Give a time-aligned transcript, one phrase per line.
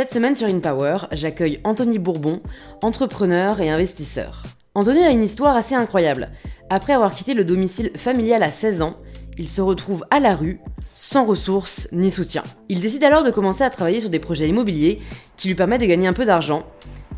[0.00, 2.40] Cette semaine sur InPower, j'accueille Anthony Bourbon,
[2.80, 4.44] entrepreneur et investisseur.
[4.74, 6.30] Anthony a une histoire assez incroyable.
[6.70, 8.96] Après avoir quitté le domicile familial à 16 ans,
[9.36, 10.58] il se retrouve à la rue,
[10.94, 12.42] sans ressources ni soutien.
[12.70, 15.02] Il décide alors de commencer à travailler sur des projets immobiliers
[15.36, 16.62] qui lui permettent de gagner un peu d'argent.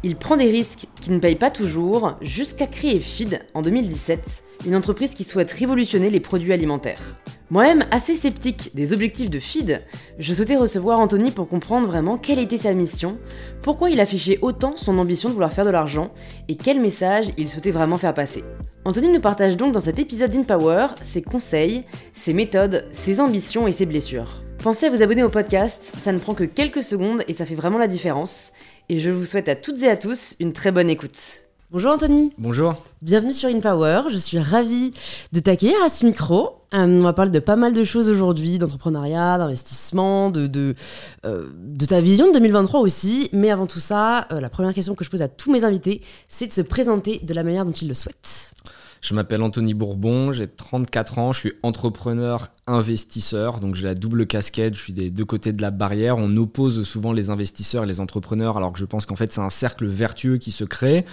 [0.02, 4.74] Il prend des risques qui ne payent pas toujours, jusqu'à créer Feed en 2017, une
[4.74, 7.14] entreprise qui souhaite révolutionner les produits alimentaires.
[7.52, 9.82] Moi-même assez sceptique des objectifs de Feed,
[10.18, 13.18] je souhaitais recevoir Anthony pour comprendre vraiment quelle était sa mission,
[13.60, 16.14] pourquoi il affichait autant son ambition de vouloir faire de l'argent
[16.48, 18.43] et quel message il souhaitait vraiment faire passer.
[18.86, 21.84] Anthony nous partage donc dans cet épisode d'InPower ses conseils,
[22.14, 24.43] ses méthodes, ses ambitions et ses blessures.
[24.60, 27.54] Pensez à vous abonner au podcast, ça ne prend que quelques secondes et ça fait
[27.54, 28.52] vraiment la différence.
[28.88, 31.51] Et je vous souhaite à toutes et à tous une très bonne écoute.
[31.72, 32.31] Bonjour Anthony.
[32.36, 32.75] Bonjour.
[33.00, 34.03] Bienvenue sur InPower.
[34.11, 34.92] Je suis ravie
[35.33, 36.58] de t'accueillir à ce micro.
[36.75, 40.75] Euh, on va parler de pas mal de choses aujourd'hui, d'entrepreneuriat, d'investissement, de, de,
[41.25, 43.30] euh, de, ta vision de 2023 aussi.
[43.33, 46.02] Mais avant tout ça, euh, la première question que je pose à tous mes invités,
[46.28, 48.52] c'est de se présenter de la manière dont ils le souhaitent.
[49.03, 54.25] Je m'appelle Anthony Bourbon, j'ai 34 ans, je suis entrepreneur investisseur, donc j'ai la double
[54.25, 56.17] casquette, je suis des deux côtés de la barrière.
[56.19, 59.41] On oppose souvent les investisseurs et les entrepreneurs, alors que je pense qu'en fait c'est
[59.41, 61.05] un cercle vertueux qui se crée.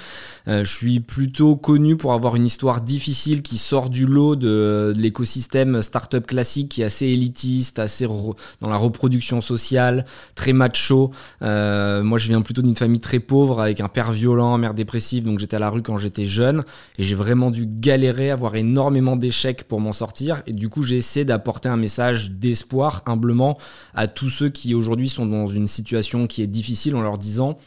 [0.48, 4.94] Euh, je suis plutôt connu pour avoir une histoire difficile qui sort du lot de,
[4.96, 11.10] l'écosystème startup classique qui est assez élitiste, assez dans la reproduction sociale, très macho.
[11.42, 15.24] Euh, moi je viens plutôt d'une famille très pauvre avec un père violent, mère dépressive,
[15.24, 16.64] donc j'étais à la rue quand j'étais jeune
[17.00, 20.44] et j'ai vraiment dû galérer, avoir énormément d'échecs pour m'en sortir.
[20.46, 23.58] Et du coup j'ai essayé d'apprendre apporter un message d'espoir humblement
[23.96, 27.58] à tous ceux qui aujourd'hui sont dans une situation qui est difficile en leur disant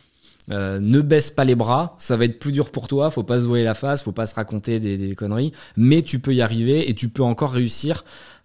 [0.51, 3.41] euh, ne baisse pas les bras, ça va être plus dur pour toi, faut pas
[3.41, 6.91] se voiler la face, faut pas se raconter des, conneries, mais tu peux y arriver
[6.91, 8.05] et tu peux encore réussir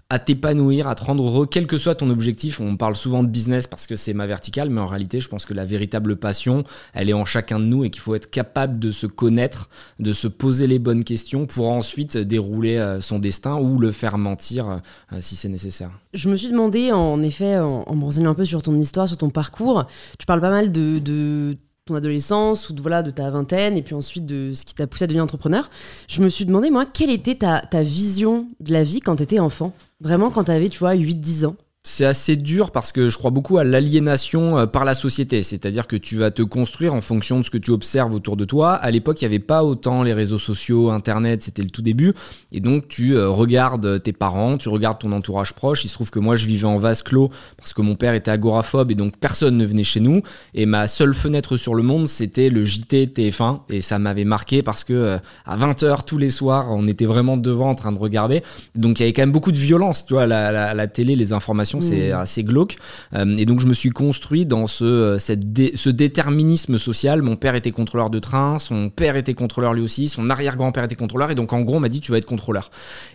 [0.10, 2.62] à t'épanouir, à te rendre heureux, quel que soit ton objectif.
[2.62, 5.46] On parle souvent de business parce que c'est ma verticale, mais en réalité, je pense
[5.46, 8.80] que la véritable passion, elle est en chacun de nous et qu'il faut être capable
[8.80, 13.56] de se connaître, de se poser les bonnes questions pour ensuite dérouler euh, son destin
[13.58, 14.82] ou le faire mentir
[15.12, 15.92] euh, si c'est nécessaire.
[16.14, 19.30] Je me suis demandé, en effet, en, renseignant un peu sur ton histoire, sur ton
[19.30, 19.88] parcours,
[20.18, 23.96] tu parles pas mal de, ton adolescence ou de, voilà, de ta vingtaine et puis
[23.96, 25.68] ensuite de ce qui t'a poussé à devenir entrepreneur.
[26.08, 29.24] Je me suis demandé, moi, quelle était ta, ta vision de la vie quand tu
[29.24, 29.74] étais enfant?
[30.00, 31.56] Vraiment quand tu avais, tu vois, 8-10 ans?
[31.88, 35.42] C'est assez dur parce que je crois beaucoup à l'aliénation euh, par la société.
[35.42, 38.44] C'est-à-dire que tu vas te construire en fonction de ce que tu observes autour de
[38.44, 38.74] toi.
[38.74, 42.14] À l'époque, il n'y avait pas autant les réseaux sociaux, Internet, c'était le tout début.
[42.52, 45.86] Et donc, tu euh, regardes tes parents, tu regardes ton entourage proche.
[45.86, 48.32] Il se trouve que moi, je vivais en vase clos parce que mon père était
[48.32, 50.24] agoraphobe et donc personne ne venait chez nous.
[50.54, 53.62] Et ma seule fenêtre sur le monde, c'était le JT TF1.
[53.70, 57.38] Et ça m'avait marqué parce que euh, à 20h tous les soirs, on était vraiment
[57.38, 58.44] devant en train de regarder.
[58.76, 60.06] Donc, il y avait quand même beaucoup de violence.
[60.06, 62.18] Tu vois, la, la télé, les informations c'est mm.
[62.18, 62.78] assez glauque.
[63.14, 67.22] Euh, et donc je me suis construit dans ce, euh, ce déterminisme social.
[67.22, 70.96] Mon père était contrôleur de train, son père était contrôleur lui aussi, son arrière-grand-père était
[70.96, 71.32] contrôleur.
[71.32, 72.70] Et donc en gros, on m'a dit tu vas être contrôleur.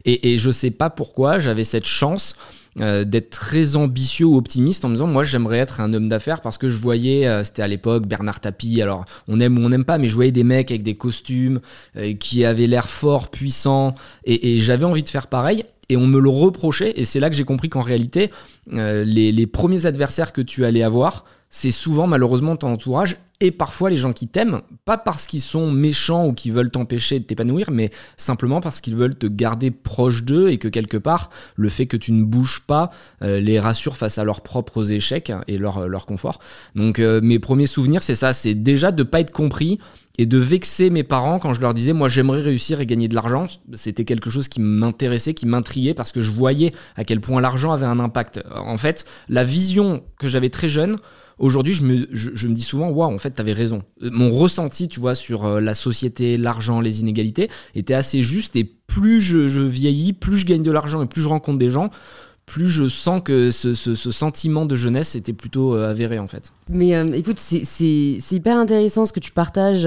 [0.04, 2.36] Et, et je sais pas pourquoi, j'avais cette chance.
[2.80, 6.40] Euh, d'être très ambitieux ou optimiste en me disant moi j'aimerais être un homme d'affaires
[6.40, 9.84] parce que je voyais c'était à l'époque Bernard Tapie alors on aime ou on n'aime
[9.84, 11.60] pas mais je voyais des mecs avec des costumes
[12.18, 13.94] qui avaient l'air fort puissants
[14.24, 16.92] et, et j'avais envie de faire pareil et on me le reprochait.
[16.96, 18.30] Et c'est là que j'ai compris qu'en réalité,
[18.72, 21.24] euh, les, premiers adversaires que tu allais avoir,
[21.54, 25.70] c'est souvent malheureusement ton entourage et parfois les gens qui t'aiment, pas parce qu'ils sont
[25.70, 30.22] méchants ou qui veulent t'empêcher de t'épanouir, mais simplement parce qu'ils veulent te garder proche
[30.22, 32.90] d'eux et que quelque part, le fait que tu ne bouges pas
[33.20, 36.38] euh, les rassure face à leurs propres échecs et leur, leur confort.
[36.74, 39.78] Donc euh, mes premiers souvenirs, c'est ça, c'est déjà de ne pas être compris
[40.16, 43.14] et de vexer mes parents quand je leur disais moi j'aimerais réussir et gagner de
[43.14, 43.46] l'argent.
[43.74, 47.72] C'était quelque chose qui m'intéressait, qui m'intriguait parce que je voyais à quel point l'argent
[47.72, 48.42] avait un impact.
[48.54, 50.96] En fait, la vision que j'avais très jeune,
[51.42, 53.82] aujourd'hui je me, dis souvent waouh en fait t'avais raison.
[54.00, 58.64] Mon ressenti tu vois sur euh, la société, l'argent, les inégalités était assez juste et
[58.64, 61.90] plus je, vieillis, plus je gagne de l'argent et plus je rencontre des gens
[62.44, 66.52] plus je sens que ce, sentiment de jeunesse était plutôt euh, avéré en fait.
[66.68, 69.86] Mais euh, écoute, c'est hyper intéressant ce que tu partages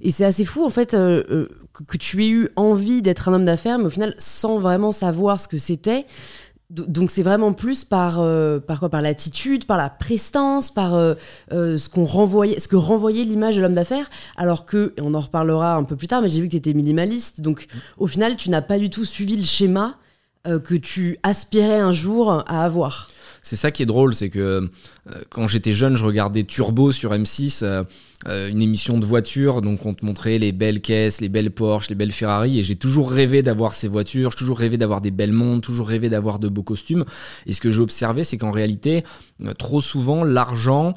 [0.00, 3.78] et c'est assez fou en fait que, tu aies eu envie d'être un homme d'affaires,
[3.78, 6.06] mais au final sans vraiment savoir ce que c'était.
[6.70, 8.14] Donc c'est vraiment plus par
[8.66, 8.88] par quoi?
[8.88, 11.14] Par l'attitude, par la prestance, par
[11.50, 15.20] ce qu'on renvoyait ce que renvoyait l'image de l'homme d'affaires alors que et on en
[15.20, 17.68] reparlera un peu plus tard mais j'ai vu que tu étais minimaliste donc
[17.98, 19.96] au final tu n'as pas du tout suivi le schéma
[20.46, 23.08] euh, que tu aspirais un jour à avoir
[23.46, 24.68] c'est ça qui est drôle, c'est que euh,
[25.30, 27.84] quand j'étais jeune, je regardais Turbo sur M6, euh,
[28.26, 31.88] euh, une émission de voitures, donc on te montrait les belles caisses, les belles Porsche,
[31.88, 35.12] les belles Ferrari, et j'ai toujours rêvé d'avoir ces voitures, j'ai toujours rêvé d'avoir des
[35.12, 37.04] belles montres, toujours rêvé d'avoir de beaux costumes.
[37.46, 39.04] Et ce que j'ai observé, c'est qu'en réalité,
[39.58, 40.94] trop souvent, l'argent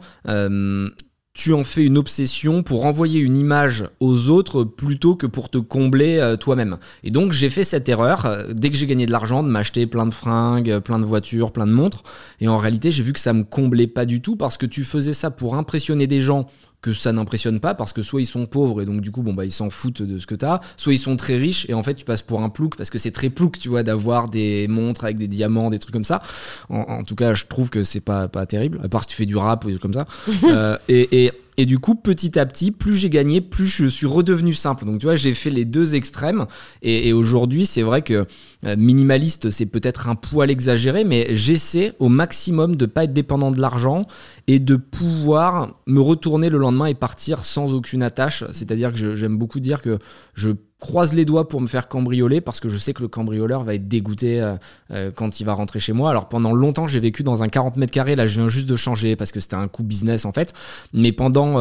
[1.39, 5.57] tu en fais une obsession pour envoyer une image aux autres plutôt que pour te
[5.57, 6.77] combler euh, toi-même.
[7.01, 9.87] Et donc j'ai fait cette erreur, euh, dès que j'ai gagné de l'argent, de m'acheter
[9.87, 12.03] plein de fringues, plein de voitures, plein de montres.
[12.41, 14.83] Et en réalité, j'ai vu que ça me comblait pas du tout parce que tu
[14.83, 16.45] faisais ça pour impressionner des gens
[16.81, 19.33] que ça n'impressionne pas parce que soit ils sont pauvres et donc du coup bon
[19.33, 21.83] bah ils s'en foutent de ce que t'as, soit ils sont très riches et en
[21.83, 24.67] fait tu passes pour un plouc parce que c'est très plouc tu vois d'avoir des
[24.69, 26.21] montres avec des diamants, des trucs comme ça.
[26.69, 29.25] En, tout cas je trouve que c'est pas, pas terrible, à part si tu fais
[29.25, 30.05] du rap ou des trucs comme ça.
[30.49, 34.07] Euh, et, et, et, du coup petit à petit plus j'ai gagné, plus je suis
[34.07, 34.85] redevenu simple.
[34.85, 36.47] Donc tu vois j'ai fait les deux extrêmes
[36.81, 38.25] et, et aujourd'hui c'est vrai que
[38.65, 43.51] euh, minimaliste c'est peut-être un poil exagéré mais j'essaie au maximum de pas être dépendant
[43.51, 44.07] de l'argent
[44.49, 48.43] et de pouvoir me retourner le lendemain et partir sans aucune attache.
[48.51, 49.99] C'est-à-dire que j'aime beaucoup dire que
[50.33, 50.49] je
[50.79, 53.75] croise les doigts pour me faire cambrioler parce que je sais que le cambrioleur va
[53.75, 54.55] être dégoûté euh,
[54.89, 56.09] euh, quand il va rentrer chez moi.
[56.09, 58.75] Alors pendant longtemps j'ai vécu dans un 40 mètres carrés, là je viens juste de
[58.75, 60.55] changer parce que c'était un coup business en fait.
[60.93, 61.59] Mais pendant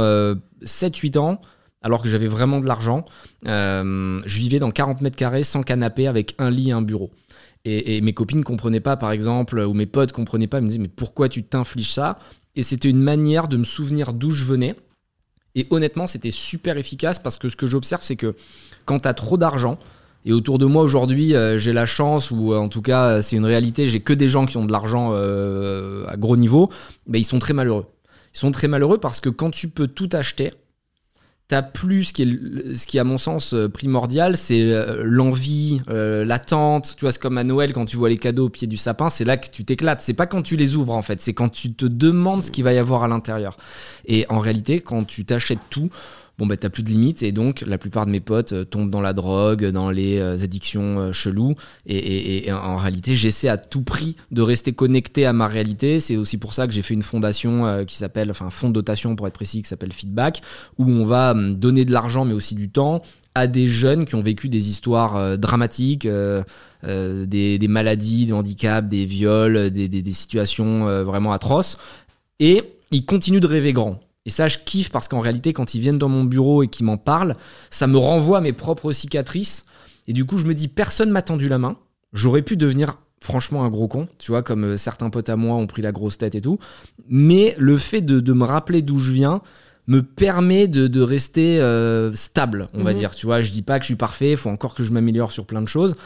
[0.62, 1.42] 7-8 ans,
[1.82, 3.04] alors que j'avais vraiment de l'argent,
[3.44, 7.10] je vivais dans 40 mètres carrés sans canapé avec un lit et un bureau.
[7.64, 10.68] Et, mes copines ne comprenaient pas, par exemple, ou mes potes comprenaient pas, ils me
[10.68, 12.18] disaient mais pourquoi tu t'infliges ça?
[12.58, 14.74] Et c'était une manière de me souvenir d'où je venais.
[15.54, 18.34] Et honnêtement, c'était super efficace parce que ce que j'observe, c'est que
[18.84, 19.78] quand tu as trop d'argent,
[20.24, 23.22] et autour de moi aujourd'hui, euh, j'ai la chance, ou euh, en tout cas, euh,
[23.22, 26.68] c'est une réalité, j'ai que des gens qui ont de l'argent à gros niveau,
[27.06, 27.86] mais ils sont très malheureux.
[28.34, 30.50] Ils sont très malheureux parce que quand tu peux tout acheter,
[31.48, 35.80] t'as plus ce qui est, ce qui à mon sens euh, primordial, c'est euh, l'envie,
[35.88, 36.94] euh, l'attente.
[36.96, 39.08] Tu vois, c'est comme à Noël quand tu vois les cadeaux au pied du sapin,
[39.08, 40.02] c'est là que tu t'éclates.
[40.02, 42.64] C'est pas quand tu les ouvres en fait, c'est quand tu te demandes ce qu'il
[42.64, 43.56] va y avoir à l'intérieur.
[44.06, 45.88] Et en réalité, quand tu t'achètes tout,
[46.38, 48.90] bon bah t'as plus de limites et donc la plupart de mes potes euh, tombent
[48.90, 51.54] dans la drogue, dans les euh, addictions euh, cheloues
[51.86, 56.00] et, en réalité j'essaie à tout prix de rester connecté à ma réalité.
[56.00, 59.16] C'est aussi pour ça que j'ai fait une fondation qui s'appelle, enfin fonds de dotation
[59.16, 60.40] pour être précis, qui s'appelle Feedback,
[60.78, 63.02] où on va hum, donner de l'argent mais aussi du temps
[63.34, 66.08] à des jeunes qui ont vécu des histoires dramatiques,
[66.82, 71.78] des, maladies, des handicaps, des viols, des, des situations vraiment atroces.
[72.40, 74.00] Et ils continuent de rêver grand.
[74.28, 76.84] Et ça, je kiffe parce qu'en réalité, quand ils viennent dans mon bureau et qu'ils
[76.84, 77.32] m'en parlent,
[77.70, 79.64] ça me renvoie à mes propres cicatrices.
[80.06, 81.78] Et du coup, je me dis, personne m'a tendu la main.
[82.12, 85.56] J'aurais pu devenir franchement un gros con, tu vois, comme euh, certains potes à moi
[85.56, 86.58] ont pris la grosse tête et tout.
[87.08, 89.40] Mais le fait de, me rappeler d'où je viens
[89.86, 92.98] me permet de, rester euh, stable, on va mhm.
[92.98, 93.14] dire.
[93.14, 95.32] Tu vois, je dis pas que je suis parfait, il faut encore que je m'améliore
[95.32, 95.96] sur plein de choses.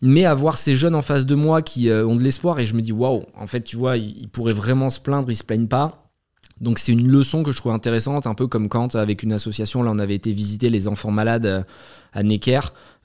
[0.00, 2.74] Mais avoir ces jeunes en face de moi qui euh, ont de l'espoir et je
[2.74, 5.42] me dis, waouh, en fait, tu vois, ils, ils pourraient vraiment se plaindre, ils se
[5.42, 6.03] plaignent pas
[6.60, 9.82] donc c'est une leçon que je trouve intéressante, un peu comme quand avec une association,
[9.82, 11.62] là on avait été visiter les enfants malades euh,
[12.12, 12.60] à Necker,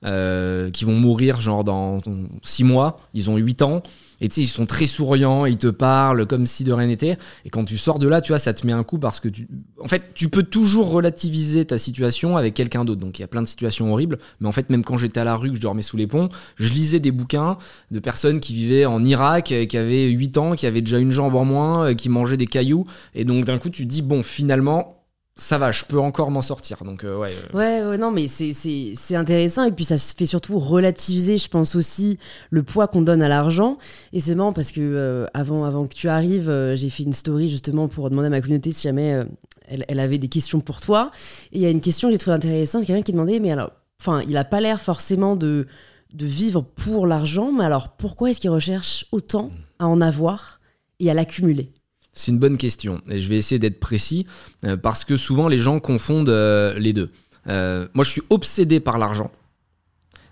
[0.05, 1.99] euh, qui vont mourir genre dans
[2.41, 3.83] 6 mois, ils ont 8 ans,
[4.21, 7.17] et tu sais, ils sont très souriants, ils te parlent comme si de rien n'était.
[7.45, 9.29] Et quand tu sors de là, tu vois, ça te met un coup parce que
[9.29, 9.47] tu.
[9.81, 12.99] En fait, tu peux toujours relativiser ta situation avec quelqu'un d'autre.
[12.99, 14.19] Donc il y a plein de situations horribles.
[14.41, 16.29] Mais en fait, même quand j'étais à la rue, que je dormais sous les ponts,
[16.57, 17.57] je lisais des bouquins
[17.91, 21.35] de personnes qui vivaient en Irak, qui avaient 8 ans, qui avaient déjà une jambe
[21.35, 22.85] en moins, euh, qui mangeaient des cailloux.
[23.15, 24.98] Et donc d'un coup, tu te dis, bon, finalement,
[25.39, 26.83] ça va, je peux encore m'en sortir.
[26.83, 27.57] Donc, euh, ouais, euh.
[27.57, 29.63] ouais, ouais, non, mais c'est intéressant.
[29.63, 32.19] Et puis, ça fait surtout relativiser, je pense aussi,
[32.49, 33.77] le poids qu'on donne à l'argent.
[34.13, 37.49] Et c'est marrant parce que euh, avant, avant que tu arrives, j'ai fait une story
[37.49, 39.25] justement pour demander à ma communauté si jamais
[39.67, 41.11] elle, elle, avait des questions pour toi.
[41.51, 43.71] Et il y a une question que j'ai trouvée intéressante quelqu'un qui demandait, mais alors,
[44.01, 45.67] enfin, il n'a pas l'air forcément de,
[46.13, 50.59] de vivre pour l'argent, mais alors pourquoi est-ce qu'il recherche autant à en avoir
[50.99, 51.71] et à l'accumuler?
[52.19, 54.27] C'est une bonne question et je vais essayer d'être précis
[54.65, 57.11] euh, parce que souvent les gens confondent euh, les deux.
[57.47, 59.31] Euh, moi je suis obsédé par l'argent,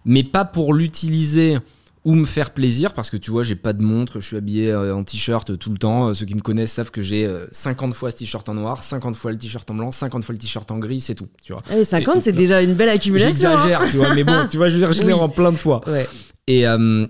[0.04, 1.58] mais pas pour l'utiliser
[2.04, 4.76] ou me faire plaisir parce que tu vois j'ai pas de montre, je suis habillé
[4.76, 6.14] en t-shirt tout le temps.
[6.14, 9.32] Ceux qui me connaissent savent que j'ai 50 fois ce t-shirt en noir, 50 fois
[9.32, 11.28] le t-shirt en blanc, 50 fois le t-shirt en gris, c'est tout.
[11.42, 11.62] Tu vois.
[11.84, 13.50] 50 ah c'est déjà une belle accumulation.
[13.50, 13.60] Hein.
[13.64, 15.58] J'exagère, tu vois, mais bon, tu vois, je veux dire, je l'ai en plein de
[15.58, 15.82] fois.
[16.48, 16.66] Et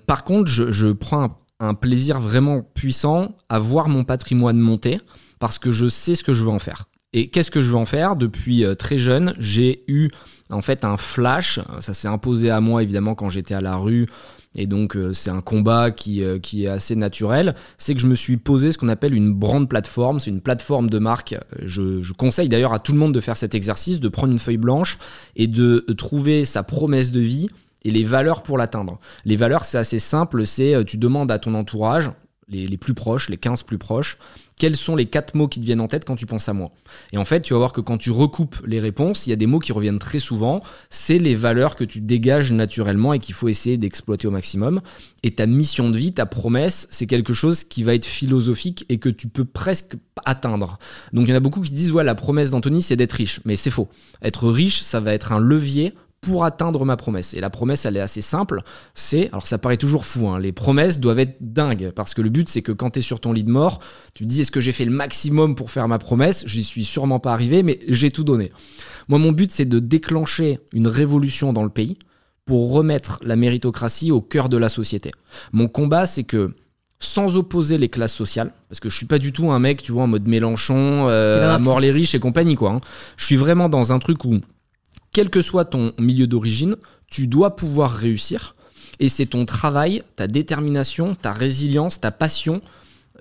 [0.05, 4.99] par contre, je, je prends un un plaisir vraiment puissant à voir mon patrimoine monter
[5.39, 6.85] parce que je sais ce que je veux en faire.
[7.13, 8.15] Et qu'est-ce que je veux en faire?
[8.15, 10.09] Depuis euh, très jeune, j'ai eu
[10.49, 11.59] en fait un flash.
[11.79, 14.07] Ça s'est imposé à moi évidemment quand j'étais à la rue.
[14.55, 17.55] Et donc euh, c'est un combat qui, euh, qui, est assez naturel.
[17.77, 20.19] C'est que je me suis posé ce qu'on appelle une brand plateforme.
[20.19, 21.35] C'est une plateforme de marque.
[21.63, 24.39] Je, je conseille d'ailleurs à tout le monde de faire cet exercice, de prendre une
[24.39, 24.97] feuille blanche
[25.35, 27.47] et de trouver sa promesse de vie
[27.84, 29.00] et les valeurs pour l'atteindre.
[29.25, 32.12] Les valeurs, c'est assez simple, c'est euh, tu demandes à ton entourage,
[32.50, 34.17] les, plus proches, les 15 plus proches,
[34.57, 36.69] quels sont les quatre mots qui te viennent en tête quand tu penses à moi
[37.12, 39.36] Et en fait, tu vas voir que quand tu recoupes les réponses, il y a
[39.36, 40.63] des mots qui reviennent très souvent.
[40.89, 44.81] C'est les valeurs que tu dégages naturellement et qu'il faut essayer d'exploiter au maximum.
[45.24, 48.98] Et ta mission de vie, ta promesse, c'est quelque chose qui va être philosophique et
[48.98, 50.79] que tu peux presque atteindre.
[51.13, 53.41] Donc il y en a beaucoup qui disent ouais, la promesse d'Anthony, c'est d'être riche.
[53.46, 53.89] Mais c'est faux.
[54.24, 55.93] Être riche, ça va être un levier
[56.27, 57.34] pour atteindre ma promesse.
[57.34, 58.62] Et la promesse, elle est assez simple.
[58.93, 61.91] C'est, alors ça paraît toujours fou, hein, les promesses doivent être dingues.
[61.96, 63.79] Parce que le but, c'est que quand tu es sur ton lit de mort,
[64.13, 66.43] tu te dis est-ce que j'ai fait le maximum pour faire ma promesse?
[66.46, 68.51] J'y suis sûrement pas arrivé, mais j'ai tout donné.
[69.07, 71.98] Moi, mon but, c'est de déclencher une révolution dans le pays
[72.46, 75.12] pour remettre la méritocratie au cœur de la société.
[75.53, 76.53] Mon combat, c'est que
[77.00, 79.91] sans opposer les classes sociales, parce que je suis pas du tout un mec, tu
[79.91, 82.72] vois, en mode Mélenchon, euh, à mort les riches et compagnie, quoi.
[82.72, 82.81] Hein.
[83.17, 84.41] Je suis vraiment dans un truc où
[85.17, 86.75] quel que soit ton milieu d'origine,
[87.07, 88.55] tu dois pouvoir réussir.
[89.00, 92.62] Et c'est ton travail, ta détermination, ta résilience, ta passion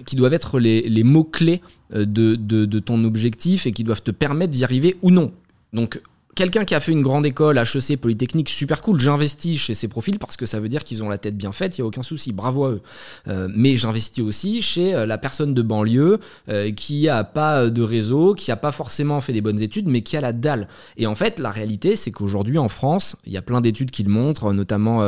[0.04, 1.62] qui doivent être les, mots-clés
[1.94, 5.32] euh, de, de, ton objectif et qui doivent te permettre d'y arriver ou non.
[5.72, 6.02] Donc
[6.36, 10.18] quelqu'un qui a fait une grande école, HEC, Polytechnique, super cool, j'investis chez ces profils
[10.18, 12.02] parce que ça veut dire qu'ils ont la tête bien faite, il n'y a aucun
[12.02, 12.82] souci, bravo à eux.
[13.26, 17.82] Euh, mais j'investis aussi chez euh, la personne de banlieue euh, qui a pas de
[17.82, 20.68] réseau, qui a pas forcément fait des bonnes études, mais qui a la dalle.
[20.98, 24.04] Et en fait, la réalité, c'est qu'aujourd'hui en France, il y a plein d'études qui
[24.04, 25.02] le montrent, notamment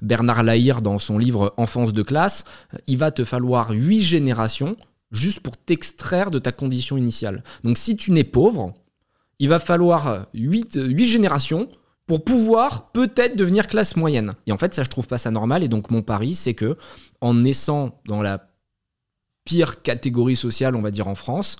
[0.00, 2.44] Bernard Lahire dans son livre Enfance de classe,
[2.86, 4.76] il va te falloir huit générations
[5.12, 7.42] juste pour t'extraire de ta condition initiale.
[7.64, 8.72] Donc si tu n'es pauvre,
[9.40, 11.66] il va falloir 8, 8 générations
[12.06, 14.34] pour pouvoir peut-être devenir classe moyenne.
[14.46, 15.62] Et en fait, ça, je trouve pas ça normal.
[15.62, 16.76] Et donc, mon pari, c'est que
[17.20, 18.48] en naissant dans la
[19.44, 21.56] pire catégorie sociale, on va dire en France,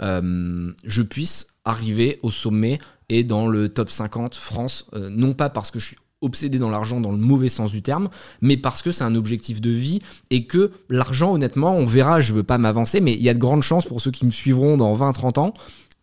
[0.00, 5.50] euh, je puisse arriver au sommet et dans le top 50 France, euh, non pas
[5.50, 8.08] parce que je suis obsédé dans l'argent dans le mauvais sens du terme,
[8.40, 10.00] mais parce que c'est un objectif de vie
[10.30, 13.38] et que l'argent, honnêtement, on verra, je veux pas m'avancer, mais il y a de
[13.38, 15.54] grandes chances pour ceux qui me suivront dans 20-30 ans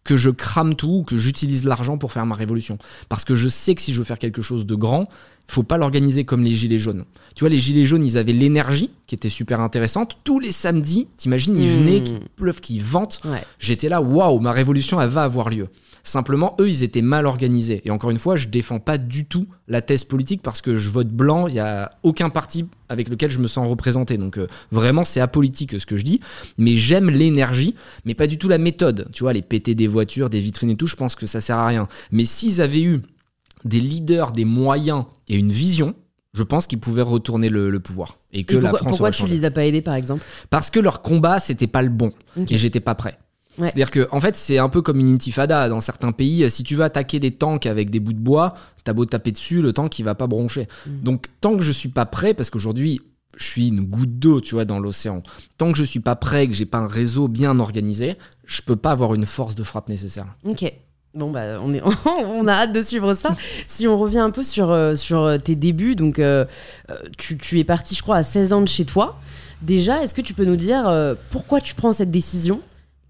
[0.03, 2.77] que je crame tout, que j'utilise l'argent pour faire ma révolution.
[3.09, 5.07] Parce que je sais que si je veux faire quelque chose de grand,
[5.47, 7.05] il faut pas l'organiser comme les gilets jaunes.
[7.35, 10.17] Tu vois, les gilets jaunes, ils avaient l'énergie qui était super intéressante.
[10.23, 12.03] Tous les samedis, t'imagines, ils venaient, mmh.
[12.03, 13.21] qu'ils pleuvent, qu'ils ventent.
[13.59, 15.67] J'étais là, waouh, ma révolution, elle va avoir lieu.
[16.03, 17.81] Simplement, eux, ils étaient mal organisés.
[17.85, 20.89] Et encore une fois, je défends pas du tout la thèse politique parce que je
[20.89, 21.47] vote blanc.
[21.47, 24.17] Il y a aucun parti avec lequel je me sens représenté.
[24.17, 26.19] Donc euh, vraiment, c'est apolitique ce que je dis.
[26.57, 29.09] Mais j'aime l'énergie, mais pas du tout la méthode.
[29.13, 31.57] Tu vois, les péter des voitures, des vitrines et tout, je pense que ça sert
[31.57, 31.87] à rien.
[32.11, 33.01] Mais s'ils avaient eu
[33.63, 35.95] des leaders, des moyens et une vision,
[36.33, 38.17] je pense qu'ils pouvaient retourner le, pouvoir.
[38.31, 40.23] Et que pourquoi, la France Pourquoi tu les as pas aidés, par exemple?
[40.49, 42.11] Parce que leur combat, c'était pas le bon.
[42.49, 43.17] Et j'étais pas prêt.
[43.57, 45.69] C'est-à-dire que, en fait, c'est un peu comme une intifada.
[45.69, 48.53] Dans certains pays, si tu veux attaquer des tanks avec des bouts de bois,
[48.83, 50.67] t'as beau taper dessus, le tank il va pas broncher.
[50.85, 51.03] Mm.
[51.03, 53.01] Donc, tant que je suis pas prêt, parce qu'aujourd'hui,
[53.37, 55.23] je suis une goutte d'eau, tu vois, dans l'océan.
[55.57, 58.15] Tant que je suis pas prêt, que j'ai pas un réseau bien organisé,
[58.45, 60.27] je peux pas avoir une force de frappe nécessaire.
[60.43, 60.71] Ok.
[61.13, 61.81] Bon, bah, on, est,
[62.25, 63.35] on a hâte de suivre ça.
[63.67, 66.45] Si on revient un peu sur, euh, sur tes débuts, donc euh,
[66.89, 69.19] euh, tu, tu, es parti, je crois, à 16 ans de chez toi.
[69.61, 70.91] Déjà, est-ce que tu peux nous dire
[71.29, 72.61] pourquoi tu prends cette décision?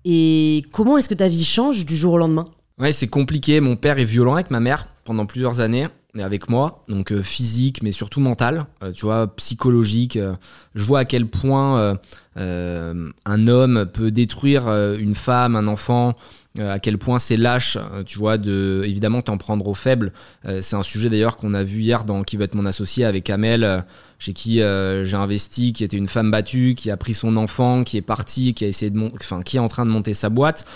[0.05, 2.45] Et comment est-ce que ta vie change du jour au lendemain
[2.79, 3.59] Ouais, c'est compliqué.
[3.59, 7.21] Mon père est violent avec ma mère pendant plusieurs années et avec moi, donc euh,
[7.21, 10.17] physique, mais surtout mental, euh, tu vois, psychologique.
[10.17, 10.33] Euh,
[10.75, 11.97] je vois à quel point
[12.35, 16.15] un homme peut détruire une femme, un enfant,
[16.59, 20.11] à quel point c'est lâche, tu vois, de évidemment t'en prendre aux faibles.
[20.59, 23.29] c'est un sujet d'ailleurs qu'on a vu hier dans Qui va être mon associé avec
[23.29, 23.85] Amel
[24.21, 27.83] chez qui euh, j'ai investi, qui était une femme battue, qui a pris son enfant,
[27.83, 30.29] qui est partie, qui a essayé de enfin, qui est en train de monter sa
[30.29, 30.67] boîte.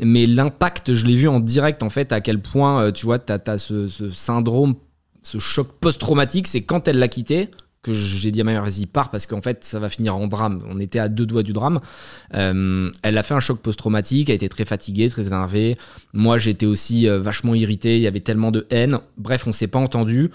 [0.00, 3.18] Mais l'impact, je l'ai vu en direct, en fait, à quel point, euh, tu vois,
[3.18, 4.76] tu as, ce, syndrome,
[5.22, 7.50] ce choc post-traumatique, c'est quand elle l'a quitté,
[7.84, 10.26] que j'ai dit à ma mère, vas-y, pars, parce qu'en fait, ça va finir en
[10.26, 10.62] drame.
[10.68, 11.80] On était à deux doigts du drame.
[12.34, 15.76] Euh, elle a fait un choc post-traumatique, elle était très fatiguée, très énervée.
[16.12, 18.98] Moi, j'étais aussi vachement irrité, il y avait tellement de haine.
[19.18, 20.30] Bref, on s'est pas entendu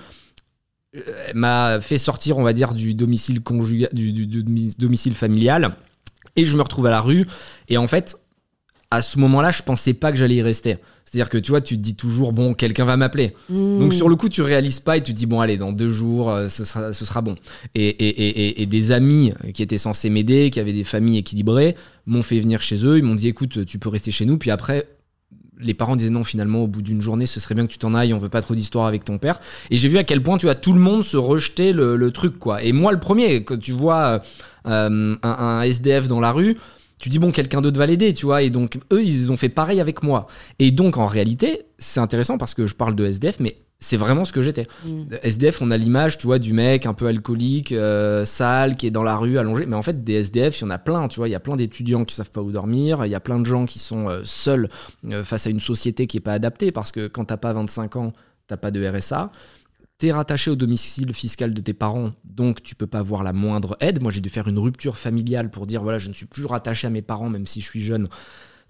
[1.33, 4.25] m'a fait sortir, on va dire, du domicile conjugal, du,
[4.77, 5.75] domicile familial,
[6.35, 7.25] et je me retrouve à la rue.
[7.67, 8.17] Et en fait,
[8.91, 10.77] à ce moment-là, je pensais pas que j'allais y rester.
[11.09, 13.33] C'est-à-dire que tu vois, tu te dis toujours, bon, quelqu'un va m'appeler.
[13.49, 15.89] Donc sur le coup, tu réalises pas et tu te dis, bon, allez, dans deux
[15.89, 17.35] jours, euh, ce sera, ce sera bon.
[17.73, 21.75] Et, des amis qui étaient censés m'aider, qui avaient des familles équilibrées,
[22.05, 22.99] m'ont fait venir chez eux.
[22.99, 24.37] Ils m'ont dit, écoute, tu peux rester chez nous.
[24.37, 24.87] Puis après,
[25.59, 27.95] les parents disaient non, finalement, au bout d'une journée, ce serait bien que tu t'en
[27.95, 29.39] ailles, on veut pas trop d'histoire avec ton père.
[29.71, 32.37] Et j'ai vu à quel point, tu vois, tout le monde se rejetait le, truc,
[32.37, 32.61] quoi.
[32.61, 34.21] Et moi, le premier, quand tu vois
[34.67, 36.55] euh, un, SDF dans la rue,
[36.99, 39.49] tu dis bon quelqu'un d'autre va l'aider tu vois et donc eux ils ont fait
[39.49, 40.27] pareil avec moi
[40.59, 44.25] et donc en réalité c'est intéressant parce que je parle de SDF mais c'est vraiment
[44.25, 44.67] ce que j'étais.
[44.83, 45.03] Mm.
[45.23, 48.91] SDF, on a l'image, tu vois, du mec un peu alcoolique, euh, sale, qui est
[48.91, 49.65] dans la rue, allongé.
[49.65, 51.29] Mais en fait, des SDF, il y en a plein, tu vois.
[51.29, 53.05] Il y a plein d'étudiants qui savent pas où dormir.
[53.05, 54.69] Il y a plein de gens qui sont euh, seuls
[55.09, 56.73] euh, face à une société qui est pas adaptée.
[56.73, 58.11] Parce que quand t'as pas 25 ans,
[58.47, 59.31] t'as pas de RSA.
[59.99, 63.75] T'es rattaché au domicile fiscal de tes parents, donc tu peux pas avoir la moindre
[63.81, 64.01] aide.
[64.01, 66.87] Moi, j'ai dû faire une rupture familiale pour dire voilà, je ne suis plus rattaché
[66.87, 68.07] à mes parents, même si je suis jeune.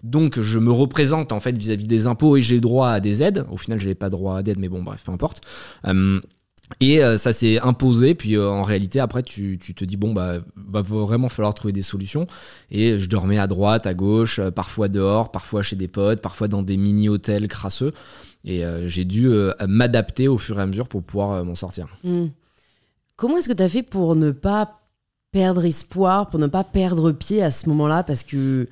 [0.02, 3.46] Donc je me représente en fait vis-à-vis des impôts et j'ai droit à des aides.
[3.48, 5.42] Au final, j'avais pas droit d'aide, mais bon, bref, peu importe.
[5.86, 6.20] Euh,
[6.80, 10.38] et euh, ça s'est imposé, puis euh, en réalité, après, tu, te dis, bon, bah,
[10.56, 12.26] va vraiment falloir trouver des solutions.
[12.72, 16.64] Et je dormais à droite, à gauche, parfois dehors, parfois chez des potes, parfois dans
[16.64, 17.92] des mini-hôtels crasseux.
[18.44, 21.54] Et euh, j'ai dû euh, m'adapter au fur et à mesure pour pouvoir euh, m'en
[21.54, 21.88] sortir.
[22.04, 22.26] Hmm.
[23.16, 24.80] Comment est-ce que tu as fait pour ne pas
[25.30, 28.02] perdre espoir, pour ne pas perdre pied à ce moment-là?
[28.02, 28.66] Parce que,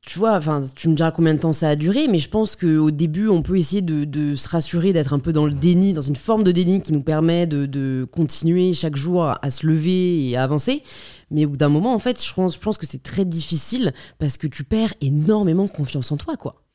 [0.00, 2.56] tu vois, enfin, tu me diras combien de temps ça a duré, mais je pense
[2.56, 6.00] qu'au début, on peut essayer de, se rassurer, d'être un peu dans le déni, dans
[6.00, 10.30] une forme de déni qui nous permet de, de continuer chaque jour à se lever
[10.30, 10.82] et à avancer.
[11.30, 13.92] Mais au bout d'un moment, en fait, je pense, je pense que c'est très difficile
[14.18, 16.65] parce que tu perds énormément confiance en toi, quoi.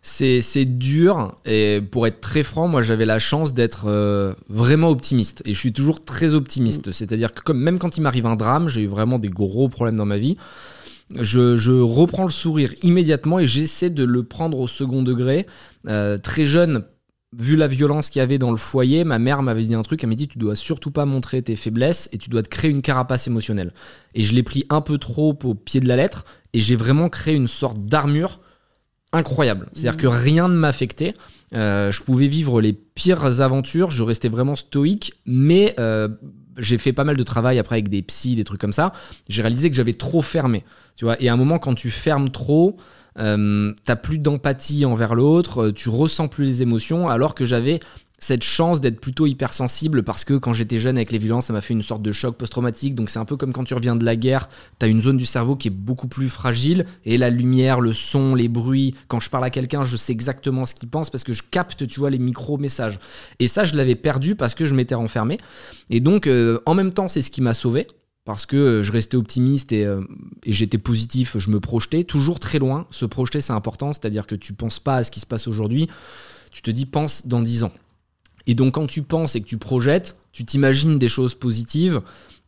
[0.00, 5.42] C'est dur et pour être très franc, moi j'avais la chance d'être euh, vraiment optimiste
[5.44, 6.92] et je suis toujours très optimiste.
[6.92, 9.96] C'est-à-dire que comme, même quand il m'arrive un drame, j'ai eu vraiment des gros problèmes
[9.96, 10.36] dans ma vie,
[11.18, 15.46] je, je reprends le sourire immédiatement et j'essaie de le prendre au second degré.
[15.86, 16.84] Euh, très jeune,
[17.36, 20.02] vu la violence qu'il y avait dans le foyer, ma mère m'avait dit un truc,
[20.02, 22.70] elle m'a dit tu dois surtout pas montrer tes faiblesses et tu dois te créer
[22.70, 23.72] une carapace émotionnelle.
[24.14, 27.08] Et je l'ai pris un peu trop au pied de la lettre et j'ai vraiment
[27.08, 28.40] créé une sorte d'armure
[29.12, 29.68] incroyable.
[29.72, 31.14] C'est-à-dire que rien ne m'affectait.
[31.54, 36.08] Euh, je pouvais vivre les pires aventures, je restais vraiment stoïque, mais euh,
[36.58, 38.92] j'ai fait pas mal de travail après avec des psys, des trucs comme ça.
[39.28, 40.64] J'ai réalisé que j'avais trop fermé.
[40.96, 42.76] Tu vois, et à un moment, quand tu fermes trop,
[43.18, 47.80] euh, t'as plus d'empathie envers l'autre, tu ressens plus les émotions, alors que j'avais
[48.18, 51.60] cette chance d'être plutôt hypersensible parce que quand j'étais jeune avec les violences, ça m'a
[51.60, 52.96] fait une sorte de choc post-traumatique.
[52.96, 54.48] Donc c'est un peu comme quand tu reviens de la guerre,
[54.80, 58.34] t'as une zone du cerveau qui est beaucoup plus fragile et la lumière, le son,
[58.34, 58.94] les bruits.
[59.06, 61.86] Quand je parle à quelqu'un, je sais exactement ce qu'il pense parce que je capte,
[61.86, 62.98] tu vois, les micro-messages.
[63.38, 65.38] Et ça, je l'avais perdu parce que je m'étais renfermé.
[65.88, 67.86] Et donc, euh, en même temps, c'est ce qui m'a sauvé
[68.24, 70.02] parce que euh, je restais optimiste et, euh,
[70.44, 72.86] et j'étais positif, je me projetais toujours très loin.
[72.90, 75.88] Se projeter, c'est important, c'est-à-dire que tu penses pas à ce qui se passe aujourd'hui,
[76.50, 77.72] tu te dis pense dans 10 ans.
[78.48, 82.00] Et donc quand tu penses et que tu projettes, tu t'imagines des choses positives,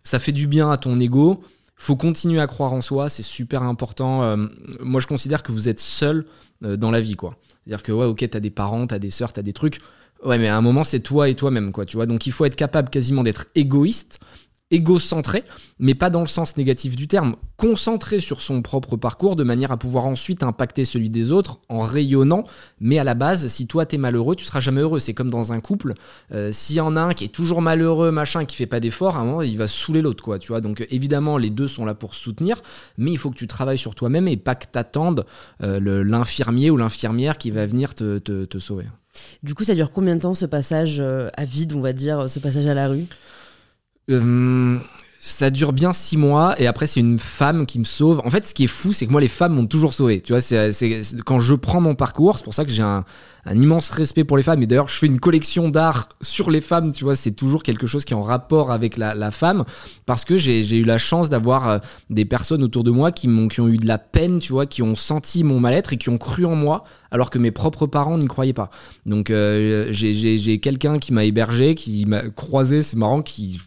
[0.02, 1.42] ça fait du bien à ton ego.
[1.76, 4.22] Faut continuer à croire en soi, c'est super important.
[4.22, 4.36] Euh,
[4.80, 6.26] moi, je considère que vous êtes seul
[6.64, 7.36] euh, dans la vie, quoi.
[7.64, 9.80] C'est-à-dire que ouais, ok, t'as des parents, t'as des sœurs, t'as des trucs.
[10.24, 11.86] Ouais, mais à un moment, c'est toi et toi-même, quoi.
[11.86, 11.96] Tu.
[12.06, 14.20] Donc, il faut être capable quasiment d'être égoïste,
[14.70, 15.44] égocentré,
[15.78, 19.72] mais pas dans le sens négatif du terme, concentré sur son propre parcours de manière
[19.72, 22.44] à pouvoir ensuite impacter celui des autres en rayonnant.
[22.80, 25.00] Mais à la base, si toi t'es malheureux, tu seras jamais heureux.
[25.00, 25.94] C'est comme dans un couple,
[26.32, 29.16] euh, s'il y en a un qui est toujours malheureux, machin, qui fait pas d'efforts,
[29.16, 30.38] à un moment il va saouler l'autre, quoi.
[30.38, 30.60] Tu vois.
[30.60, 32.62] Donc évidemment, les deux sont là pour soutenir,
[32.96, 35.26] mais il faut que tu travailles sur toi-même et pas que t'attendes
[35.62, 38.86] euh, l'infirmier ou l'infirmière qui va venir te, te- te sauver.
[39.42, 42.30] Du coup, ça dure combien de temps ce passage euh, à vide, on va dire,
[42.30, 43.06] ce passage à la rue?
[44.10, 44.78] Euh,
[45.22, 48.22] ça dure bien six mois et après c'est une femme qui me sauve.
[48.24, 50.22] En fait, ce qui est fou, c'est que moi les femmes m'ont toujours sauvé.
[50.22, 50.70] Tu vois, c'est
[51.26, 53.04] quand je prends mon parcours, c'est pour ça que j'ai un,
[53.54, 54.62] immense respect pour les femmes.
[54.62, 56.92] Et d'ailleurs, je fais une collection d'art sur les femmes.
[56.92, 59.64] Tu vois, c'est toujours quelque chose qui est en rapport avec la, femme
[60.06, 63.48] parce que j'ai eu la chance d'avoir euh, des personnes autour de moi qui m'ont
[63.58, 66.18] ont eu de la peine, tu vois, qui ont senti mon mal-être et qui ont
[66.18, 68.70] cru en moi alors que mes propres parents n'y croyaient pas.
[69.04, 73.60] Donc euh, j'ai quelqu'un qui m'a hébergé, qui m'a croisé, c'est marrant, qui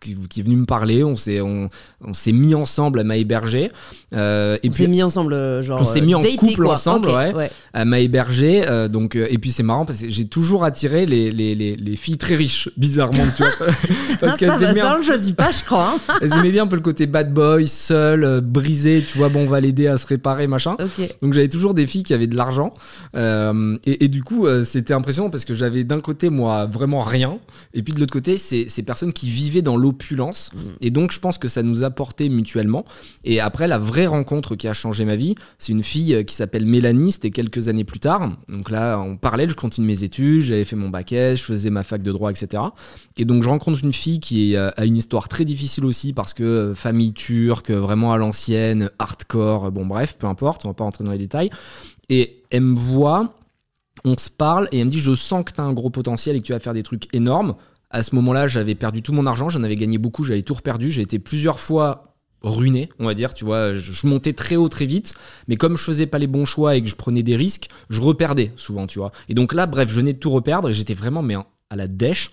[0.00, 1.68] qui, qui est venu me parler, on s'est on,
[2.04, 3.70] on s'est mis ensemble, elle m'a hébergé.
[4.14, 5.80] Euh, et On s'est mis ensemble, euh, genre.
[5.80, 6.72] on s'est euh, mis en daté, couple quoi.
[6.74, 7.50] ensemble, Ok, ouais.
[7.74, 8.66] elle m'a hébergé.
[8.68, 11.76] euh, donc euh, et puis c'est marrant parce que j'ai toujours attiré les, les, les,
[11.76, 13.66] les filles très riches, bizarrement, tu vois,
[14.20, 15.94] parce qu'elles aimaient, ça, un- le choisit pas, je crois.
[16.08, 16.14] hein.
[16.22, 19.40] elles aimaient bien un peu le côté bad boy, seul, euh, brisé, tu vois, bon,
[19.40, 20.76] on va l'aider à se réparer, machin.
[21.22, 22.72] Donc j'avais toujours des filles qui avaient de l'argent.
[23.14, 27.02] Euh, et, et du coup, euh, c'était impressionnant parce que j'avais d'un côté, moi, vraiment
[27.02, 27.38] rien.
[27.74, 30.50] Et puis de l'autre côté, c'est ces personnes qui vivaient dans l'opulence.
[30.80, 32.84] Et donc je pense que ça nous apportait mutuellement.
[33.24, 36.34] Et après, la vraie rencontre qui a changé ma vie, c'est une fille euh, qui
[36.34, 37.12] s'appelle Mélanie.
[37.12, 38.36] C'était quelques années plus tard.
[38.48, 40.42] Donc là, en parallèle, je continue mes études.
[40.42, 42.62] J'avais fait mon bac S, je faisais ma fac de droit, etc.
[43.16, 46.34] Et donc je rencontre une fille qui euh, a une histoire très difficile aussi parce
[46.34, 50.84] que euh, famille turque, vraiment à l'ancienne, hardcore, bon bref, peu importe, on va pas
[50.84, 51.50] rentrer dans les détails.
[52.10, 53.34] Et elle me voit,
[54.04, 56.36] on se parle et elle me dit je sens que tu as un gros potentiel
[56.36, 57.54] et que tu vas faire des trucs énormes.
[57.90, 60.90] À ce moment-là, j'avais perdu tout mon argent, j'en avais gagné beaucoup, j'avais tout reperdu.
[60.90, 62.08] J'ai été plusieurs fois
[62.42, 65.14] ruiné, on va dire, tu vois, je, montais très haut très vite,
[65.48, 68.00] mais comme je faisais pas les bons choix et que je prenais des risques, je
[68.00, 69.12] reperdais souvent, tu vois.
[69.28, 71.36] Et donc là, bref, je venais de tout reperdre et j'étais vraiment mais
[71.70, 72.30] à la dèche.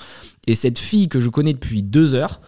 [0.48, 2.42] Et cette fille que je connais depuis deux heures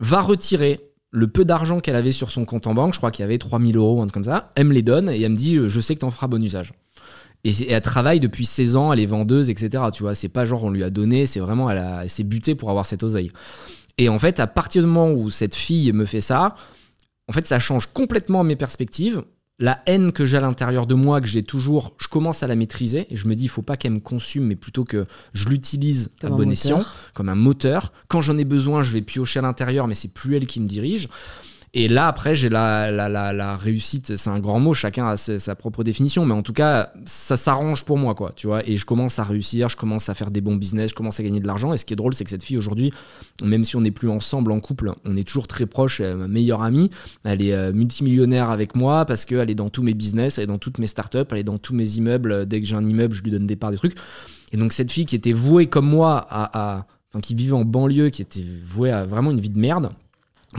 [0.00, 3.22] va retirer le peu d'argent qu'elle avait sur son compte en banque, je crois qu'il
[3.22, 5.36] y avait 3000 euros, un truc comme ça, elle me les donne et elle me
[5.36, 6.72] dit, je sais que tu en feras bon usage.
[7.44, 9.84] Et, elle travaille depuis 16 ans, elle est vendeuse, etc.
[9.92, 12.70] Tu vois, c'est pas genre on lui a donné, c'est vraiment, elle, s'est butée pour
[12.70, 13.30] avoir cette oseille.
[13.98, 16.56] Et en fait, à partir du moment où cette fille me fait ça,
[17.28, 19.22] en fait, ça change complètement mes perspectives.
[19.60, 22.56] La haine que j'ai à l'intérieur de moi, que j'ai toujours, je commence à la
[22.56, 25.48] maîtriser et je me dis, il faut pas qu'elle me consume, mais plutôt que je
[25.48, 26.80] l'utilise à bon escient,
[27.12, 27.92] comme un moteur.
[28.08, 30.66] Quand j'en ai besoin, je vais piocher à l'intérieur, mais c'est plus elle qui me
[30.66, 31.08] dirige.
[31.76, 36.24] Et là, après, j'ai la, réussite, c'est un grand mot, chacun a sa, propre définition,
[36.24, 38.66] mais en tout cas, ça s'arrange pour moi, quoi, tu vois.
[38.68, 41.24] Et je commence à réussir, je commence à faire des bons business, je commence à
[41.24, 41.72] gagner de l'argent.
[41.72, 42.92] Et ce qui est drôle, c'est que cette fille, aujourd'hui,
[43.42, 46.62] même si on n'est plus ensemble en couple, on est toujours très proche, ma meilleure
[46.62, 46.90] amie.
[47.24, 50.48] Elle est euh, multimillionnaire avec moi parce qu'elle est dans tous mes business, elle est
[50.48, 52.46] dans toutes mes startups, elle est dans tous mes immeubles.
[52.46, 53.96] Dès que j'ai un immeuble, je lui donne des parts, des trucs.
[54.52, 56.86] Et donc, cette fille qui était vouée comme moi à,
[57.20, 59.90] qui vivait en banlieue, qui était vouée à vraiment une vie de merde,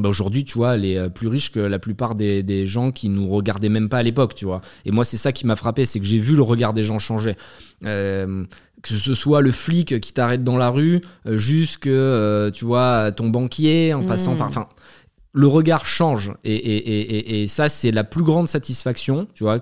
[0.01, 3.09] bah aujourd'hui, tu vois, elle est euh, plus riche que la plupart des, gens qui
[3.09, 4.61] nous regardaient même pas à l'époque, tu vois.
[4.85, 6.99] Et moi, c'est ça qui m'a frappé, c'est que j'ai vu le regard des gens
[6.99, 7.35] changer.
[7.85, 8.45] Euh,
[8.81, 11.89] que ce soit le flic qui t'arrête dans la rue, euh, jusque,
[12.53, 14.47] tu vois, ton banquier, en passant par...
[14.47, 14.51] Mmh.
[14.51, 14.67] Enfin,
[15.33, 16.31] le regard change.
[16.45, 19.59] Et, et ça, c'est la plus grande satisfaction, tu vois,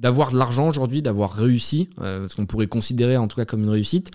[0.00, 3.70] d'avoir de l'argent aujourd'hui, d'avoir réussi, ce qu'on pourrait considérer en tout cas comme une
[3.70, 4.10] réussite.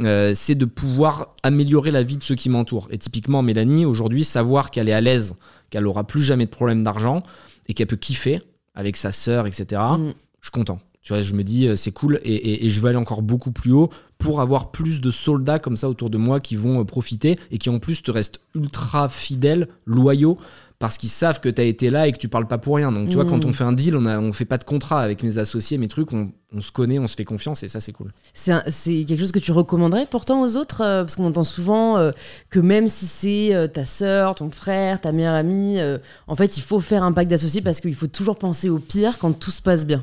[0.00, 2.88] Euh, c'est de pouvoir améliorer la vie de ceux qui m'entourent.
[2.90, 5.36] Et typiquement, Mélanie, aujourd'hui, savoir qu'elle est à l'aise,
[5.70, 7.22] qu'elle aura plus jamais de problème d'argent
[7.68, 8.40] et qu'elle peut kiffer
[8.74, 10.12] avec sa sœur, etc., mm.
[10.40, 10.78] je suis content.
[11.02, 13.72] Tu vois, je me dis, euh, c'est cool et, je veux aller encore beaucoup plus
[13.72, 17.38] haut pour avoir plus de soldats comme ça autour de moi qui vont euh, profiter
[17.50, 20.38] et qui en plus te restent ultra fidèles, loyaux
[20.82, 22.90] parce qu'ils savent que tu as été là et que tu parles pas pour rien.
[22.90, 23.48] Donc, tu vois, quand mm.
[23.48, 25.86] on fait un deal, on, a, on fait pas de contrat avec mes associés, mes
[25.86, 28.12] trucs, on, se connaît, on se fait confiance et ça, c'est cool.
[28.34, 32.10] C'est quelque chose que tu recommanderais pourtant aux autres euh, Parce qu'on entend souvent euh,
[32.50, 35.78] que même si c'est euh, ta sœur, ton frère, ta meilleure amie,
[36.26, 39.20] en fait, il faut faire un pacte d'associés parce qu'il faut toujours penser au pire
[39.20, 40.02] quand tout se passe bien.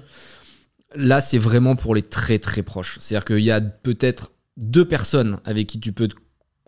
[0.95, 2.99] Là, c'est vraiment pour les très très proches.
[3.01, 6.15] C'est-à-dire qu'il y a peut-être deux personnes avec qui tu peux te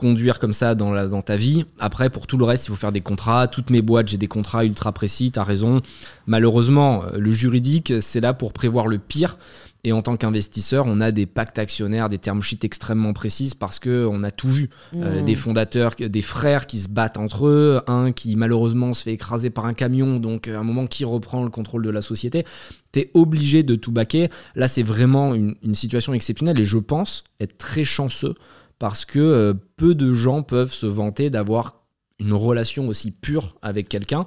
[0.01, 1.65] conduire comme ça dans, la, dans ta vie.
[1.79, 3.47] Après, pour tout le reste, il faut faire des contrats.
[3.47, 5.81] Toutes mes boîtes, j'ai des contrats ultra précis, tu as raison.
[6.25, 9.37] Malheureusement, euh, le juridique, c'est là pour prévoir le pire.
[9.83, 13.79] Et en tant qu'investisseur, on a des pactes actionnaires, des termes sheets extrêmement précises parce
[13.79, 14.69] qu'on a tout vu.
[14.95, 15.25] Euh, mmh.
[15.25, 19.49] des fondateurs, des frères qui se battent entre eux, un qui malheureusement se fait écraser
[19.49, 22.45] par un camion, donc à un moment qui reprend le contrôle de la société.
[22.91, 24.29] Tu es obligé de tout baquer.
[24.55, 28.35] Là, c'est vraiment une, une situation exceptionnelle et je pense être très chanceux
[28.82, 31.84] parce que euh, peu de gens peuvent se vanter d'avoir
[32.17, 34.26] une relation aussi pure avec quelqu'un.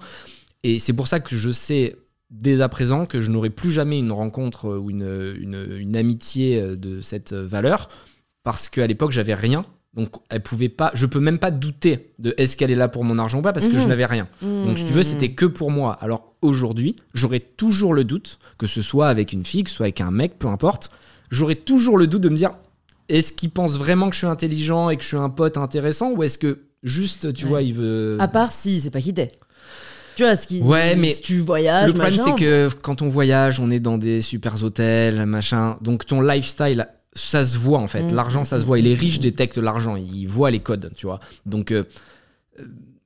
[0.62, 1.97] Et c'est pour ça que je sais
[2.31, 6.77] dès à présent que je n'aurai plus jamais une rencontre ou une, une, amitié euh,
[6.77, 7.88] de cette valeur,
[8.45, 9.67] parce qu'à l'époque, j'avais rien.
[9.95, 10.93] Donc, elle pouvait pas.
[10.95, 13.53] Je peux même pas douter de est-ce qu'elle est là pour mon argent ou pas,
[13.53, 13.88] parce que je mhm.
[13.88, 14.29] n'avais rien.
[14.40, 15.03] Donc, si tu veux, mhm.
[15.03, 15.95] c'était que pour moi.
[15.95, 19.87] Alors, aujourd'hui, j'aurai toujours le doute, que ce soit avec une fille, que ce soit
[19.87, 20.93] avec un mec, peu importe,
[21.33, 22.53] j'aurai toujours le doute de me dire
[23.09, 26.12] est-ce qu'il pense vraiment que je suis intelligent et que je suis un pote intéressant
[26.12, 28.17] ou est-ce que juste, tu vois, il veut.
[28.21, 29.33] À part si c'est pas qui t'es.
[30.17, 31.88] Tu vois, ce qui, ouais, mais si tu voyages.
[31.88, 35.77] Le problème, c'est que quand on voyage, on est dans des super hôtels, machin.
[35.81, 38.05] Donc ton lifestyle, ça se voit en fait.
[38.05, 38.14] Mm.
[38.14, 38.79] L'argent, ça se voit.
[38.79, 39.97] Et les riches détectent l'argent.
[39.97, 41.21] Ils voient les codes, tu vois.
[41.47, 41.73] Donc.
[41.73, 41.85] Euh,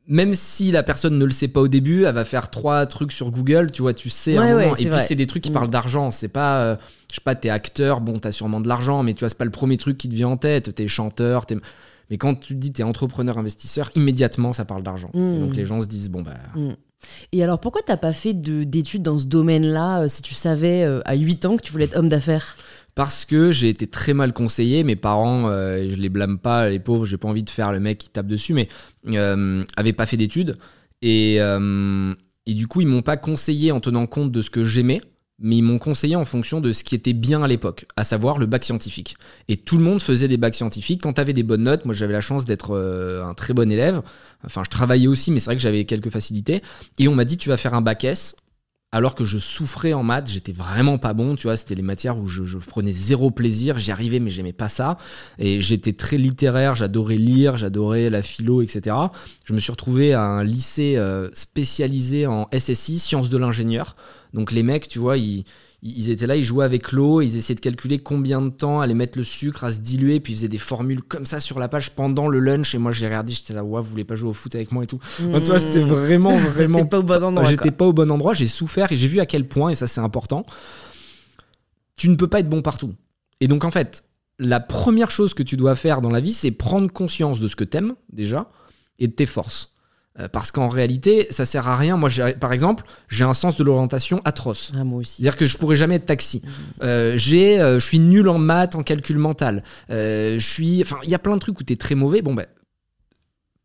[0.09, 3.13] même si la personne ne le sait pas au début, elle va faire trois trucs
[3.13, 4.75] sur Google, tu vois, tu sais un moment.
[4.77, 5.55] Et puis c'est des trucs qui mm.
[5.55, 6.77] parlent d'argent, c'est pas, euh,
[7.11, 9.45] je sais pas, t'es acteur, bon, t'as sûrement de l'argent, mais tu vois, c'est pas
[9.45, 10.75] le premier truc qui te vient en tête.
[10.75, 11.57] T'es chanteur, t'es.
[12.11, 15.11] Mais quand tu dis t'es entrepreneur, investisseur, immédiatement ça parle d'argent.
[15.13, 15.41] Mm.
[15.41, 16.37] Donc les gens se disent bon bah.
[16.55, 16.71] Mm.
[17.33, 21.01] Et alors pourquoi t'as pas fait d'études dans ce domaine-là euh, si tu savais euh,
[21.05, 22.57] à 8 ans que tu voulais être homme d'affaires?
[22.95, 24.83] Parce que j'ai été très mal conseillé.
[24.83, 27.81] Mes parents, euh, je les blâme pas, les pauvres, j'ai pas envie de faire le
[27.81, 28.69] mec qui tape dessus, mais
[29.11, 30.59] euh, avaient pas fait d'études.
[31.01, 35.01] Et, et, du coup, ils m'ont pas conseillé en tenant compte de ce que j'aimais,
[35.39, 38.39] mais ils m'ont conseillé en fonction de ce qui était bien à l'époque, à savoir
[38.39, 39.17] le bac scientifique.
[39.49, 41.03] Et tout le monde faisait des bacs scientifiques.
[41.03, 44.03] Quand tu avais des bonnes notes, moi j'avais la chance d'être un très bon élève.
[44.45, 46.63] Enfin, je travaillais aussi, mais c'est vrai que j'avais quelques facilités.
[46.99, 48.37] Et on m'a dit, tu vas faire un bac S
[48.91, 52.17] alors que je souffrais en maths, j'étais vraiment pas bon, tu vois, c'était les matières
[52.17, 54.97] où je, prenais zéro plaisir, j'y arrivais mais j'aimais pas ça,
[55.39, 58.97] et j'étais très littéraire, j'adorais lire, j'adorais la philo, etc.
[59.45, 63.95] Je me suis retrouvé à un lycée euh, spécialisé en SSI, sciences de l'ingénieur,
[64.33, 65.45] donc les mecs, tu vois, ils,
[65.81, 68.95] ils étaient là, ils jouaient avec l'eau, ils essayaient de calculer combien de temps allait
[68.95, 71.69] mettre le sucre à se diluer, puis ils faisaient des formules comme ça sur la
[71.69, 72.75] page pendant le lunch.
[72.75, 74.83] Et moi, j'ai regardé, j'étais là, ouais, vous voulez pas jouer au foot avec moi
[74.83, 74.99] et tout.
[75.25, 76.85] Enfin, tu vois, c'était vraiment, vraiment.
[76.85, 77.49] Pas au bon endroit.
[77.49, 79.87] J'étais pas au bon endroit, j'ai souffert et j'ai vu à quel point, et ça
[79.87, 80.45] c'est important,
[81.97, 82.95] tu ne peux pas être bon partout.
[83.41, 84.03] Et donc en fait,
[84.41, 87.57] la première chose que tu dois faire dans la vie, c'est prendre conscience de ce
[87.57, 88.51] que t'aimes déjà
[88.99, 89.75] et de tes forces.
[90.21, 91.97] Euh, Parce qu'en réalité, ça sert à rien.
[91.97, 94.73] Moi, par exemple, j'ai un sens de l'orientation atroce.
[94.77, 95.23] Ah, moi aussi.
[95.23, 96.43] C'est-à-dire que je pourrais jamais être taxi.
[96.83, 99.63] Euh, j'ai, euh, je suis nul en maths, en calcul mental.
[99.91, 102.23] Euh, je suis, enfin, il y a plein de trucs où tu es très mauvais.
[102.23, 102.47] Bon ben,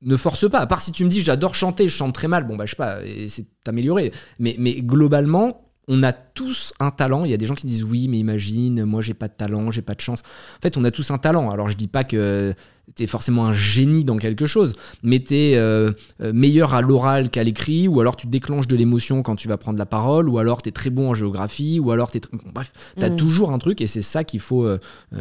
[0.01, 0.59] ne force pas.
[0.59, 2.45] À part si tu me dis j'adore chanter, je chante très mal.
[2.45, 4.11] Bon bah je sais pas, c'est t'améliorer.
[4.37, 7.23] Mais mais globalement, on a tous un talent.
[7.25, 9.71] Il y a des gens qui disent oui, mais imagine, moi j'ai pas de talent,
[9.71, 10.21] j'ai pas de chance.
[10.57, 11.49] En fait, on a tous un talent.
[11.51, 12.53] Alors je dis pas que
[12.95, 15.91] t'es forcément un génie dans quelque chose, mais t'es euh,
[16.21, 19.57] euh, meilleur à l'oral qu'à l'écrit, ou alors tu déclenches de l'émotion quand tu vas
[19.57, 22.35] prendre la parole, ou alors t'es très bon en géographie, ou alors t'es très...
[22.37, 23.15] bon, bref, t'as Mm.
[23.15, 24.77] toujours un truc et c'est ça qu'il faut euh,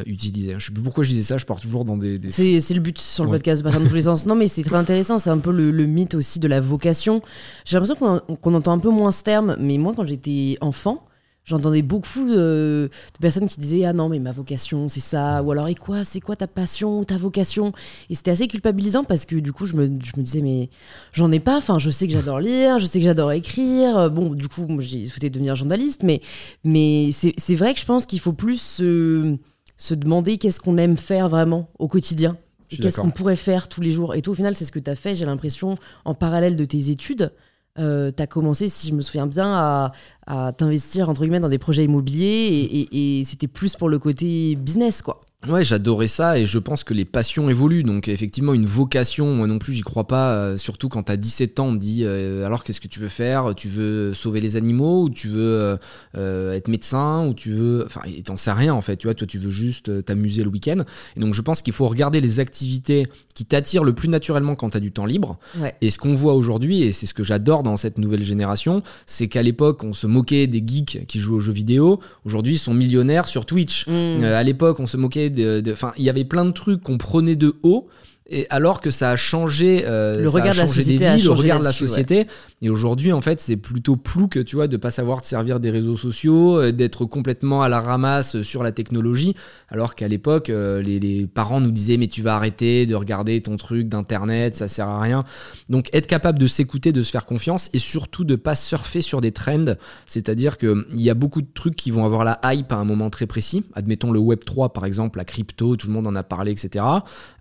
[0.07, 0.55] utiliser.
[0.59, 2.19] Je sais plus pourquoi je disais ça, je pars toujours dans des.
[2.19, 3.37] des- C'est le but sur le Ouais.
[3.37, 4.27] podcast, pas dans tous les sens.
[4.27, 5.19] Non, mais c'est très intéressant.
[5.19, 7.23] C'est un peu le, le mythe aussi de la vocation.
[7.65, 11.05] J'ai l'impression qu'on qu'on entend un peu moins ce terme, mais moi, quand j'étais enfant,
[11.45, 15.43] j'entendais beaucoup de, de personnes qui disaient Ah non, mais ma vocation, c'est ça.
[15.43, 17.73] Ou alors, et quoi C'est quoi ta passion ou ta vocation?
[18.11, 20.71] Et c'était assez culpabilisant parce que du coup, je me, je me disais Mais
[21.13, 21.57] j'en ai pas.
[21.57, 24.11] Enfin, je sais que j'adore lire, je sais que j'adore écrire.
[24.11, 26.21] Bon, du coup, j'ai souhaité devenir journaliste, mais,
[26.65, 29.37] mais c'est vrai que je pense qu'il faut plus se,
[29.77, 32.37] se demander qu'est-ce qu'on aime faire vraiment au quotidien.
[32.81, 34.91] Qu'est-ce qu'on pourrait faire tous les jours Et toi, au final, c'est ce que tu
[34.91, 37.33] as fait, j'ai l'impression, en parallèle de tes études.
[37.77, 37.83] Tu
[38.23, 39.93] as commencé, si je me souviens bien,
[40.27, 42.89] à, t'investir, entre guillemets, dans des projets immobiliers.
[42.93, 45.21] Et c'était plus pour le côté business, quoi.
[45.49, 47.83] Ouais, j'adorais ça et je pense que les passions évoluent.
[47.83, 50.35] Donc, effectivement, une vocation, moi non plus, j'y crois pas.
[50.35, 53.09] euh, surtout quand t'as 17 ans, on me dit euh, alors qu'est-ce que tu veux
[53.09, 53.53] faire?
[53.57, 55.77] Tu veux sauver les animaux ou tu veux
[56.17, 57.85] euh, être médecin ou tu veux.
[57.87, 58.97] Enfin, t'en sais rien en fait.
[58.97, 60.85] Tu vois, toi, tu veux juste t'amuser le week-end.
[61.17, 64.71] Et donc, je pense qu'il faut regarder les activités qui t'attirent le plus naturellement quand
[64.71, 65.39] t'as du temps libre.
[65.59, 65.75] Ouais.
[65.81, 69.27] Et ce qu'on voit aujourd'hui, et c'est ce que j'adore dans cette nouvelle génération, c'est
[69.27, 71.99] qu'à l'époque, on se moquait des geeks qui jouent aux jeux vidéo.
[72.25, 73.87] Aujourd'hui, ils sont millionnaires sur Twitch.
[73.89, 74.23] Mmh.
[74.23, 77.89] À l'époque, on se moquait il y avait plein de trucs qu'on prenait de haut.
[78.27, 80.85] Et alors que ça a changé, euh, Le ça a regard de la changé des
[80.85, 81.77] société a vies, le changé regard de la ouais.
[81.77, 82.27] société.
[82.61, 85.71] Et aujourd'hui, en fait, c'est plutôt plouc, tu vois, de pas savoir te servir des
[85.71, 89.35] réseaux sociaux, euh, d'être complètement à la ramasse sur la technologie.
[89.69, 93.41] Alors qu'à l'époque, euh, les, les parents nous disaient mais tu vas arrêter de regarder
[93.41, 95.25] ton truc d'internet, ça sert à rien.
[95.69, 99.21] Donc être capable de s'écouter, de se faire confiance et surtout de pas surfer sur
[99.21, 99.75] des trends.
[100.07, 103.11] C'est-à-dire qu'il y a beaucoup de trucs qui vont avoir la hype à un moment
[103.11, 103.65] très précis.
[103.75, 106.85] Admettons le Web 3 par exemple, la crypto, tout le monde en a parlé, etc.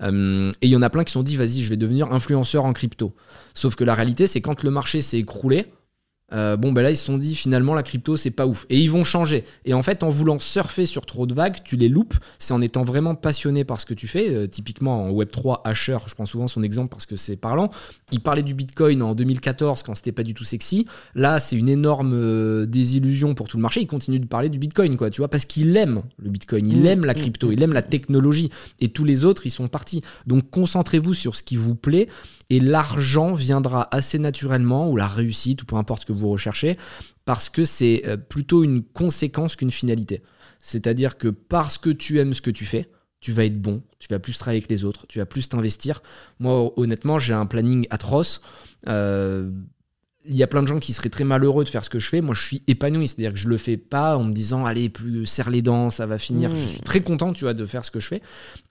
[0.02, 2.64] Euh, et il y en a plein qui sont dit vas-y, je vais devenir influenceur
[2.64, 3.14] en crypto.
[3.54, 5.74] Sauf que la réalité, c'est quand le marché s'est écroulé,
[6.34, 8.66] euh, bon ben là ils se sont dit finalement la crypto c'est pas ouf.
[8.70, 9.44] Et ils vont changer.
[9.66, 12.14] Et en fait en voulant surfer sur trop de vagues tu les loupes.
[12.40, 14.30] C'est en étant vraiment passionné par ce que tu fais.
[14.30, 17.70] Euh, typiquement en Web3 Asher je prends souvent son exemple parce que c'est parlant.
[18.12, 20.86] Il parlait du Bitcoin en 2014 quand c'était pas du tout sexy.
[21.16, 23.82] Là c'est une énorme euh, désillusion pour tout le marché.
[23.82, 26.68] Il continue de parler du Bitcoin quoi tu vois parce qu'il aime le Bitcoin.
[26.68, 27.48] Il Mm, aime la mm, crypto.
[27.50, 28.50] mm, il aime la technologie.
[28.80, 30.02] Et tous les autres ils sont partis.
[30.28, 32.08] Donc concentrez-vous sur ce qui vous plaît
[32.52, 36.76] et l'argent viendra assez naturellement, ou la réussite, ou peu importe ce que vous recherchez,
[37.24, 40.22] parce que c'est euh, plutôt une conséquence qu'une finalité.
[40.60, 42.90] C'est-à-dire que parce que tu aimes ce que tu fais,
[43.22, 46.04] tu vas être bon, tu vas plus travailler avec les autres, tu vas plus t'investir.
[46.40, 48.42] Moi, honnêtement, j'ai un planning atroce.
[48.90, 49.50] Euh,
[50.26, 52.08] il y a plein de gens qui seraient très malheureux de faire ce que je
[52.08, 52.22] fais.
[52.22, 53.08] Moi, je suis épanoui.
[53.08, 56.06] C'est-à-dire que je le fais pas en me disant, allez, plus serre les dents, ça
[56.06, 56.56] va finir.
[56.56, 58.22] Je suis très content, tu vois, de faire ce que je fais.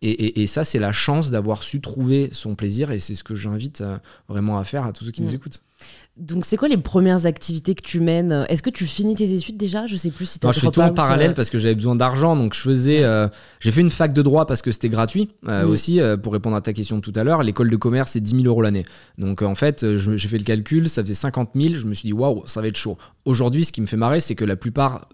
[0.02, 2.90] Et, et- et ça, c'est la chance d'avoir su trouver son plaisir.
[2.92, 5.60] Et c'est ce que j'invite euh, vraiment à faire à tous ceux qui nous écoutent.
[6.20, 8.44] Donc, c'est quoi les premières activités que tu mènes?
[8.48, 9.86] Est-ce que tu finis tes études déjà?
[9.86, 11.96] Je sais plus si tu Non, je fais tout en parallèle parce que j'avais besoin
[11.96, 12.36] d'argent.
[12.36, 13.02] Donc, je faisais.
[13.02, 13.26] euh,
[13.58, 15.30] j'ai fait une fac de droit parce que c'était gratuit.
[15.48, 15.70] euh, Mm.
[15.70, 18.20] Aussi, euh, pour répondre à ta question de tout à l'heure, l'école de commerce, c'est
[18.20, 18.84] 10 000 euros l'année.
[19.18, 21.74] Donc, en fait, j'ai fait le calcul, ça faisait 50 000.
[21.74, 22.98] Je me suis dit, waouh, ça va être chaud.
[23.24, 25.08] Aujourd'hui, ce qui me fait marrer, c'est que la plupart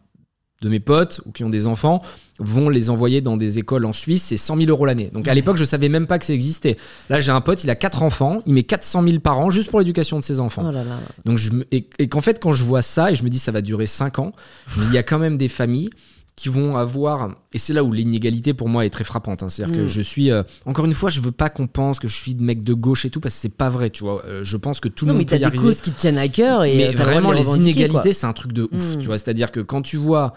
[0.63, 2.01] de mes potes ou qui ont des enfants
[2.39, 5.11] vont les envoyer dans des écoles en Suisse, c'est 100 000 euros l'année.
[5.13, 6.77] Donc à l'époque, je savais même pas que ça existait.
[7.11, 9.71] Là, j'ai un pote, il a quatre enfants, il met 400 000 par an juste
[9.71, 10.65] pour l'éducation de ses enfants.
[10.69, 10.99] Oh là là.
[11.25, 13.39] Donc je me- et, et qu'en fait, quand je vois ça et je me dis
[13.39, 14.33] ça va durer 5 ans,
[14.79, 15.91] il y a quand même des familles
[16.37, 19.49] qui vont avoir et c'est là où l'inégalité pour moi est très frappante hein.
[19.49, 19.89] c'est-à-dire que Mm.
[19.89, 22.43] je suis euh, encore une fois je veux pas qu'on pense que je suis de
[22.43, 24.79] mec de gauche et tout parce que c'est pas vrai tu vois Euh, je pense
[24.81, 26.65] que tout le Non, mais monde t'as des arriver causes qui te tiennent à cœur
[26.65, 29.01] et mais euh, vraiment les inégalités c'est un truc de ouf Mm.
[29.01, 30.35] tu vois c'est-à-dire que quand tu vois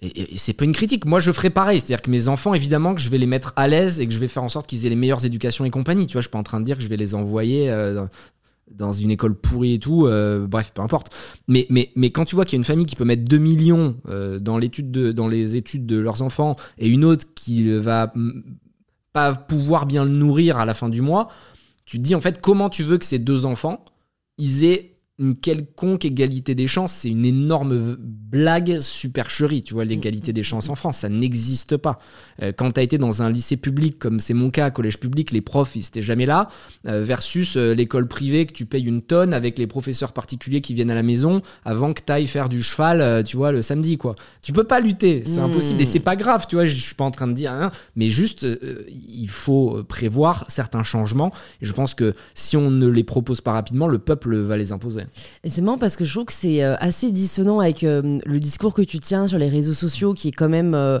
[0.00, 2.54] et, et- et c'est pas une critique moi je ferai pareil c'est-à-dire que mes enfants
[2.54, 4.66] évidemment que je vais les mettre à l'aise et que je vais faire en sorte
[4.66, 6.64] qu'ils aient les meilleures éducations et compagnie tu vois je suis pas en train de
[6.64, 8.06] dire que je vais les envoyer euh,
[8.76, 11.08] dans une école pourrie et tout, euh, bref, peu importe.
[11.48, 11.66] Mais,
[12.10, 14.58] quand tu vois qu'il y a une famille qui peut mettre 2 millions euh, dans
[14.58, 18.12] les études de leurs enfants et une autre qui va
[19.12, 21.28] pas pouvoir bien le nourrir à la fin du mois,
[21.84, 23.84] tu te dis en fait comment tu veux que ces deux enfants,
[24.38, 24.91] ils aient
[25.22, 26.92] une quelconque égalité des chances.
[26.92, 30.98] C'est une énorme blague supercherie, tu vois, l'égalité des chances en France.
[30.98, 31.98] Ça n'existe pas.
[32.42, 35.30] Euh, quand tu as été dans un lycée public, comme c'est mon cas, collège public,
[35.30, 36.48] les profs, ils n'étaient jamais là,
[36.88, 40.74] euh, versus euh, l'école privée que tu payes une tonne avec les professeurs particuliers qui
[40.74, 43.98] viennent à la maison avant que tu ailles faire du cheval, tu vois, le samedi,
[43.98, 44.16] quoi.
[44.42, 45.80] Tu peux pas lutter, c'est impossible.
[45.80, 48.08] Et c'est pas grave, tu vois, je suis pas en train de dire rien, mais
[48.08, 48.44] juste,
[48.88, 51.32] il faut prévoir certains changements.
[51.60, 54.72] Et je pense que si on ne les propose pas rapidement, le peuple va les
[54.72, 55.02] imposer.
[55.44, 58.72] C'est marrant parce que je trouve que c'est euh, assez dissonant avec euh, le discours
[58.72, 61.00] que tu tiens sur les réseaux sociaux, qui est quand même euh,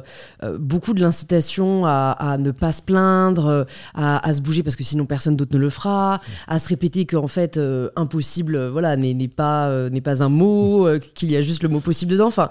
[0.58, 5.36] beaucoup de l'incitation à, ne pas se plaindre, à, se bouger parce que sinon personne
[5.36, 7.58] d'autre ne le fera, à se répéter qu'en fait
[7.96, 12.12] impossible, voilà, n'est pas n'est pas un mot, qu'il y a juste le mot possible
[12.12, 12.26] dedans.
[12.26, 12.48] Enfin,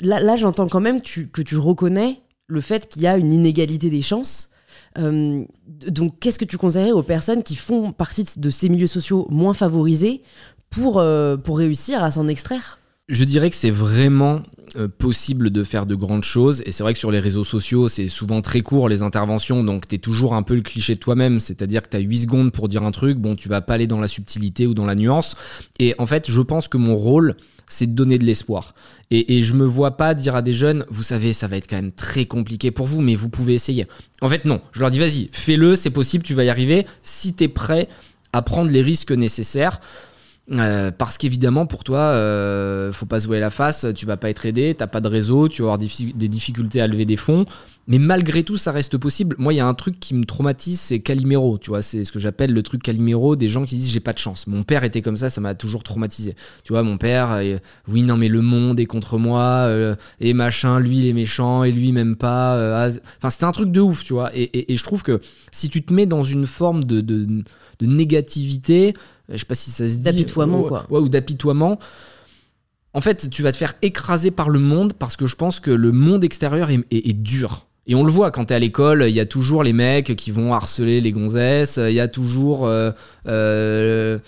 [0.00, 3.90] là, là j'entends quand même que tu reconnais le fait qu'il y a une inégalité
[3.90, 4.50] des chances.
[4.96, 9.54] donc, qu'est-ce que tu conseillerais aux personnes qui font partie de ces milieux sociaux moins
[9.54, 10.22] favorisés
[10.74, 14.42] pour, euh, pour réussir à s'en extraire Je dirais que c'est vraiment
[14.76, 16.62] euh, possible de faire de grandes choses.
[16.66, 19.86] Et c'est vrai que sur les réseaux sociaux, c'est souvent très court les interventions, donc
[19.86, 22.52] tu es toujours un peu le cliché de toi-même, c'est-à-dire que tu as 8 secondes
[22.52, 24.96] pour dire un truc, bon, tu vas pas aller dans la subtilité ou dans la
[24.96, 25.36] nuance.
[25.78, 28.74] Et en fait, je pense que mon rôle, c'est de donner de l'espoir.
[29.10, 31.68] Et, et, je me vois pas dire à des jeunes, vous savez, ça va être
[31.68, 33.86] quand même très compliqué pour vous, mais vous pouvez essayer.
[34.20, 34.60] En fait, non.
[34.72, 37.88] Je leur dis, vas-y, fais-le, c'est possible, tu vas y arriver, si tu es prêt
[38.32, 39.80] à prendre les risques nécessaires.
[40.52, 44.28] Euh, parce qu'évidemment, pour toi, euh, faut pas se voir la face, tu vas pas
[44.28, 47.46] être aidé, t'as pas de réseau, tu vas avoir des, difficultés à lever des fonds.
[47.86, 49.36] Mais malgré tout, ça reste possible.
[49.38, 51.58] Moi, il y a un truc qui me traumatise, c'est Calimero.
[51.58, 54.14] Tu vois, c'est ce que j'appelle le truc Calimero des gens qui disent j'ai pas
[54.14, 54.46] de chance.
[54.46, 56.34] Mon père était comme ça, ça m'a toujours traumatisé.
[56.62, 59.70] Tu vois, mon père, euh, oui, non, mais le monde est contre moi,
[60.20, 62.88] et machin, lui, il est méchant, et lui, même pas.
[63.18, 64.30] enfin, c'était un truc de ouf, tu vois.
[64.34, 65.20] Et, je trouve que
[65.52, 68.94] si tu te mets dans une forme de, de négativité,
[69.28, 70.02] je sais pas si ça se dit.
[70.02, 70.86] D'apitoiement, quoi.
[70.90, 71.78] Ouais, ou d'apitoiement.
[72.92, 75.70] En fait, tu vas te faire écraser par le monde parce que je pense que
[75.70, 77.66] le monde extérieur est, dur.
[77.86, 80.30] Et on le voit quand t'es à l'école, il y a toujours les mecs qui
[80.30, 82.92] vont harceler les gonzesses, il y a toujours euh,
[83.26, 84.18] euh,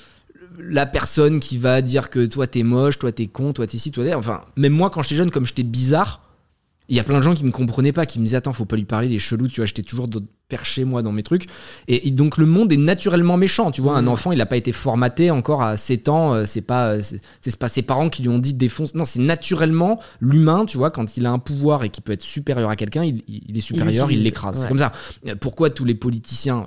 [0.59, 3.93] la personne qui va dire que toi t'es moche, toi t'es con, toi t'es ci,
[3.93, 4.15] toi t'es.
[4.15, 6.26] Enfin, même moi quand j'étais jeune, comme j'étais bizarre,
[6.89, 8.65] il y a plein de gens qui me comprenaient pas, qui me disaient attends, faut
[8.65, 10.09] pas lui parler, les chelous, tu vois, j'étais toujours
[10.49, 11.47] perché moi dans mes trucs.
[11.89, 14.09] Et, donc le monde est naturellement méchant, tu vois, un mmh.
[14.09, 17.69] enfant, il n'a pas été formaté encore à 7 ans, euh, c'est pas c'est pas
[17.69, 18.95] ses parents qui lui ont dit défonce.
[18.95, 22.23] Non, c'est naturellement l'humain, tu vois, quand il a un pouvoir et qui peut être
[22.23, 24.63] supérieur à quelqu'un, il, est supérieur, il l'écrase.
[24.63, 24.93] C'est comme ça.
[25.41, 26.67] Pourquoi tous les politiciens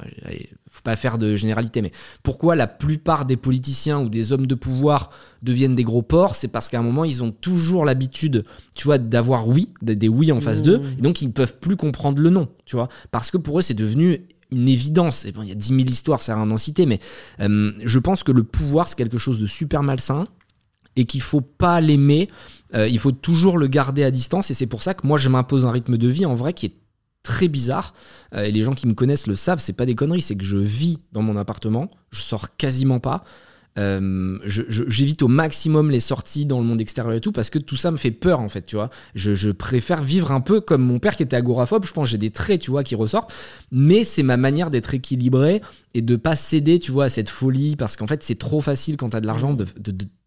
[0.80, 1.92] faut pas faire de généralité, mais
[2.24, 5.12] pourquoi la plupart des politiciens ou des hommes de pouvoir
[5.44, 6.36] deviennent des gros porcs?
[6.36, 10.32] C'est parce qu'à un moment, ils ont toujours l'habitude, tu vois, d'avoir oui, des oui
[10.32, 10.98] en face d'eux, mmh.
[10.98, 13.62] et donc ils ne peuvent plus comprendre le non, tu vois, parce que pour eux,
[13.62, 15.26] c'est devenu une évidence.
[15.26, 17.00] Et bon, il y a 10 000 histoires, ça rien d'en citer, mais
[17.40, 20.26] euh, je pense que le pouvoir, c'est quelque chose de super malsain
[20.96, 22.30] et qu'il faut pas l'aimer.
[22.74, 25.30] Euh, il faut toujours le garder à distance, et c'est pour ça que moi, je
[25.30, 26.76] m'impose un rythme de vie en vrai qui est
[27.24, 27.94] très bizarre.
[28.34, 30.44] Euh, et les gens qui me connaissent le savent, c'est pas des conneries, c'est que
[30.44, 33.24] je vis dans mon appartement, je sors quasiment pas.
[33.78, 37.78] Euh, j'évite au maximum les sorties dans le monde extérieur et tout parce que tout
[37.78, 38.90] ça me fait peur en fait, tu vois.
[39.16, 41.86] Je, préfère vivre un peu comme mon père qui était agoraphobe.
[41.86, 43.32] Je pense que j'ai des traits, tu vois, qui ressortent.
[43.72, 45.62] Mais c'est ma manière d'être équilibré
[45.94, 48.96] et de pas céder, tu vois, à cette folie parce qu'en fait, c'est trop facile
[48.96, 49.66] quand tu as de l'argent de,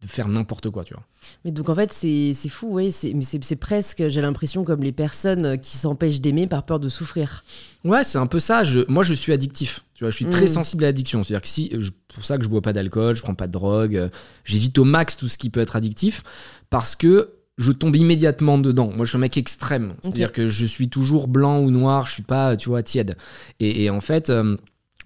[0.04, 1.04] faire n'importe quoi, tu vois.
[1.44, 2.92] Mais donc en fait, c'est fou, oui.
[3.14, 7.44] Mais c'est presque, j'ai l'impression, comme les personnes qui s'empêchent d'aimer par peur de souffrir.
[7.84, 8.64] Ouais, c'est un peu ça.
[8.64, 9.84] Je, moi, je suis addictif.
[9.94, 10.48] Tu vois, je suis très mm.
[10.48, 11.22] sensible à l'addiction.
[11.22, 13.52] C'est-à-dire que si, c'est pour ça que je bois pas d'alcool, je prends pas de
[13.52, 14.08] drogue, euh,
[14.44, 16.24] j'évite au max tout ce qui peut être addictif
[16.70, 18.90] parce que je tombe immédiatement dedans.
[18.94, 19.94] Moi, je suis un mec extrême.
[20.02, 23.14] C'est-à-dire que je suis toujours blanc ou noir, je suis pas, tu vois, tiède.
[23.60, 24.56] Et, en fait, euh,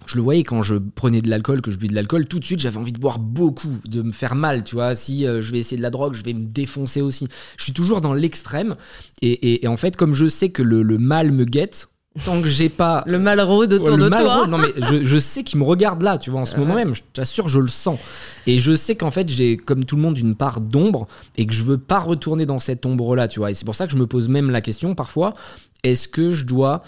[0.05, 2.45] je le voyais quand je prenais de l'alcool, que je buvais de l'alcool, tout de
[2.45, 4.95] suite j'avais envie de boire beaucoup, de me faire mal, tu vois.
[4.95, 7.27] Si euh, je vais essayer de la drogue, je vais me défoncer aussi.
[7.57, 8.75] Je suis toujours dans l'extrême.
[9.21, 11.89] Et, en fait, comme je sais que le, mal me guette,
[12.23, 13.03] tant que j'ai pas.
[13.07, 14.47] le mal rôde autour de toi.
[14.47, 16.95] non, mais je, sais qu'il me regarde là, tu vois, en ce moment même.
[16.95, 17.99] Je t'assure, je le sens.
[18.45, 21.53] Et je sais qu'en fait, j'ai, comme tout le monde, une part d'ombre et que
[21.53, 23.51] je veux pas retourner dans cette ombre-là, tu vois.
[23.51, 25.33] Et c'est pour ça que je me pose même la question parfois
[25.83, 26.81] est-ce que je dois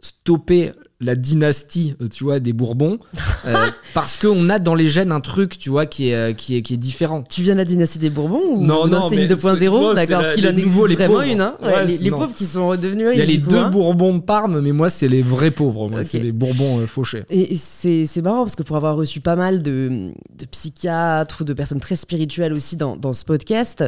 [0.00, 2.98] stopper la dynastie, euh, tu vois, des Bourbons,
[3.46, 3.54] euh,
[3.94, 6.62] parce qu'on a dans les gènes un truc, tu vois, qui est, euh, qui est,
[6.62, 7.22] qui est différent.
[7.22, 9.94] Tu viens de la dynastie des Bourbons ou Non, non, c'est une c'est- 2.0 moi,
[9.94, 11.26] c'est D'accord, parce qu'il les en existe les vraiment pauvres.
[11.28, 11.40] une.
[11.40, 13.70] Hein Ouais, Ouais, les, pauvres qui sont redevenus Il y a les deux hein.
[13.70, 15.88] Bourbons de Parme, mais moi, c'est les vrais pauvres.
[15.88, 17.24] Moi, c'est les Bourbons euh, fauchés.
[17.30, 21.52] Et c'est marrant parce que pour avoir reçu pas mal de, de psychiatres ou de
[21.52, 23.84] personnes très spirituelles aussi dans, dans ce podcast,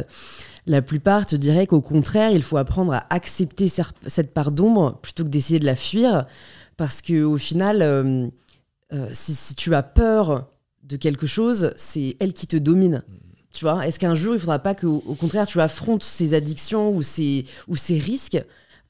[0.65, 3.67] la plupart te diraient qu'au contraire, il faut apprendre à accepter
[4.07, 6.25] cette part d'ombre plutôt que d'essayer de la fuir.
[6.77, 8.27] Parce que au final, euh,
[8.93, 10.47] euh, si, si tu as peur
[10.83, 13.03] de quelque chose, c'est elle qui te domine.
[13.53, 16.95] Tu vois Est-ce qu'un jour, il faudra pas qu'au au contraire, tu affrontes ces addictions
[16.95, 18.41] ou ces, ou ces risques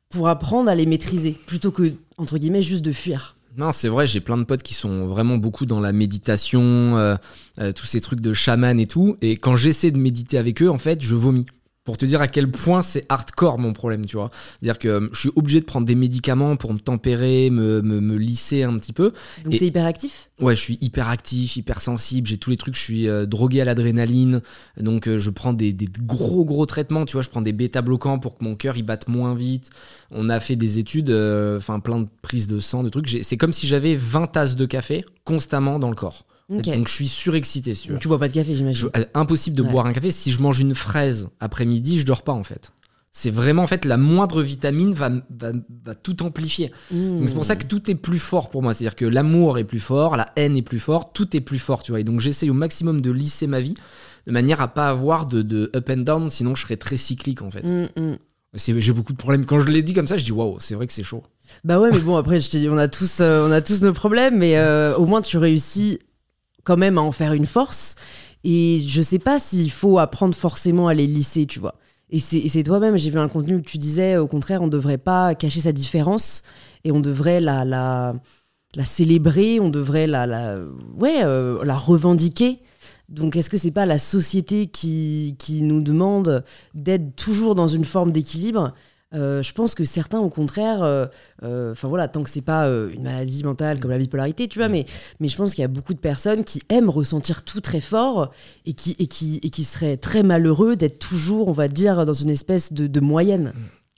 [0.10, 3.36] pour apprendre à les maîtriser plutôt que, entre guillemets, juste de fuir?
[3.58, 6.62] Non, c'est vrai, j'ai plein de potes qui sont vraiment beaucoup dans la méditation,
[6.98, 7.16] euh,
[7.60, 9.18] euh, tous ces trucs de chaman et tout.
[9.22, 11.46] Et quand j'essaie de méditer avec eux, en fait, je vomis.
[11.84, 14.30] Pour te dire à quel point c'est hardcore mon problème, tu vois.
[14.32, 18.00] C'est-à-dire que euh, je suis obligé de prendre des médicaments pour me tempérer, me, me,
[18.00, 19.14] me lisser un petit peu.
[19.44, 20.30] Donc, t'es hyperactif?
[20.40, 23.62] Ouais, je suis hyper actif, hyper sensible, j'ai tous les trucs, je suis euh, drogué
[23.62, 24.42] à l'adrénaline,
[24.78, 28.20] donc euh, je prends des, des gros gros traitements, tu vois, je prends des bêta-bloquants
[28.20, 29.70] pour que mon cœur il batte moins vite.
[30.12, 33.20] On a fait des études, euh, enfin plein de prises de sang, de trucs.
[33.22, 36.26] C'est comme si j'avais 20 tasses de café constamment dans le corps.
[36.60, 38.90] Donc je suis surexcité, si tu bois pas de café, j'imagine.
[39.14, 39.70] impossible de Ouais.
[39.72, 40.12] boire un café.
[40.12, 42.72] Si je mange une fraise après-midi, je dors pas en fait.
[43.14, 45.52] C'est vraiment en fait la moindre vitamine va, va,
[45.86, 46.72] va tout amplifier.
[46.92, 48.74] Donc c'est pour ça que tout est plus fort pour moi.
[48.74, 51.84] C'est-à-dire que l'amour est plus fort, la haine est plus forte, tout est plus fort,
[51.84, 52.00] tu vois.
[52.00, 53.74] Et donc j'essaye au maximum de lisser ma vie
[54.28, 57.42] de manière à pas avoir de, de up and down, sinon je serais très cyclique
[57.42, 57.64] en fait.
[57.64, 58.18] Mm, mm.
[58.54, 59.46] C'est- J'ai beaucoup de problèmes.
[59.46, 61.24] Quand je l'ai dit comme ça, je dis waouh, c'est vrai que c'est chaud.
[61.66, 63.82] Bah ouais, mais bon, après, je te dis, on a tous, euh, on a tous
[63.82, 66.00] nos problèmes, mais euh, au moins tu réussis
[66.64, 67.96] quand même à en faire une force.
[68.44, 71.76] Et je sais pas s'il faut apprendre forcément à les lisser, tu vois.
[72.10, 75.34] Et c'est toi-même, j'ai vu un contenu où tu disais, au contraire, on devrait pas
[75.34, 76.44] cacher sa différence
[76.84, 78.14] et on devrait la, la,
[78.76, 80.60] la célébrer, on devrait la, la,
[80.98, 82.60] ouais, euh, la revendiquer.
[83.08, 86.44] Donc, est-ce que c'est pas la société qui, qui nous demande
[86.74, 88.74] d'être toujours dans une forme d'équilibre
[89.14, 91.06] Euh, Je pense que certains, au contraire, euh,
[91.44, 94.60] euh, enfin voilà, tant que c'est pas euh, une maladie mentale comme la bipolarité, tu
[94.60, 94.86] vois, mais,
[95.20, 98.32] mais je pense qu'il y a beaucoup de personnes qui aiment ressentir tout très fort
[98.66, 102.14] et qui, et qui, et qui seraient très malheureux d'être toujours, on va dire, dans
[102.14, 103.54] une espèce de, de moyenne.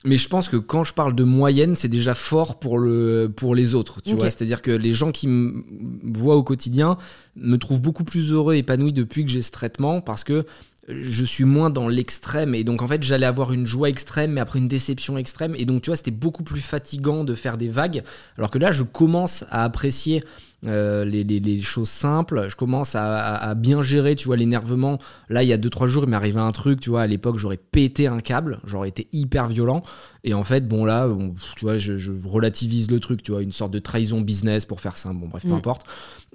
[0.06, 3.54] Mais je pense que quand je parle de moyenne, c'est déjà fort pour, le, pour
[3.54, 4.02] les autres.
[4.02, 5.64] Tu vois, c'est-à-dire que les gens qui me
[6.12, 6.98] voient au quotidien
[7.36, 10.44] me trouvent beaucoup plus heureux et épanoui depuis que j'ai ce traitement parce que
[10.88, 14.40] je suis moins dans l'extrême et donc en fait j'allais avoir une joie extrême mais
[14.40, 15.54] après une déception extrême.
[15.56, 18.02] Et donc tu vois c'était beaucoup plus fatigant de faire des vagues.
[18.36, 20.22] Alors que là je commence à apprécier
[20.66, 24.36] euh, les, les- les choses simples je commence à, à- à bien gérer tu vois
[24.36, 24.98] l'énervement
[25.28, 27.36] là il y a 2-3 jours il m'est arrivé un truc tu vois à l'époque
[27.38, 29.82] j'aurais pété un câble j'aurais été hyper violent
[30.24, 33.42] et en fait bon là bon, tu vois je, je relativise le truc tu vois
[33.42, 35.54] une sorte de trahison business pour faire simple bon bref peu Mm.
[35.54, 35.86] importe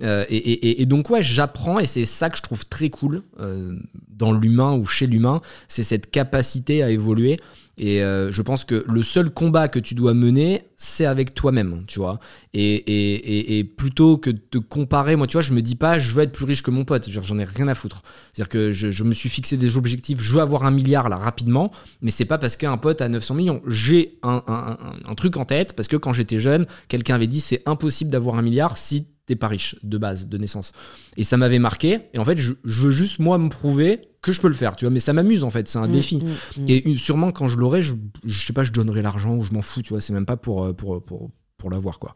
[0.03, 2.89] euh, et, et- et- et donc ouais, j'apprends et c'est ça que je trouve très
[2.89, 3.73] cool euh,
[4.09, 7.37] dans l'humain ou chez l'humain, c'est cette capacité à évoluer.
[7.79, 11.85] Et euh, je pense que le seul combat que tu dois mener, c'est avec toi-même,
[11.87, 12.19] tu vois.
[12.53, 16.23] Et, plutôt que de te comparer, moi, tu vois, je me dis pas, je veux
[16.23, 17.09] être plus riche que mon pote.
[17.09, 18.03] J'en ai rien à foutre.
[18.33, 21.71] C'est-à-dire que je, me suis fixé des objectifs, je veux avoir un milliard là rapidement,
[22.01, 23.61] mais c'est pas parce qu'un pote a 900 millions.
[23.65, 28.11] J'ai un truc en tête parce que quand j'étais jeune, quelqu'un avait dit c'est impossible
[28.11, 30.73] d'avoir un milliard si t'es pas riche de base, de naissance.
[31.15, 31.99] Et ça m'avait marqué.
[32.13, 34.75] Et en fait, je, je veux juste moi me prouver que je peux le faire,
[34.75, 34.91] tu vois.
[34.91, 36.17] Mais ça m'amuse en fait, c'est un Mm, défi.
[36.17, 36.65] mm, mm.
[36.69, 37.95] Et sûrement quand je l'aurai, je,
[38.25, 40.01] je sais pas, je donnerai l'argent ou je m'en fous, tu vois.
[40.01, 42.13] C'est même pas pour, euh, pour, pour, pour l'avoir, quoi.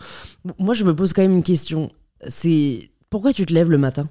[0.60, 1.92] Moi, je me pose quand même une question.
[2.28, 4.10] C'est pourquoi tu te lèves le matin?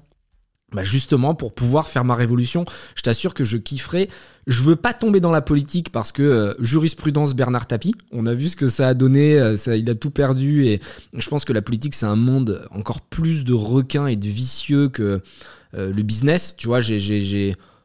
[0.71, 2.65] Bah justement, pour pouvoir faire ma révolution,
[2.95, 4.09] je t'assure que je kifferai.
[4.47, 8.33] Je veux pas tomber dans la politique parce que euh, jurisprudence Bernard Tapie, on a
[8.33, 10.81] vu ce que ça a donné, euh, ça, il a tout perdu et
[11.13, 14.89] je pense que la politique c'est un monde encore plus de requins et de vicieux
[14.89, 15.21] que
[15.75, 16.55] euh, le business.
[16.57, 16.99] Tu vois, j'ai-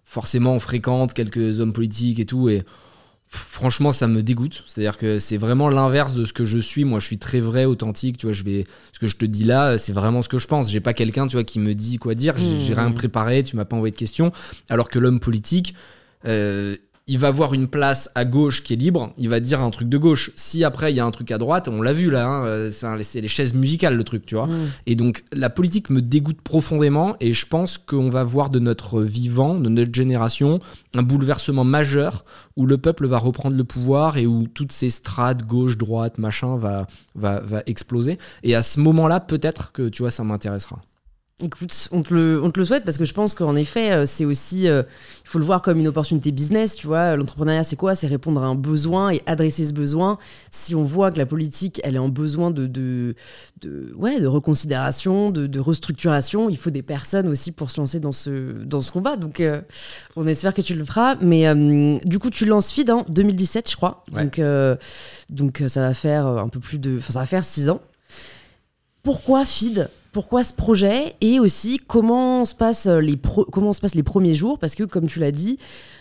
[0.09, 2.64] forcément on fréquente quelques hommes politiques et tout et
[3.28, 4.64] franchement ça me dégoûte.
[4.66, 6.84] C'est à dire que c'est vraiment l'inverse de ce que je suis.
[6.84, 9.44] Moi je suis très vrai authentique tu vois je vais ce que je te dis
[9.44, 10.70] là c'est vraiment ce que je pense.
[10.70, 12.36] J'ai pas quelqu'un tu vois qui me dit quoi dire.
[12.38, 12.78] J'ai j'ai Mmh.
[12.78, 14.32] rien préparé tu m'as pas envoyé de questions.
[14.70, 15.74] Alors que l'homme politique
[16.26, 16.76] euh,
[17.09, 19.88] il va avoir une place à gauche qui est libre, il va dire un truc
[19.88, 20.30] de gauche.
[20.36, 22.70] Si après il y a un truc à droite, on l'a vu là, hein, euh,
[22.70, 24.46] c'est les chaises musicales le truc, tu vois.
[24.46, 24.68] Mm.
[24.86, 29.02] Et donc la politique me dégoûte profondément et je pense qu'on va voir de notre
[29.02, 30.59] vivant, de notre génération,
[30.94, 32.24] un bouleversement majeur
[32.56, 36.56] où le peuple va reprendre le pouvoir et où toutes ces strates gauche, droite, machin
[36.56, 38.18] va, va, va exploser.
[38.42, 40.82] Et à ce moment-là, peut-être que tu vois, ça m'intéressera.
[41.41, 44.07] Écoute, on te, le, on te le souhaite parce que je pense qu'en effet, euh,
[44.07, 44.82] c'est aussi, euh,
[45.24, 47.14] il faut le voir comme une opportunité business, tu vois.
[47.14, 47.95] L'entrepreneuriat, c'est quoi?
[47.95, 50.18] C'est répondre à un besoin et adresser ce besoin.
[50.51, 53.14] Si on voit que la politique, elle est en besoin de, de,
[53.61, 58.01] de ouais, de reconsidération, de, de, restructuration, il faut des personnes aussi pour se lancer
[58.01, 59.14] dans ce, dans ce combat.
[59.14, 59.61] Donc, euh,
[60.16, 61.14] on espère que tu le feras.
[61.20, 61.55] Mais
[62.05, 64.03] du coup, tu lances FID en 2017, je crois.
[64.12, 64.24] Ouais.
[64.24, 64.41] Donc,
[65.30, 67.80] donc, ça va faire un peu plus de, enfin, ça va faire six ans.
[69.05, 69.89] Pourquoi FID?
[70.12, 74.34] Pourquoi ce projet et aussi comment se passent les, pro comment se passent les premiers
[74.34, 75.59] jours parce que comme tu l'as dit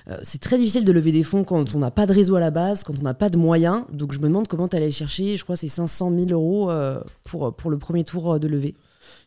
[0.09, 2.39] euh, c'est très difficile de lever des fonds quand on n'a pas de réseau à
[2.39, 3.83] la base quand on n'a pas de moyens.
[3.91, 5.37] Donc je me demande comment tu allais chercher.
[5.37, 8.75] Je crois c'est 500 000 euros euh, pour, pour le premier tour de levée.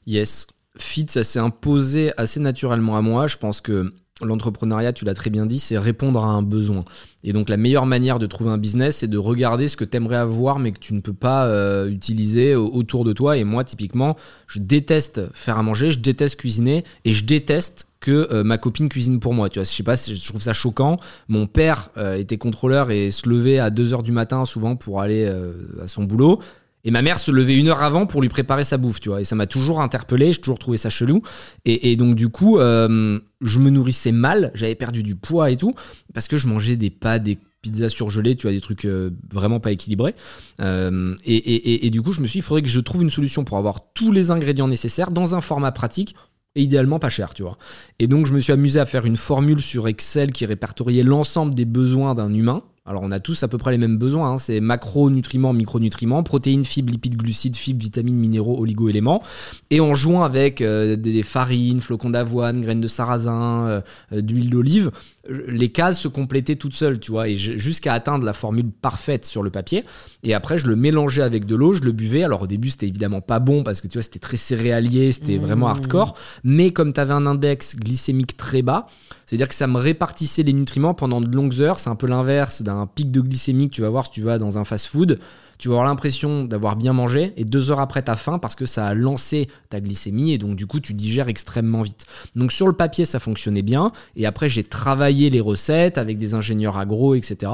[0.07, 0.47] Yes.
[0.76, 3.26] FIT ça s'est imposé assez naturellement à moi.
[3.26, 3.93] Je pense que
[4.23, 6.85] l'entrepreneuriat, tu l'as très bien dit, c'est répondre à un besoin.
[7.25, 9.97] Et donc la meilleure manière de trouver un business, c'est de regarder ce que tu
[9.97, 13.37] aimerais avoir mais que tu ne peux pas euh, utiliser autour de toi.
[13.37, 14.16] Et moi, typiquement,
[14.47, 18.89] je déteste faire à manger, je déteste cuisiner et je déteste que euh, ma copine
[18.89, 19.49] cuisine pour moi.
[19.49, 20.97] Tu vois, je sais pas, je trouve ça choquant.
[21.29, 25.27] Mon père euh, était contrôleur et se levait à 2h du matin souvent pour aller
[25.29, 25.53] euh,
[25.83, 26.41] à son boulot.
[26.85, 29.20] Et ma mère se levait une heure avant pour lui préparer sa bouffe, tu vois.
[29.20, 31.22] Et ça m'a toujours interpellé, j'ai toujours trouvé ça chelou.
[31.64, 35.74] Et, donc, du coup, euh, je me nourrissais mal, j'avais perdu du poids et tout,
[36.14, 39.61] parce que je mangeais des pâtes, des pizzas surgelées, tu vois, des trucs euh, vraiment
[39.61, 40.14] pas équilibrés.
[40.61, 43.03] Euh, et, et, et, du coup, je me suis dit, il faudrait que je trouve
[43.03, 46.14] une solution pour avoir tous les ingrédients nécessaires dans un format pratique
[46.55, 47.59] et idéalement pas cher, tu vois.
[47.99, 51.55] Et donc, je me suis amusé à faire une formule sur Excel qui répertoriait l'ensemble
[51.55, 52.62] des besoins d'un humain.
[52.91, 54.36] Alors on a tous à peu près les mêmes besoins, hein.
[54.36, 59.22] c'est macronutriments, micronutriments, protéines, fibres, lipides, glucides, fibres, vitamines, minéraux, oligo-éléments.
[59.70, 64.91] Et en jouant avec euh, des farines, flocons d'avoine, graines de sarrasin, euh, d'huile d'olive,
[65.28, 69.45] les cases se complétaient toutes seules, tu vois, et jusqu'à atteindre la formule parfaite sur
[69.45, 69.84] le papier.
[70.24, 72.24] Et après, je le mélangeais avec de l'eau, je le buvais.
[72.24, 75.38] Alors au début, c'était évidemment pas bon parce que tu vois, c'était très céréalier, c'était
[75.38, 75.43] mmh.
[75.43, 76.16] vraiment hardcore.
[76.43, 78.88] Mais comme tu avais un index glycémique très bas,
[79.31, 81.78] c'est-à-dire que ça me répartissait les nutriments pendant de longues heures.
[81.78, 84.39] C'est un peu l'inverse d'un pic de glycémie que tu vas voir si tu vas
[84.41, 85.20] dans un fast-food
[85.61, 88.65] tu vas avoir l'impression d'avoir bien mangé et deux heures après t'as faim parce que
[88.65, 92.07] ça a lancé ta glycémie et donc du coup tu digères extrêmement vite.
[92.35, 96.33] Donc sur le papier ça fonctionnait bien et après j'ai travaillé les recettes avec des
[96.33, 97.53] ingénieurs agro etc.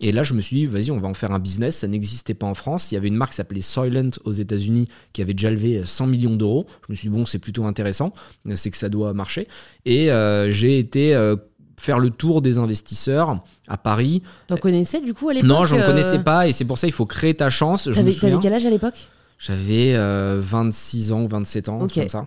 [0.00, 2.34] Et là je me suis dit vas-y on va en faire un business, ça n'existait
[2.34, 5.34] pas en France, il y avait une marque qui s'appelait Soylent aux États-Unis qui avait
[5.34, 6.66] déjà levé 100 millions d'euros.
[6.86, 8.12] Je me suis dit bon c'est plutôt intéressant,
[8.54, 9.48] c'est que ça doit marcher
[9.84, 11.34] et euh, j'ai été euh,
[11.78, 14.22] faire le tour des investisseurs à Paris.
[14.46, 15.86] T'en connaissais du coup à l'époque Non, j'en euh...
[15.86, 17.88] connaissais pas et c'est pour ça il faut créer ta chance.
[17.92, 19.08] T'avais quel âge à l'époque?
[19.38, 22.00] J'avais euh, 26 ans ou 27 ans, okay.
[22.00, 22.26] comme ça.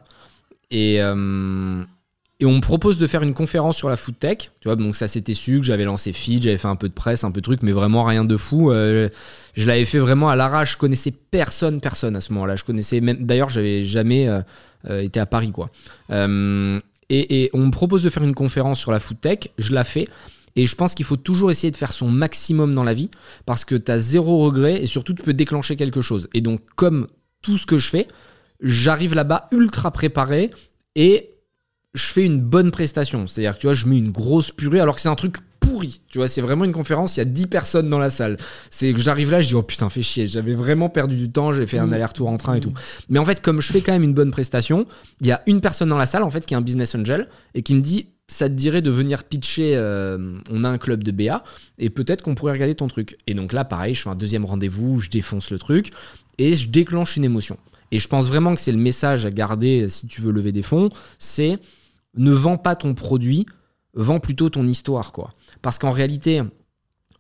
[0.69, 1.83] Et, euh,
[2.39, 4.51] et on me propose de faire une conférence sur la food tech.
[4.61, 6.93] Tu vois, donc ça c'était su que j'avais lancé Feed, j'avais fait un peu de
[6.93, 8.71] presse, un peu de truc, mais vraiment rien de fou.
[8.71, 9.09] Euh,
[9.55, 10.73] je l'avais fait vraiment à l'arrache.
[10.73, 12.55] Je connaissais personne, personne à ce moment-là.
[12.55, 13.25] Je connaissais même.
[13.25, 15.69] D'ailleurs, j'avais jamais euh, été à Paris, quoi.
[17.13, 20.07] Et, on me propose de faire une conférence sur la food tech, je la fais.
[20.55, 23.09] Et je pense qu'il faut toujours essayer de faire son maximum dans la vie
[23.45, 26.29] parce que tu as zéro regret et surtout tu peux déclencher quelque chose.
[26.33, 27.07] Et donc, comme
[27.41, 28.07] tout ce que je fais,
[28.61, 30.49] j'arrive là-bas ultra préparé
[30.95, 31.29] et
[31.93, 33.27] je fais une bonne prestation.
[33.27, 35.37] C'est-à-dire que tu vois, je mets une grosse purée alors que c'est un truc
[35.71, 36.01] pourri.
[36.09, 38.37] Tu vois, c'est vraiment une conférence, il y a 10 personnes dans la salle.
[38.69, 41.53] C'est que j'arrive là, je dis oh putain, fais chier, j'avais vraiment perdu du temps,
[41.53, 42.73] j'ai fait un aller-retour en train et tout.
[43.09, 44.85] Mais en fait, comme je fais quand même une bonne prestation,
[45.21, 47.27] il y a une personne dans la salle en fait qui est un business angel
[47.53, 51.03] et qui me dit ça te dirait de venir pitcher euh, on a un club
[51.03, 51.43] de BA
[51.77, 53.17] et peut-être qu'on pourrait regarder ton truc.
[53.27, 55.91] Et donc là pareil, je fais un deuxième rendez-vous, je défonce le truc
[56.37, 57.57] et je déclenche une émotion.
[57.91, 60.61] Et je pense vraiment que c'est le message à garder si tu veux lever des
[60.61, 61.59] fonds, c'est
[62.17, 63.45] ne vends pas ton produit,
[63.93, 65.33] vends plutôt ton histoire quoi.
[65.61, 66.41] Parce qu'en réalité,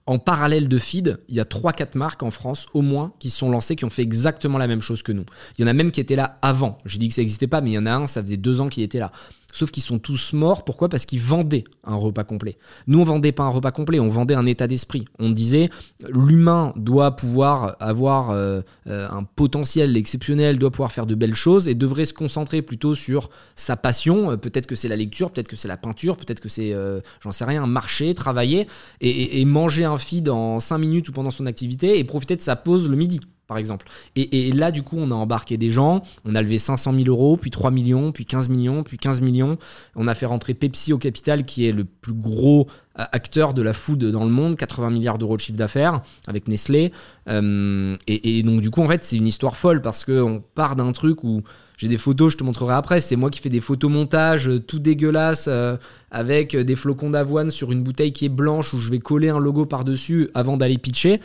[0.07, 3.49] en parallèle de Feed, il y a 3-4 marques en France au moins qui sont
[3.51, 5.25] lancées, qui ont fait exactement la même chose que nous.
[5.57, 6.77] Il y en a même qui étaient là avant.
[6.85, 8.61] J'ai dit que ça n'existait pas, mais il y en a un, ça faisait deux
[8.61, 9.11] ans qu'il était là.
[9.51, 10.63] Sauf qu'ils sont tous morts.
[10.63, 10.89] Pourquoi?
[10.89, 12.57] Parce qu'ils vendaient un repas complet.
[12.87, 15.05] Nous, on vendait pas un repas complet, on vendait un état d'esprit.
[15.19, 15.69] On disait
[16.09, 21.67] l'humain doit pouvoir avoir euh, euh, un potentiel exceptionnel, doit pouvoir faire de belles choses
[21.67, 24.31] et devrait se concentrer plutôt sur sa passion.
[24.31, 27.01] Euh, peut-être que c'est la lecture, peut-être que c'est la peinture, peut-être que c'est, euh,
[27.21, 28.67] j'en sais rien, marcher, travailler
[29.01, 32.35] et, et, et manger un feed en 5 minutes ou pendant son activité et profiter
[32.35, 33.19] de sa pause le midi
[33.51, 33.85] par exemple.
[34.15, 37.35] Et, là, du coup, on a embarqué des gens, on a levé 500 000 euros,
[37.35, 39.57] puis 3 millions, puis 15 millions, puis 15 millions.
[39.97, 43.73] On a fait rentrer Pepsi au capital, qui est le plus gros acteur de la
[43.73, 46.93] food dans le monde, 80 milliards d'euros de chiffre d'affaires avec Nestlé.
[47.27, 50.93] Euh, et, donc, du coup, en fait, c'est une histoire folle parce qu'on part d'un
[50.93, 51.41] truc où
[51.75, 53.01] j'ai des photos, je te montrerai après.
[53.01, 55.75] C'est moi qui fais des photomontages tout dégueulasses euh,
[56.09, 59.39] avec des flocons d'avoine sur une bouteille qui est blanche où je vais coller un
[59.39, 61.19] logo par-dessus avant d'aller pitcher.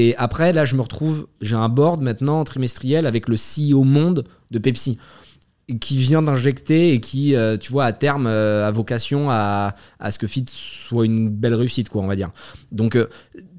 [0.00, 4.24] Et après, là, je me retrouve, j'ai un board maintenant trimestriel avec le CEO monde
[4.52, 4.96] de Pepsi.
[5.80, 10.10] qui vient d'injecter et qui, euh, tu vois, à terme, euh, a vocation à, à,
[10.12, 12.30] ce que Fit soit une belle réussite, quoi, on va dire.
[12.70, 13.08] Donc, euh,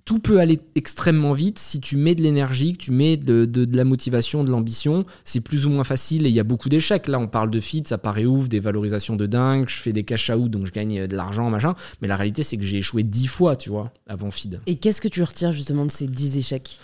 [0.10, 1.60] tout peut aller extrêmement vite.
[1.60, 5.68] Si tu mets de l'énergie, que tu mets de, la motivation, de l'ambition, c'est plus
[5.68, 7.08] ou moins facile et il y a beaucoup d'échecs.
[7.08, 10.04] Là, on parle de Fit, ça paraît ouf, des valorisations de dingue, je fais des
[10.04, 11.76] cash out, donc je gagne de l'argent, machin.
[12.02, 14.62] Mais la réalité, c'est que j'ai échoué dix fois, tu vois, avant Feed.
[14.66, 16.80] Et qu'est-ce que tu retires justement de ces dix échecs?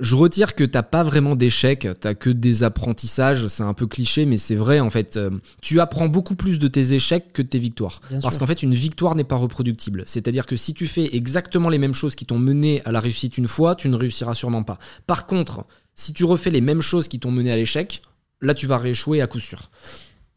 [0.00, 4.26] Je retire que t'as pas vraiment d'échecs, t'as que des apprentissages, c'est un peu cliché,
[4.26, 5.16] mais c'est vrai en fait.
[5.16, 5.30] Euh,
[5.60, 8.00] tu apprends beaucoup plus de tes échecs que de tes victoires.
[8.10, 10.02] Bien Parce qu'en fait, une victoire n'est pas reproductible.
[10.06, 13.38] C'est-à-dire que si tu fais exactement les mêmes choses qui t'ont mené à la réussite
[13.38, 14.78] une fois, tu ne réussiras sûrement pas.
[15.06, 18.02] Par contre, si tu refais les mêmes choses qui t'ont mené à l'échec,
[18.40, 19.70] là tu vas rééchouer à coup sûr.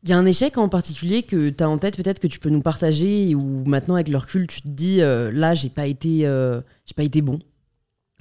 [0.04, 2.40] Il y a un échec en particulier que tu as en tête, peut-être que tu
[2.40, 5.88] peux nous partager, ou maintenant avec le recul, tu te dis euh, là, j'ai pas
[5.88, 7.40] été, euh, j'ai pas été bon.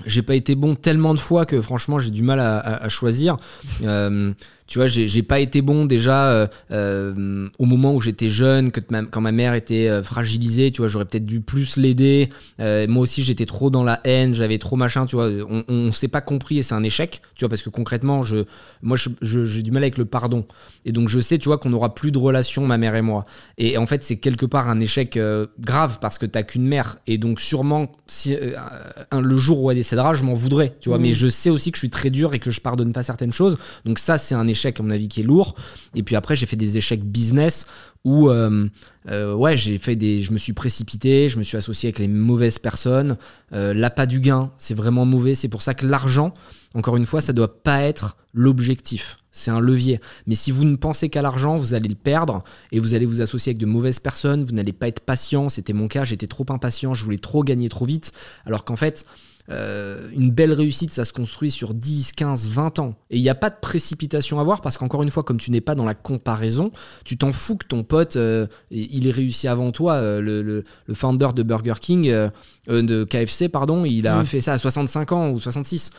[0.04, 3.36] J'ai pas été bon tellement de fois que franchement j'ai du mal à, choisir.
[3.82, 4.32] Euh,
[4.66, 8.80] tu vois, j'ai pas été bon déjà euh, euh, au moment où j'étais jeune, que
[8.90, 12.28] ma- quand ma mère était euh, fragilisée, tu vois, j'aurais peut-être dû plus l'aider.
[12.58, 15.28] Moi aussi j'étais trop dans la haine, j'avais trop machin, tu vois.
[15.48, 18.44] On, on s'est pas compris et c'est un échec, tu vois, parce que concrètement, je,
[18.82, 20.44] moi je- je- j'ai du mal avec le pardon.
[20.84, 23.24] Et donc je sais, tu vois, qu'on n'aura plus de relation, ma mère et moi.
[23.58, 25.18] Et en fait, c'est quelque part un échec
[25.60, 26.98] grave parce que t'as qu'une mère.
[27.06, 28.36] Et donc sûrement, si,
[29.10, 30.98] un- le jour où elle décédera, je m'en voudrais, tu vois.
[30.98, 31.02] Mhm.
[31.04, 33.32] Mais je sais aussi que je suis très dur et que je pardonne pas certaines
[33.32, 33.56] choses.
[33.84, 35.54] Donc ça, c'est un échec, à mon avis, qui est lourd.
[35.94, 37.66] Et puis après, j'ai fait des échecs business
[38.04, 38.68] où, euh,
[39.10, 42.08] euh, ouais, j'ai fait des, je me suis précipité, je me suis associé avec les
[42.08, 43.16] mauvaises personnes.
[43.52, 45.34] Euh, L'appât du gain, c'est vraiment mauvais.
[45.34, 46.32] C'est pour ça que l'argent,
[46.74, 49.18] encore une fois, ça doit pas être l'objectif.
[49.32, 50.00] C'est un levier.
[50.26, 52.42] Mais si vous ne pensez qu'à l'argent, vous allez le perdre
[52.72, 54.44] et vous allez vous associer avec de mauvaises personnes.
[54.44, 55.48] Vous n'allez pas être patient.
[55.48, 56.04] C'était mon cas.
[56.04, 56.94] J'étais trop impatient.
[56.94, 58.12] Je voulais trop gagner trop vite.
[58.46, 59.04] Alors qu'en fait,
[59.50, 62.94] euh, une belle réussite, ça se construit sur 10, 15, 20 ans.
[63.10, 65.50] Et il n'y a pas de précipitation à avoir parce qu'encore une fois, comme tu
[65.50, 66.70] n'es pas dans la comparaison,
[67.04, 69.94] tu t'en fous que ton pote, euh, il ait réussi avant toi.
[69.94, 72.12] Euh, le, le- le founder de Burger King,
[72.68, 74.26] de KFC, pardon, il a Mm.
[74.26, 75.90] fait ça à 65 ans ou 66.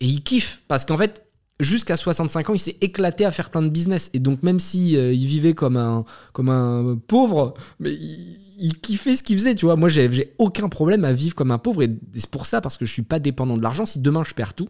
[0.00, 1.24] Et il kiffe parce qu'en fait,
[1.60, 4.10] jusqu'à 65 ans, il s'est éclaté à faire plein de business.
[4.14, 8.78] Et donc, même si euh, il vivait comme un, comme un pauvre, mais il, il
[8.78, 9.74] kiffait ce qu'il faisait, tu vois.
[9.76, 11.82] Moi, j'ai aucun problème à vivre comme un pauvre.
[11.82, 13.86] Et c'est pour ça, parce que je suis pas dépendant de l'argent.
[13.86, 14.68] Si demain je perds tout,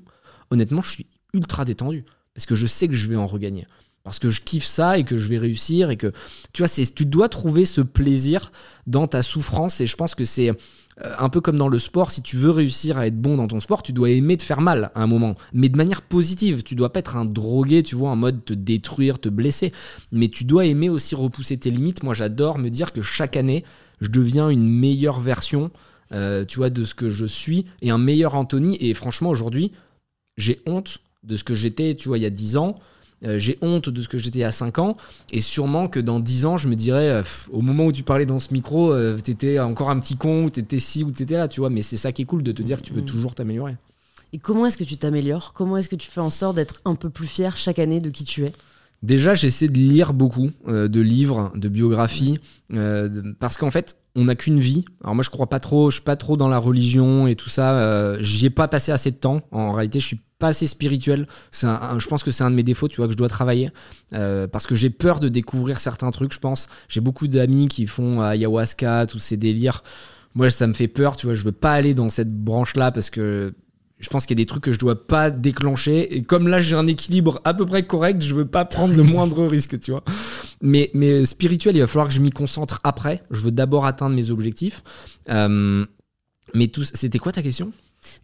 [0.51, 2.05] honnêtement, je suis ultra détendu.
[2.34, 3.66] Parce que je sais que je vais en regagner.
[4.05, 5.91] Parce que je kiffe ça et que je vais réussir.
[5.91, 6.12] Et que,
[6.53, 8.53] tu vois, c'est- tu dois trouver ce plaisir
[8.86, 9.80] dans ta souffrance.
[9.80, 10.53] Et je pense que c'est
[11.18, 13.61] un peu comme dans le sport, si tu veux réussir à être bon dans ton
[13.61, 16.62] sport, tu dois aimer te faire mal à un moment, mais de manière positive.
[16.62, 19.72] Tu dois pas être un drogué, tu vois, en mode te détruire, te blesser,
[20.12, 22.03] mais tu dois aimer aussi repousser tes limites.
[22.03, 23.64] Moi, j'adore me dire que chaque année,
[24.01, 25.70] je deviens une meilleure version,
[26.12, 28.76] euh, tu vois, de ce que je suis et un meilleur Anthony.
[28.80, 29.72] Et franchement, aujourd'hui,
[30.36, 32.76] j'ai honte de ce que j'étais, tu vois, il y a 10 ans.
[33.22, 34.96] Euh, j'ai honte de ce que j'étais à 5 ans
[35.30, 38.02] et sûrement que dans 10 ans je me dirais euh, pff, au moment où tu
[38.02, 41.36] parlais dans ce micro euh, t'étais encore un petit con ou t'étais ci ou t'étais
[41.36, 43.00] là tu vois mais c'est ça qui est cool de te dire que tu peux
[43.00, 43.06] Mhm.
[43.06, 43.76] toujours t'améliorer.
[44.32, 45.52] Et comment est-ce que tu t'améliores?
[45.52, 48.08] Comment est-ce que tu fais en sorte d'être un peu plus fier chaque année de
[48.08, 48.52] qui tu es?
[49.02, 52.38] Déjà, j'essaie de lire beaucoup euh, de livres, de biographies,
[53.38, 54.84] parce qu'en fait, on n'a qu'une vie.
[55.02, 57.48] Alors moi, je crois pas trop, je suis pas trop dans la religion et tout
[57.48, 57.72] ça.
[57.78, 59.42] Euh, J'y ai pas passé assez de temps.
[59.52, 61.26] En réalité, je suis pas assez spirituel.
[61.62, 63.28] Un- un- je pense que c'est un de mes défauts, tu vois, que je dois
[63.28, 63.68] travailler,
[64.14, 66.32] euh, parce que j'ai peur de découvrir certains trucs.
[66.32, 66.68] Je pense.
[66.88, 69.84] J'ai beaucoup d'amis qui font ayahuasca, tous ces délires.
[70.34, 71.34] Moi, ça me fait peur, tu vois.
[71.34, 73.52] Je veux pas aller dans cette branche-là parce que
[74.01, 76.16] je pense qu'il y a des trucs que je dois pas déclencher.
[76.16, 79.03] Et comme là, j'ai un équilibre à peu près correct, je veux pas prendre le
[79.03, 80.03] moindre risque, tu vois.
[80.62, 83.22] Mais, mais spirituel, il va falloir que je m'y concentre après.
[83.30, 84.82] Je veux d'abord atteindre mes objectifs.
[85.28, 85.84] Euh,
[86.55, 87.72] mais tout, c'était quoi ta question?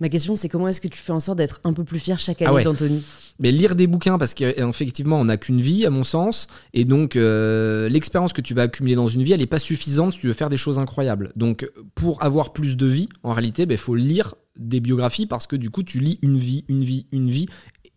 [0.01, 2.19] Ma question, c'est comment est-ce que tu fais en sorte d'être un peu plus fier
[2.19, 2.65] chaque année Ah ouais.
[2.65, 3.03] d'Anthony?
[3.39, 6.49] Mais lire des bouquins parce qu'effectivement on n'a qu'une vie à mon sens.
[6.75, 10.15] Et donc euh, l'expérience que tu vas accumuler dans une vie elle n'est pas suffisante
[10.15, 11.33] si tu veux faire des choses incroyables.
[11.37, 15.55] Donc pour avoir plus de vie en réalité il faut lire des biographies parce que
[15.57, 17.47] du coup tu lis une vie une vie une vie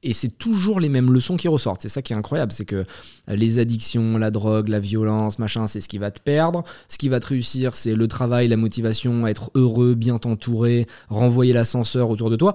[0.01, 1.81] et c'est toujours les mêmes leçons qui ressortent.
[1.81, 2.85] C'est ça qui est incroyable, c'est que
[3.27, 6.63] les addictions, la drogue, la violence, machin, c'est ce qui va te perdre.
[6.87, 11.53] Ce qui va te réussir, c'est le travail, la motivation, être heureux, bien t'entourer, renvoyer
[11.53, 12.53] l'ascenseur autour de toi.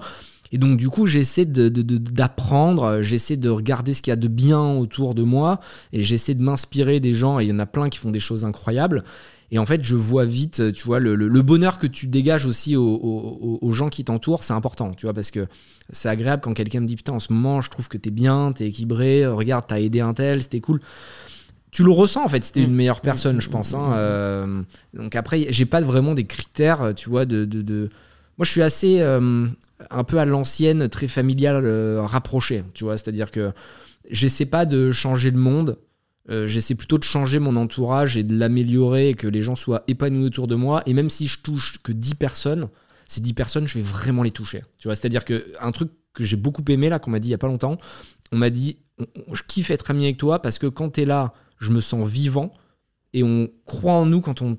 [0.55, 4.13] Et donc du coup, j'essaie de- de- de- d'apprendre, j'essaie de regarder ce qu'il y
[4.13, 5.59] a de bien autour de moi,
[5.91, 8.21] et j'essaie de m'inspirer des gens, et il y en a plein qui font des
[8.21, 9.03] choses incroyables.
[9.51, 12.45] Et en fait, je vois vite, tu vois, le, le- le bonheur que tu dégages
[12.45, 15.45] aussi aux, aux- aux gens qui t'entourent, c'est important, tu vois, parce que
[15.91, 18.53] c'est agréable quand quelqu'un me dit Putain, en ce moment, je trouve que t'es bien,
[18.53, 20.79] t'es équilibré, regarde, t'as aidé un tel, c'était cool.
[21.71, 23.73] Tu le ressens en fait, c'était une meilleure personne, je pense.
[23.73, 24.61] hein, euh,
[24.93, 27.43] donc après, j'ai pas vraiment des critères, tu vois, de.
[27.43, 27.89] de- de-
[28.37, 29.47] Moi, je suis assez euh,
[29.89, 33.51] un peu à l'ancienne, très familial, euh, rapproché, tu vois, c'est-à-dire que
[34.09, 35.77] j'essaie pas de changer le monde.
[36.29, 39.83] Euh, j'essaie plutôt de changer mon entourage et de l'améliorer et que les gens soient
[39.87, 40.81] épanouis autour de moi.
[40.85, 42.67] Et même si je touche que 10 personnes,
[43.05, 44.63] ces 10 personnes, je vais vraiment les toucher.
[44.79, 47.31] Tu vois, c'est-à-dire que un truc que j'ai beaucoup aimé là, qu'on m'a dit il
[47.31, 47.77] y a pas longtemps,
[48.31, 48.77] on m'a dit
[49.33, 52.07] je kiffe être ami avec toi parce que quand tu es là, je me sens
[52.07, 52.53] vivant
[53.13, 54.57] et on croit en nous quand on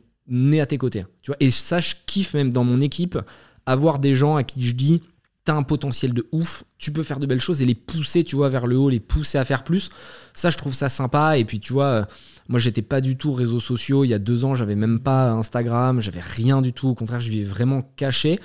[0.52, 1.04] est à tes côtés.
[1.22, 3.18] Tu vois, et ça, je kiffe même dans mon équipe
[3.66, 5.02] avoir des gens à qui je dis
[5.46, 8.34] t'as un potentiel de ouf, tu peux faire de belles choses et les pousser, tu
[8.34, 9.90] vois, vers le haut, les pousser à faire plus.
[10.34, 11.38] Ça, je trouve ça sympa.
[11.38, 12.04] Et puis, tu vois, euh,
[12.48, 14.04] moi, j'étais pas du tout réseaux sociaux.
[14.04, 16.88] Il y a deux ans, j'avais même pas Instagram, j'avais rien du tout.
[16.88, 18.40] Au contraire, je vivais vraiment caché.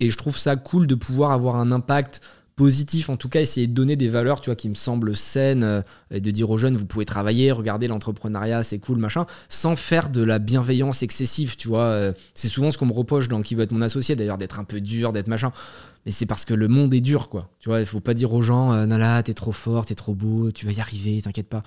[0.00, 2.22] Et je trouve ça cool de pouvoir avoir un impact
[2.56, 5.62] positif, en tout cas essayer de donner des valeurs, tu vois, qui me semblent saines,
[5.62, 9.76] euh, et de dire aux jeunes, vous pouvez travailler, regardez l'entrepreneuriat, c'est cool, machin, sans
[9.76, 11.84] faire de la bienveillance excessive, tu vois.
[11.84, 14.58] Euh, c'est souvent ce qu'on me reproche dans qui veut être mon associé, d'ailleurs, d'être
[14.58, 15.52] un peu dur, d'être machin.
[16.06, 17.50] Mais c'est parce que le monde est dur, quoi.
[17.60, 20.14] Tu vois, il faut pas dire aux gens, euh, Nala, t'es trop fort, t'es trop
[20.14, 21.62] beau, tu vas y arriver, t'inquiète pas.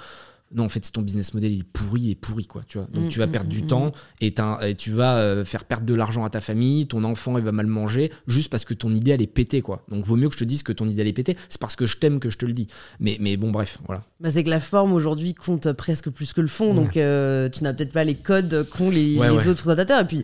[0.51, 2.61] Non, en fait, ton business model il est pourri et pourri, quoi.
[2.67, 2.87] Tu vois.
[2.91, 4.33] Donc, Mm, tu vas mm, perdre du mm, temps et,
[4.63, 6.87] et tu vas euh, faire perdre de l'argent à ta famille.
[6.87, 9.83] Ton enfant, il va mal manger juste parce que ton idée, elle est pétée, quoi.
[9.89, 11.37] Donc, vaut mieux que je te dise que ton idée, elle est pétée.
[11.49, 12.67] C'est parce que je t'aime que je te le dis.
[12.99, 14.03] Mais, mais bon, bref, voilà.
[14.19, 17.63] Bah, c'est que la forme aujourd'hui compte presque plus que le fond, donc euh, tu
[17.63, 19.47] n'as peut-être pas les codes qu'ont les, Ouais, les ouais.
[19.47, 20.01] autres présentateurs.
[20.01, 20.23] Et puis,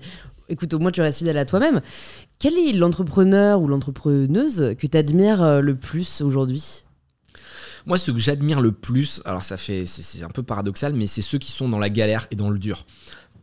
[0.50, 1.82] écoute, au moins tu restes fidèle à toi-même.
[2.40, 6.85] Quel est l'entrepreneur ou l'entrepreneuse que tu admires le plus aujourd'hui?
[7.86, 11.22] Moi, ce que j'admire le plus, alors ça fait, c'est- un peu paradoxal, mais c'est
[11.22, 12.86] ceux qui sont dans la galère et dans le dur.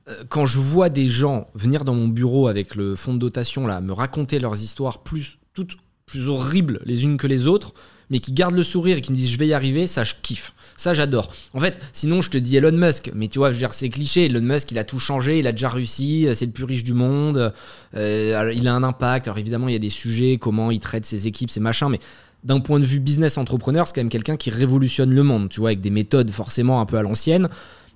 [0.09, 3.67] Euh, Quand je vois des gens venir dans mon bureau avec le fonds de dotation
[3.67, 5.77] là, me raconter leurs histoires plus toutes
[6.07, 7.73] plus horribles les unes que les autres,
[8.11, 10.15] mais qui gardent le sourire et qui me disent je vais y arriver, ça je
[10.21, 10.53] kiffe.
[10.77, 11.33] Ça j'adore.
[11.55, 13.89] En fait, sinon je te dis Elon Musk, mais tu vois, je veux dire c'est
[13.89, 14.27] cliché.
[14.27, 16.95] Elon Musk, il a tout changé, il a déjà réussi, c'est le plus riche du
[16.95, 17.53] monde,
[17.95, 19.29] euh, il a un impact.
[19.29, 22.01] Alors évidemment, il y a des sujets, comment il traite ses équipes, ses machins, mais
[22.45, 25.61] d'un point de vue business entrepreneur, c'est quand même quelqu'un qui révolutionne le monde, tu
[25.61, 27.49] vois, avec des méthodes forcément un peu à l'ancienne.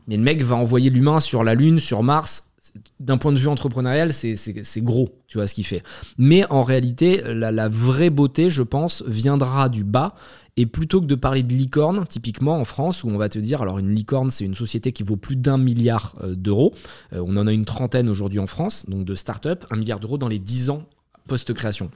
[0.09, 2.44] Mais le mec va envoyer l'humain sur la Lune, sur Mars.
[3.01, 4.36] D'un point de vue entrepreneurial, c'est-
[4.82, 5.82] gros, tu vois, ce qu'il fait.
[6.18, 10.14] Mais en réalité, la, la vraie beauté, je pense, viendra du bas.
[10.59, 13.61] Et plutôt que de parler de licorne, typiquement en France, où on va te dire,
[13.62, 16.72] alors une licorne, c'est une société qui vaut plus d'un milliard euh, d'euros.
[17.12, 20.16] Euh, on en a une trentaine aujourd'hui en France, donc de start-up, un milliard d'euros
[20.18, 20.84] dans les 10 ans
[21.28, 21.90] post-création.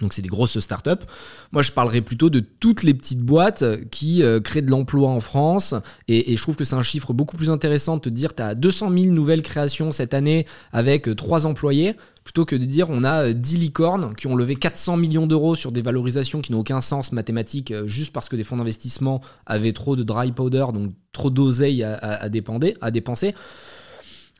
[0.00, 1.04] Donc c'est des grosses startups.
[1.52, 5.20] Moi, je parlerai plutôt de toutes les petites boîtes qui euh, créent de l'emploi en
[5.20, 5.74] France.
[6.08, 8.54] Et, je trouve que c'est un chiffre beaucoup plus intéressant de te dire tu as
[8.54, 13.04] 200 000 nouvelles créations cette année avec euh, 3 employés, plutôt que de dire on
[13.04, 16.60] a euh, 10 licornes qui ont levé 400 millions d'euros sur des valorisations qui n'ont
[16.60, 20.66] aucun sens mathématique, euh, juste parce que des fonds d'investissement avaient trop de dry powder,
[20.72, 23.34] donc trop d'oseille à, dépenser.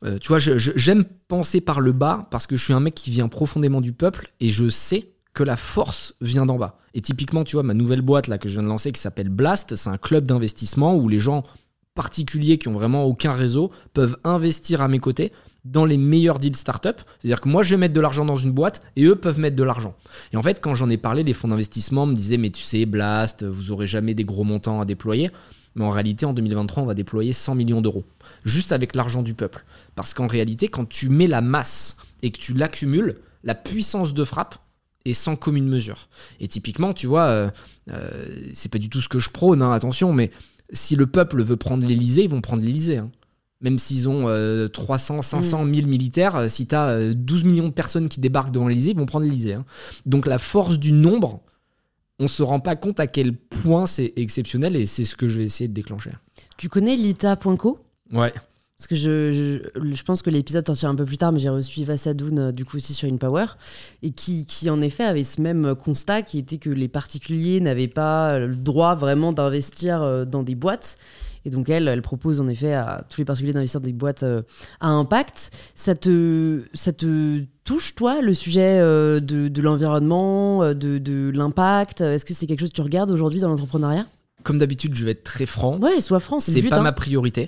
[0.02, 3.10] Euh, tu vois, j'aime penser par le bas parce que je suis un mec qui
[3.10, 6.78] vient profondément du peuple et je sais que la force vient d'en bas.
[6.94, 9.28] Et typiquement, tu vois, ma nouvelle boîte là que je viens de lancer qui s'appelle
[9.28, 11.42] Blast, c'est un club d'investissement où les gens
[11.94, 15.32] particuliers qui ont vraiment aucun réseau peuvent investir à mes côtés
[15.64, 17.00] dans les meilleurs deals startup.
[17.18, 19.56] C'est-à-dire que moi, je vais mettre de l'argent dans une boîte et eux peuvent mettre
[19.56, 19.94] de l'argent.
[20.32, 22.84] Et en fait, quand j'en ai parlé, les fonds d'investissement me disaient, mais tu sais,
[22.86, 25.30] Blast, vous aurez jamais des gros montants à déployer.
[25.74, 28.04] Mais en réalité, en 2023, on va déployer 100 millions d'euros,
[28.44, 29.64] juste avec l'argent du peuple.
[29.96, 34.24] Parce qu'en réalité, quand tu mets la masse et que tu l'accumules, la puissance de
[34.24, 34.56] frappe
[35.04, 36.08] est sans commune mesure.
[36.40, 37.50] Et typiquement, tu vois, euh,
[37.90, 40.30] euh, c'est pas du tout ce que je prône, hein, attention, mais
[40.72, 42.98] si le peuple veut prendre l'Elysée, ils vont prendre l'Elysée.
[42.98, 43.10] hein.
[43.60, 47.72] Même s'ils ont euh, 300, 500, 1000 militaires, euh, si tu as 12 millions de
[47.72, 49.54] personnes qui débarquent devant l'Elysée, ils vont prendre l'Elysée.
[49.54, 49.64] hein.
[50.06, 51.40] Donc la force du nombre,
[52.18, 55.38] on se rend pas compte à quel point c'est exceptionnel et c'est ce que je
[55.38, 56.10] vais essayer de déclencher.
[56.58, 57.78] Tu connais Lita.co
[58.12, 58.32] Ouais.
[58.76, 61.48] Parce que je, je, je pense que l'épisode sortira un peu plus tard, mais j'ai
[61.48, 63.46] reçu Eva Sadoun, euh, du coup, aussi sur InPower,
[64.02, 67.88] et qui, qui, en effet, avait ce même constat qui était que les particuliers n'avaient
[67.88, 70.96] pas le droit vraiment d'investir euh, dans des boîtes.
[71.46, 74.22] Et donc, elle, elle propose en effet à tous les particuliers d'investir dans des boîtes
[74.22, 74.42] euh,
[74.80, 75.50] à impact.
[75.74, 81.30] Ça te, ça te touche, toi, le sujet euh, de, de l'environnement, euh, de, de
[81.34, 82.00] l'impact?
[82.00, 84.06] Est-ce que c'est quelque chose que tu regardes aujourd'hui dans l'entrepreneuriat?
[84.42, 85.78] Comme d'habitude, je vais être très franc.
[85.78, 86.82] Ouais, sois franc, c'est pas hein.
[86.82, 87.46] ma priorité.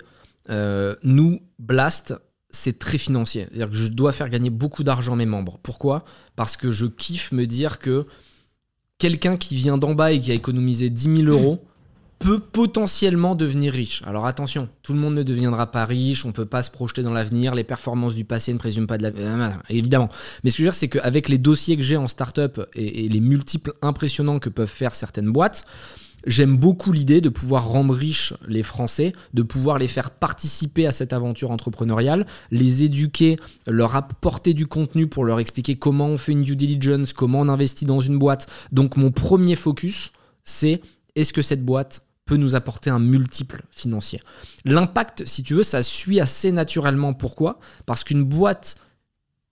[0.50, 2.14] Euh, nous, Blast,
[2.50, 3.46] c'est très financier.
[3.48, 5.58] C'est-à-dire que je dois faire gagner beaucoup d'argent mes membres.
[5.62, 6.04] Pourquoi?
[6.36, 8.06] Parce que je kiffe me dire que
[8.98, 11.62] quelqu'un qui vient d'en bas et qui a économisé 10 000 euros
[12.18, 14.02] peut potentiellement devenir riche.
[14.06, 17.12] Alors attention, tout le monde ne deviendra pas riche, on peut pas se projeter dans
[17.12, 20.08] l'avenir, les performances du passé ne présument pas de l'avenir, évidemment.
[20.42, 23.06] Mais ce que je veux dire, c'est qu'avec les dossiers que j'ai en startup et
[23.08, 25.66] les multiples impressionnants que peuvent faire certaines boîtes,
[26.26, 30.92] J'aime beaucoup l'idée de pouvoir rendre riches les Français, de pouvoir les faire participer à
[30.92, 33.36] cette aventure entrepreneuriale, les éduquer,
[33.68, 37.48] leur apporter du contenu pour leur expliquer comment on fait une due diligence, comment on
[37.48, 38.48] investit dans une boîte.
[38.72, 40.10] Donc mon premier focus,
[40.42, 40.80] c'est
[41.14, 44.20] est-ce que cette boîte peut nous apporter un multiple financier?
[44.64, 47.14] L'impact, si tu veux, ça suit assez naturellement.
[47.14, 47.60] Pourquoi?
[47.86, 48.74] Parce qu'une boîte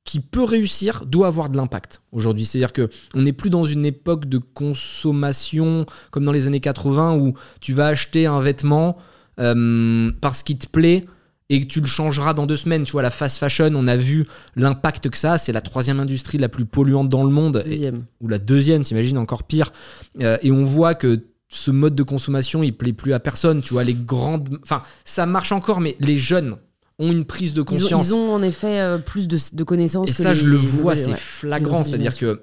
[0.04, 2.44] qui peut réussir doit avoir de l'impact aujourd'hui.
[2.44, 7.16] C'est-à-dire que on n'est plus dans une époque de consommation comme dans les années 80
[7.16, 8.98] où tu vas acheter un vêtement
[9.40, 11.04] euh, parce qu'il te plaît
[11.48, 12.84] et que tu le changeras dans deux semaines.
[12.84, 14.26] Tu vois, la fast fashion, on a vu
[14.56, 15.38] l'impact que ça a.
[15.38, 17.62] C'est la troisième industrie la plus polluante dans le monde.
[17.64, 18.04] Deuxième.
[18.20, 19.72] ou la deuxième, t'imagines, encore pire.
[20.20, 23.62] Euh, et on voit que ce mode de consommation, il plaît plus à personne.
[23.62, 24.58] Tu vois, les grandes.
[24.62, 26.56] Enfin, ça marche encore, mais les jeunes
[26.98, 28.08] ont une prise de Ils ont, conscience.
[28.08, 30.08] ils ont en effet euh, plus de, de connaissances.
[30.08, 31.16] Et que ça, les- je le vois, c'est ouais.
[31.16, 31.82] flagrant.
[31.84, 32.42] C'est-à-dire que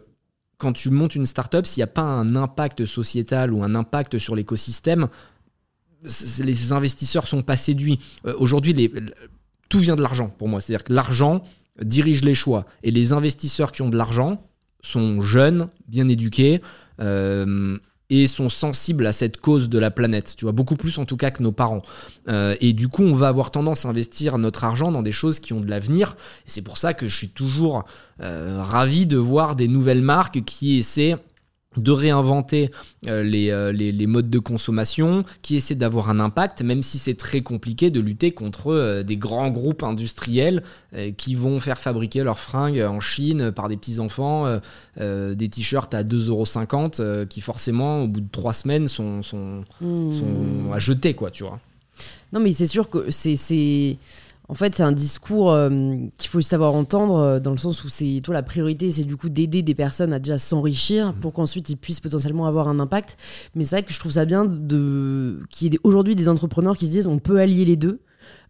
[0.58, 4.18] quand tu montes une startup, s'il n'y a pas un impact sociétal ou un impact
[4.20, 5.08] sur l'écosystème,
[6.40, 8.00] les investisseurs sont pas séduits.
[8.26, 8.92] Euh, Aujourd'hui, les-
[9.70, 10.60] tout vient de l'argent pour moi.
[10.60, 11.44] C'est-à-dire que l'argent
[11.82, 12.66] dirige les choix.
[12.84, 14.44] Et les investisseurs qui ont de l'argent
[14.82, 16.62] sont jeunes, bien éduqués.
[17.00, 17.78] euh,
[18.12, 21.16] et sont sensibles à cette cause de la planète, tu vois, beaucoup plus en tout
[21.16, 21.82] cas que nos parents.
[22.28, 25.40] Euh, et du coup, on va avoir tendance à investir notre argent dans des choses
[25.40, 26.18] qui ont de l'avenir.
[26.46, 27.86] C'est pour ça que je suis toujours
[28.22, 31.16] euh, ravi de voir des nouvelles marques qui essaient
[31.78, 32.70] de réinventer
[33.08, 36.98] euh, les, euh, les- les modes de consommation, qui essaient d'avoir un impact, même si
[36.98, 40.64] c'est très compliqué de lutter contre euh, des grands groupes industriels
[41.16, 44.60] qui vont faire fabriquer leurs fringues en Chine par des petits-enfants,
[44.98, 50.14] des t-shirts à 2,50€ euh, qui forcément, au bout de trois semaines, sont, sont, Hmm.
[50.14, 51.60] sont à jeter, quoi, tu vois.
[52.34, 53.98] Non, mais c'est sûr que c'est.
[54.52, 55.70] En fait, c'est un discours euh,
[56.18, 59.16] qu'il faut savoir entendre euh, dans le sens où c'est toi la priorité, c'est du
[59.16, 63.16] coup d'aider des personnes à déjà s'enrichir pour qu'ensuite ils puissent potentiellement avoir un impact.
[63.56, 66.76] Mais c'est vrai que je trouve ça bien de qu'il y ait aujourd'hui des entrepreneurs
[66.76, 68.02] qui se disent on peut allier les deux.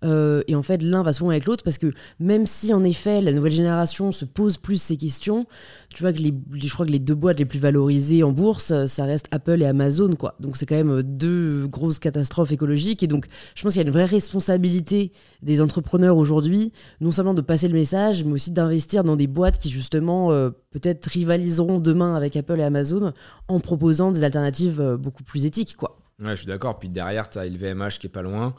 [0.04, 3.22] Euh, et en fait, l'un va souvent avec l'autre parce que même si en effet
[3.22, 5.46] la nouvelle génération se pose plus ces questions,
[5.94, 8.72] tu vois que les, je crois que les deux boîtes les plus valorisées en bourse,
[8.72, 10.36] euh, ça reste Apple et Amazon, quoi.
[10.40, 13.04] Donc c'est quand même euh, deux grosses catastrophes écologiques.
[13.04, 13.26] Et donc
[13.56, 15.12] je pense qu'il y a une vraie responsabilité
[15.44, 19.60] des entrepreneurs aujourd'hui, non seulement de passer le message, mais aussi d'investir dans des boîtes
[19.60, 20.30] qui justement
[20.72, 23.14] peut-être rivaliseront demain avec Apple et Amazon
[23.48, 25.98] en proposant des alternatives beaucoup plus éthiques, quoi.
[26.22, 26.78] Ouais, je suis d'accord.
[26.78, 28.54] Puis derrière, tu as LVMH qui est pas loin.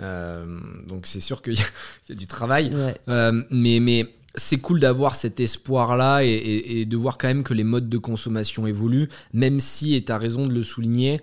[0.00, 0.46] Euh,
[0.88, 1.64] donc c'est sûr qu'il y, a-
[2.08, 2.70] il y a du travail.
[2.74, 2.94] Ouais.
[3.08, 7.42] Euh, mais mais c'est cool d'avoir cet espoir-là et, et- et de voir quand même
[7.42, 11.20] que les modes de consommation évoluent, même si, et tu as raison de le souligner,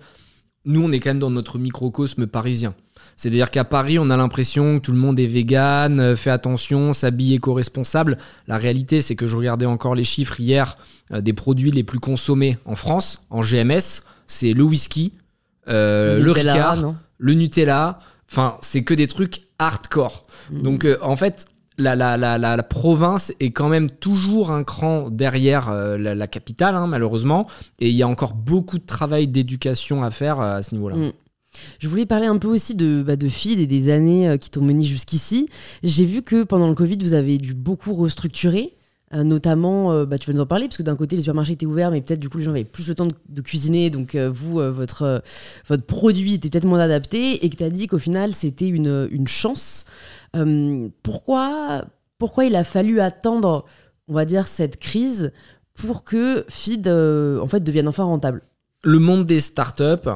[0.64, 2.74] nous, on est quand même dans notre microcosme parisien.
[3.16, 6.92] C'est-à-dire qu'à Paris, on a l'impression que tout le monde est vegan, euh, fait attention,
[6.92, 8.18] s'habille éco-responsable.
[8.46, 10.76] La réalité, c'est que je regardais encore les chiffres hier
[11.10, 14.04] des produits les plus consommés en France, en GMS.
[14.28, 15.12] C'est le whisky,
[15.66, 17.98] euh, le, Nutella, Ricard, le Nutella.
[18.30, 20.22] Enfin, c'est que des trucs hardcore.
[20.50, 20.62] Mhm.
[20.62, 21.46] Donc, euh, en fait,
[21.78, 26.74] la, la, la, la, province est quand même toujours un cran derrière euh, la, capitale,
[26.76, 27.46] hein, malheureusement.
[27.80, 30.96] Et il y a encore beaucoup de travail d'éducation à faire euh, à ce niveau-là.
[30.96, 31.12] Mm.
[31.80, 34.62] Je voulais parler un peu aussi de, bah, de Feed et des années qui t'ont
[34.62, 35.48] mené jusqu'ici.
[35.82, 38.74] J'ai vu que pendant le Covid, vous avez dû beaucoup restructurer.
[39.12, 41.54] Euh, notamment, euh, bah, tu vas nous en parler, parce que d'un côté, les supermarchés
[41.54, 44.14] étaient ouverts, mais peut-être du coup, les gens avaient plus le temps de, cuisiner, donc
[44.14, 45.22] euh, vous, votre,
[45.66, 49.08] votre produit était peut-être moins adapté, et que tu as dit qu'au final, c'était une,
[49.10, 49.84] une chance.
[51.02, 51.84] Pourquoi,
[52.18, 53.64] pourquoi il a fallu attendre,
[54.06, 55.32] on va dire, cette crise
[55.74, 58.42] pour que Feed, en fait, devienne enfin rentable?
[58.84, 60.08] Le monde des startups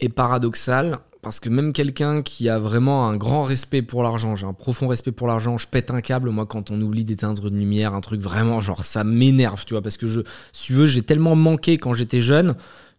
[0.00, 4.46] est paradoxal parce que même quelqu'un qui a vraiment un grand respect pour l'argent, j'ai
[4.46, 7.58] un profond respect pour l'argent, je pète un câble moi quand on oublie d'éteindre une
[7.58, 10.20] lumière, un truc vraiment genre ça m'énerve, tu vois, parce que je,
[10.52, 12.54] si tu veux, j'ai tellement manqué quand j'étais jeune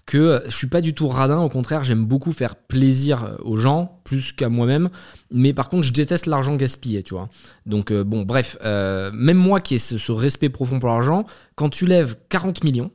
[0.06, 4.00] que je suis pas du tout radin, au contraire, j'aime beaucoup faire plaisir aux gens
[4.04, 4.90] plus qu'à moi-même,
[5.32, 7.30] mais par contre, je déteste l'argent gaspillé, tu vois.
[7.66, 11.70] Donc euh, bon, bref, euh, même moi qui ai ce respect profond pour l'argent, quand
[11.70, 12.92] tu lèves 40 millions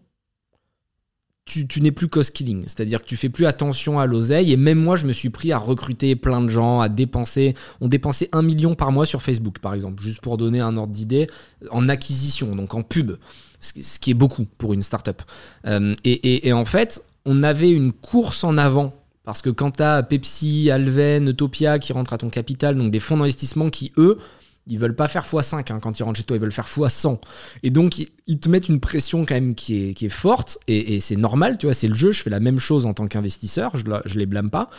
[1.46, 4.52] tu, n'es plus cost killing, c'est-à-dire que tu fais plus attention à l'oseille.
[4.52, 7.54] Et même moi, je me suis pris à recruter plein de gens, à dépenser.
[7.80, 10.92] On dépensait un million par mois sur Facebook, par exemple, juste pour donner un ordre
[10.92, 11.28] d'idée,
[11.70, 13.12] en acquisition, donc en pub,
[13.60, 15.22] ce qui- est beaucoup pour une startup.
[15.66, 18.92] Euh, et en fait, on avait une course en avant.
[19.24, 23.00] Parce que quand tu as Pepsi, Alven, Utopia qui rentrent à ton capital, donc des
[23.00, 24.18] fonds d'investissement qui, eux,
[24.66, 27.20] ils veulent pas faire x5 hein, quand ils rentrent chez toi, ils veulent faire x100.
[27.62, 30.96] Et donc, ils, te mettent une pression quand même qui est, qui est forte, et,
[30.96, 33.06] et c'est normal, tu vois, c'est le jeu, je fais la même chose en tant
[33.06, 34.70] qu'investisseur, je, je les blâme pas.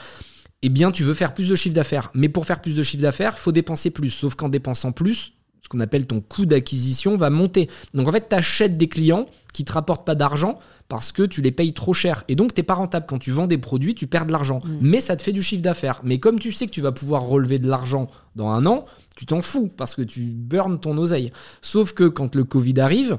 [0.63, 2.09] Eh bien, tu veux faire plus de chiffre d'affaires.
[2.15, 4.09] Mais pour faire plus de chiffre d'affaires, faut dépenser plus.
[4.09, 7.69] Sauf qu'en dépensant plus, ce qu'on appelle ton coût d'acquisition va monter.
[7.93, 11.41] Donc en fait, tu achètes des clients qui te rapportent pas d'argent parce que tu
[11.41, 12.23] les payes trop cher.
[12.27, 13.05] Et donc, t'es pas rentable.
[13.07, 14.59] Quand tu vends des produits, tu perds de l'argent.
[14.63, 14.77] Mm.
[14.81, 16.01] Mais ça te fait du chiffre d'affaires.
[16.03, 18.85] Mais comme tu sais que tu vas pouvoir relever de l'argent dans un an,
[19.17, 21.31] tu t'en fous parce que tu burnes ton oseille.
[21.61, 23.17] Sauf que quand le Covid arrive,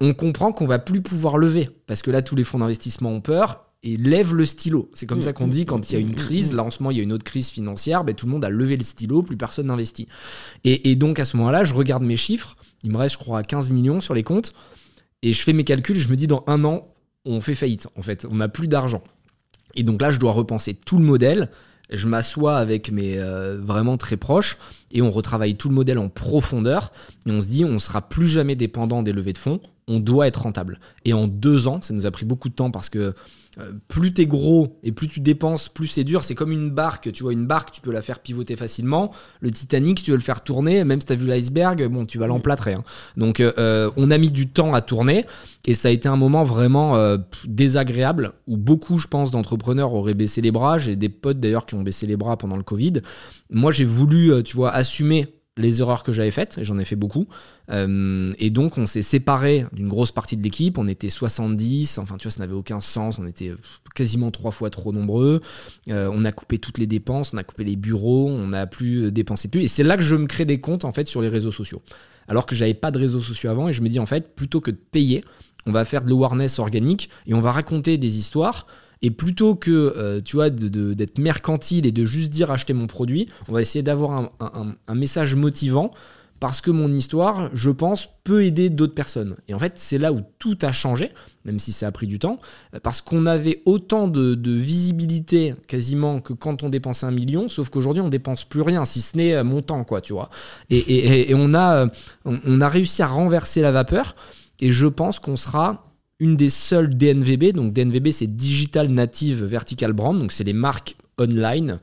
[0.00, 3.20] on comprend qu'on va plus pouvoir lever parce que là tous les fonds d'investissement ont
[3.20, 4.90] peur et lève le stylo.
[4.92, 6.52] C'est comme Mm, ça qu'on mm, dit quand il y a mm, une mm, crise.
[6.52, 6.56] mm.
[6.56, 8.02] Là, en ce moment, il y a une autre crise financière.
[8.04, 10.08] Ben, tout le monde a levé le stylo, plus personne n'investit.
[10.64, 12.56] Et, et donc, à ce moment-là, je regarde mes chiffres.
[12.82, 14.52] Il me reste, je crois, 15 millions sur les comptes.
[15.22, 15.96] Et je fais mes calculs.
[15.98, 16.88] Je me dis, dans un an,
[17.24, 17.86] on fait faillite.
[17.96, 19.02] En fait, on n'a plus d'argent.
[19.76, 21.48] Et donc là, je dois repenser tout le modèle.
[21.90, 24.58] Je m'assois avec mes euh, vraiment très proches
[24.92, 26.92] et on retravaille tout le modèle en profondeur.
[27.26, 29.60] Et on se dit, on sera plus jamais dépendant des levées de fonds.
[29.86, 30.80] On doit être rentable.
[31.04, 33.14] Et en deux ans, ça nous a pris beaucoup de temps parce que
[33.58, 36.24] euh, plus t'es gros et plus tu dépenses, plus c'est dur.
[36.24, 37.10] C'est comme une barque.
[37.12, 39.10] Tu vois, une barque, tu peux la faire pivoter facilement.
[39.40, 42.26] Le Titanic, tu veux le faire tourner, même si t'as vu l'iceberg, bon, tu vas
[42.26, 42.74] l'emplâtrer.
[42.74, 42.84] hein.
[43.16, 45.24] Donc, euh, euh, on a mis du temps à tourner
[45.66, 50.14] et ça a été un moment vraiment euh, désagréable où beaucoup, je pense, d'entrepreneurs auraient
[50.14, 50.78] baissé les bras.
[50.78, 52.94] J'ai des potes d'ailleurs qui ont baissé les bras pendant le Covid.
[53.50, 56.96] Moi, j'ai voulu, tu vois, assumer les erreurs que j'avais faites, et j'en ai fait
[56.96, 57.26] beaucoup.
[57.70, 60.78] Euh, et donc, on s'est séparé d'une grosse partie de l'équipe.
[60.78, 63.18] On était 70, enfin, tu vois, ça n'avait aucun sens.
[63.18, 63.52] On était
[63.94, 65.42] quasiment trois fois trop nombreux.
[65.88, 69.06] Euh, on a coupé toutes les dépenses, on a coupé les bureaux, on n'a plus
[69.06, 69.62] euh, dépensé plus.
[69.62, 71.82] Et c'est là que je me crée des comptes, en fait, sur les réseaux sociaux.
[72.28, 74.60] Alors que j'avais pas de réseaux sociaux avant, et je me dis, en fait, plutôt
[74.60, 75.22] que de payer,
[75.66, 78.66] on va faire de l'awareness organique et on va raconter des histoires.
[79.02, 83.28] Et plutôt que, euh, tu vois, d'être mercantile et de juste dire acheter mon produit,
[83.48, 85.92] on va essayer d'avoir un, message motivant
[86.40, 89.36] parce que mon histoire, je pense, peut aider d'autres personnes.
[89.48, 91.10] Et en fait, c'est là où tout a changé,
[91.44, 92.38] même si ça a pris du temps,
[92.84, 98.02] parce qu'on avait autant de, visibilité quasiment que quand on dépensait un million, sauf qu'aujourd'hui,
[98.02, 100.30] on dépense plus rien, si ce n'est euh, mon temps, quoi, tu vois.
[100.70, 101.88] Et, et- on, a, euh,
[102.24, 104.14] on a réussi à renverser la vapeur,
[104.60, 105.87] et je pense qu'on sera
[106.20, 110.96] une des seules DNVB, donc DNVB c'est Digital Native Vertical Brand, donc c'est les marques
[111.18, 111.78] online,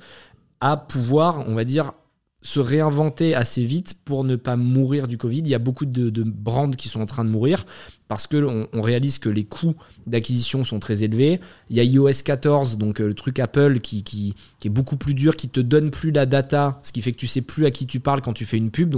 [0.61, 1.93] à pouvoir, on va dire,
[2.41, 5.39] se réinventer assez vite pour ne pas mourir du Covid.
[5.39, 7.65] Il y a beaucoup de, de brands qui sont en train de mourir
[8.07, 9.73] parce qu'on on réalise que les coûts
[10.05, 11.39] d'acquisition sont très élevés.
[11.71, 15.35] Il y a iOS 14, donc euh, le truc Apple qui, est beaucoup plus dur,
[15.35, 17.87] qui te donne plus la data, ce qui fait que tu sais plus à qui
[17.87, 18.93] tu parles quand tu fais une pub.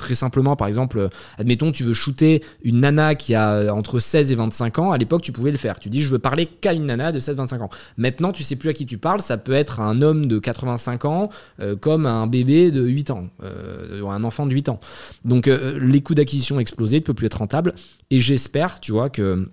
[0.00, 4.00] Très simplement, par exemple, euh, admettons, tu veux shooter une nana qui a euh, entre
[4.00, 4.92] 16 et 25 ans.
[4.92, 5.78] À l'époque, tu pouvais le faire.
[5.78, 7.70] Tu dis, je veux parler qu'à une nana de 16-25 ans.
[7.96, 9.20] Maintenant, tu sais plus à qui tu parles.
[9.20, 11.30] Ça peut être un homme de 85 ans
[11.60, 14.80] euh, comme un bébé de 8 ans, euh, ou un enfant de 8 ans.
[15.24, 17.74] Donc, les coûts d'acquisition ont explosé, tu peux plus être rentable.
[18.10, 19.48] Et j'espère, tu vois, que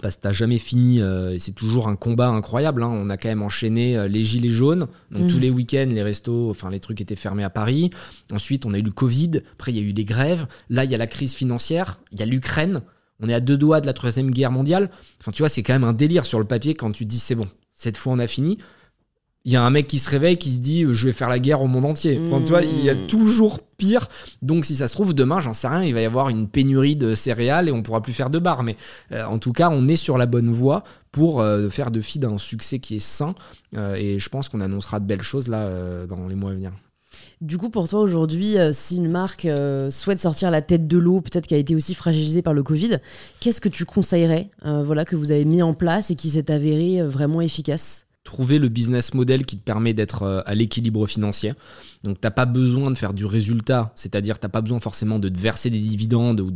[0.00, 2.82] parce que t'as jamais fini, euh, c'est toujours un combat incroyable.
[2.82, 2.88] hein.
[2.92, 5.28] On a quand même enchaîné euh, les gilets jaunes, donc Mhm.
[5.30, 7.90] tous les week-ends, les restos, enfin les trucs étaient fermés à Paris.
[8.32, 9.42] Ensuite, on a eu le Covid.
[9.52, 10.46] Après, il y a eu les grèves.
[10.70, 12.00] Là, il y a la crise financière.
[12.12, 12.80] Il y a l'Ukraine.
[13.20, 14.90] On est à deux doigts de la troisième guerre mondiale.
[15.20, 17.34] Enfin, tu vois, c'est quand même un délire sur le papier quand tu dis c'est
[17.34, 18.58] bon, cette fois on a fini.
[19.44, 21.28] Il y a un mec qui se réveille qui se dit euh, je vais faire
[21.28, 22.20] la guerre au monde entier.
[22.26, 23.06] Enfin, tu vois, il y a Mhm.
[23.06, 24.08] toujours pire.
[24.42, 26.96] Donc si ça se trouve demain, j'en sais rien, il va y avoir une pénurie
[26.96, 28.62] de céréales et on pourra plus faire de bar.
[28.62, 28.76] Mais
[29.12, 30.82] euh, en tout cas, on est sur la bonne voie
[31.12, 33.34] pour euh, faire de Feed un succès qui est sain.
[33.76, 35.70] Euh, et je pense qu'on annoncera de belles choses là
[36.06, 36.72] dans les mois à venir.
[37.40, 40.98] Du coup, pour toi aujourd'hui, euh, si une marque euh, souhaite sortir la tête de
[40.98, 42.98] l'eau, peut-être qu'elle a été aussi fragilisée par le Covid,
[43.38, 46.50] qu'est-ce que tu conseillerais, euh, voilà, que vous avez mis en place et qui s'est
[46.50, 48.06] avéré vraiment efficace?
[48.28, 51.54] Trouver le business model qui te permet d'être euh, à l'équilibre financier.
[52.04, 55.38] Donc t'as pas besoin de faire du résultat, c'est-à-dire t'as pas besoin forcément de te
[55.38, 56.52] verser des dividendes ou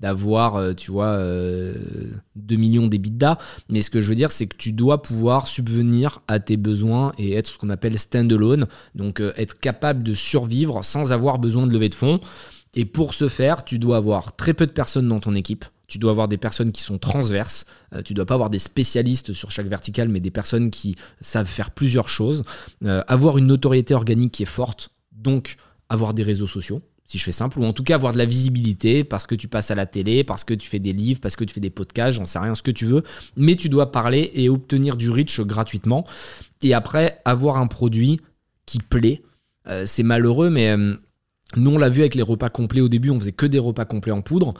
[0.00, 3.36] d'avoir, euh, tu vois, euh, 2 millions d'EBITDA.
[3.68, 7.12] Mais ce que je veux dire, c'est que tu dois pouvoir subvenir à tes besoins
[7.18, 11.66] et être ce qu'on appelle stand-alone, donc euh, être capable de survivre sans avoir besoin
[11.66, 12.18] de lever de fonds.
[12.74, 15.66] Et pour ce faire, tu dois avoir très peu de personnes dans ton équipe.
[15.90, 17.66] Tu dois avoir des personnes qui sont transverses.
[17.92, 21.48] Euh, tu dois pas avoir des spécialistes sur chaque verticale, mais des personnes qui savent
[21.48, 22.44] faire plusieurs choses.
[22.84, 24.90] Euh, avoir une notoriété organique qui est forte.
[25.10, 25.56] Donc,
[25.88, 28.24] avoir des réseaux sociaux, si je fais simple, ou en tout cas avoir de la
[28.24, 31.34] visibilité parce que tu passes à la télé, parce que tu fais des livres, parce
[31.34, 33.02] que tu fais des podcasts, j'en sais rien, ce que tu veux.
[33.36, 36.06] Mais tu dois parler et obtenir du reach gratuitement.
[36.62, 38.20] Et après, avoir un produit
[38.64, 39.22] qui plaît.
[39.66, 40.94] Euh, c'est malheureux, mais euh,
[41.56, 43.84] nous, on l'a vu avec les repas complets au début, on faisait que des repas
[43.84, 44.54] complets en poudre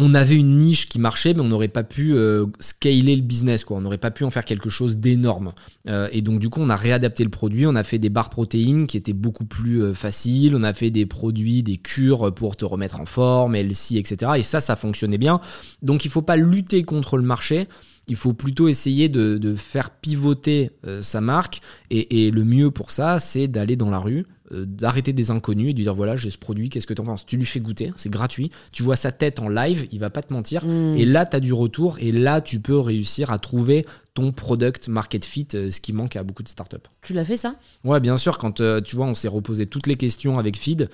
[0.00, 3.64] on avait une niche qui marchait, mais on n'aurait pas pu euh, scaler le business,
[3.64, 3.76] quoi.
[3.76, 5.52] On n'aurait pas pu en faire quelque chose d'énorme.
[5.88, 7.66] Euh, et donc, du coup, on a réadapté le produit.
[7.66, 10.54] On a fait des barres protéines qui étaient beaucoup plus euh, faciles.
[10.54, 14.32] On a fait des produits, des cures pour te remettre en forme, LC, etc.
[14.36, 15.40] Et ça, ça fonctionnait bien.
[15.82, 17.66] Donc, il faut pas lutter contre le marché.
[18.06, 20.70] Il faut plutôt essayer de, de faire pivoter
[21.02, 21.60] sa marque.
[21.90, 25.72] Et, et le mieux pour ça, c'est d'aller dans la rue, d'arrêter des inconnus et
[25.72, 27.26] de lui dire voilà, j'ai ce produit, qu'est-ce que tu en penses?
[27.26, 28.50] Tu lui fais goûter, c'est gratuit.
[28.72, 30.64] Tu vois sa tête en live, il va pas te mentir.
[30.64, 30.96] Hmm.
[30.96, 34.88] Et là, tu as du retour et là, tu peux réussir à trouver ton product
[34.88, 36.76] market fit, euh, ce qui manque à beaucoup de startups.
[37.02, 37.54] Tu l'as fait ça?
[37.84, 40.88] Ouais, bien sûr, quand euh, tu vois, on s'est reposé toutes les questions avec Feed.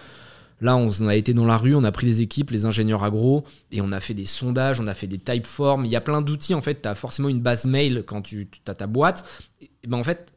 [0.61, 3.44] Là, on a été dans la rue, on a pris les équipes, les ingénieurs agro,
[3.72, 5.84] et on a fait des sondages, on a fait des typeforms.
[5.84, 6.82] Il y a plein d'outils, en fait.
[6.82, 9.24] Tu as forcément une base mail quand tu as ta boîte.
[9.61, 10.34] Et ben, en fait,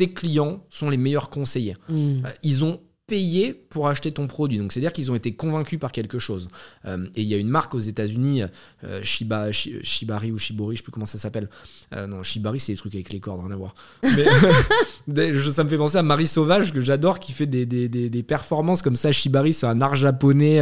[0.00, 1.76] tes clients sont les meilleurs conseillers.
[1.90, 2.24] Mm.
[2.24, 4.56] Euh, Ils ont payé pour acheter ton produit.
[4.58, 6.46] Donc, c'est-à-dire qu'ils ont été convaincus par quelque chose.
[6.86, 8.42] Euh, et il y a une marque aux États-Unis,
[8.84, 11.48] euh, Shiba, Shi- Shibari ou Shibori, je sais plus comment ça s'appelle.
[11.92, 13.74] Euh, non, Shibari, c'est des trucs avec les cordes, rien à voir.
[14.04, 18.08] Mais, ça me fait penser à Marie Sauvage, que j'adore, qui fait des, des- des-
[18.10, 19.10] des performances comme ça.
[19.10, 20.60] Shibari, c'est un art japonais,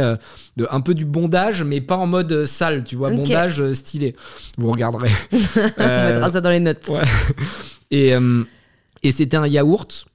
[0.57, 4.15] de, un peu du bondage, mais pas en mode sale, tu vois, bondage stylé.
[4.57, 5.11] Vous regarderez.
[5.77, 6.87] On mettra ça dans les notes.
[6.89, 7.03] ouais.
[7.91, 8.13] Et,
[9.03, 10.05] et c'était un yaourt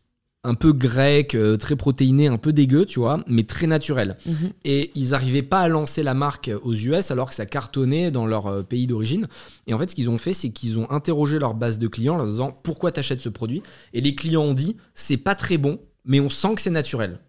[0.47, 4.19] un peu grec, euh, très protéiné, un peu dégueu, tu vois, mais très naturel.
[4.27, 4.53] Mhm.
[4.65, 8.27] Et ils n'arrivaient pas à lancer la marque aux US alors que ça cartonnait dans
[8.27, 9.27] leur euh, pays d'origine.
[9.67, 12.15] Et en fait, ce qu'ils ont fait, c'est qu'ils ont interrogé leur base de clients
[12.15, 13.63] en leur disant pourquoi t'achètes ce produit?
[13.95, 17.21] Et les clients ont dit c'est pas très bon, mais on sent que c'est naturel.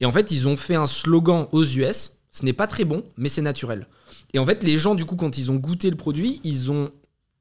[0.00, 3.04] Et en fait, ils ont fait un slogan aux US ce n'est pas très bon,
[3.16, 3.86] mais c'est naturel.
[4.34, 6.90] Et en fait, les gens, du coup, quand ils ont goûté le produit, ils ont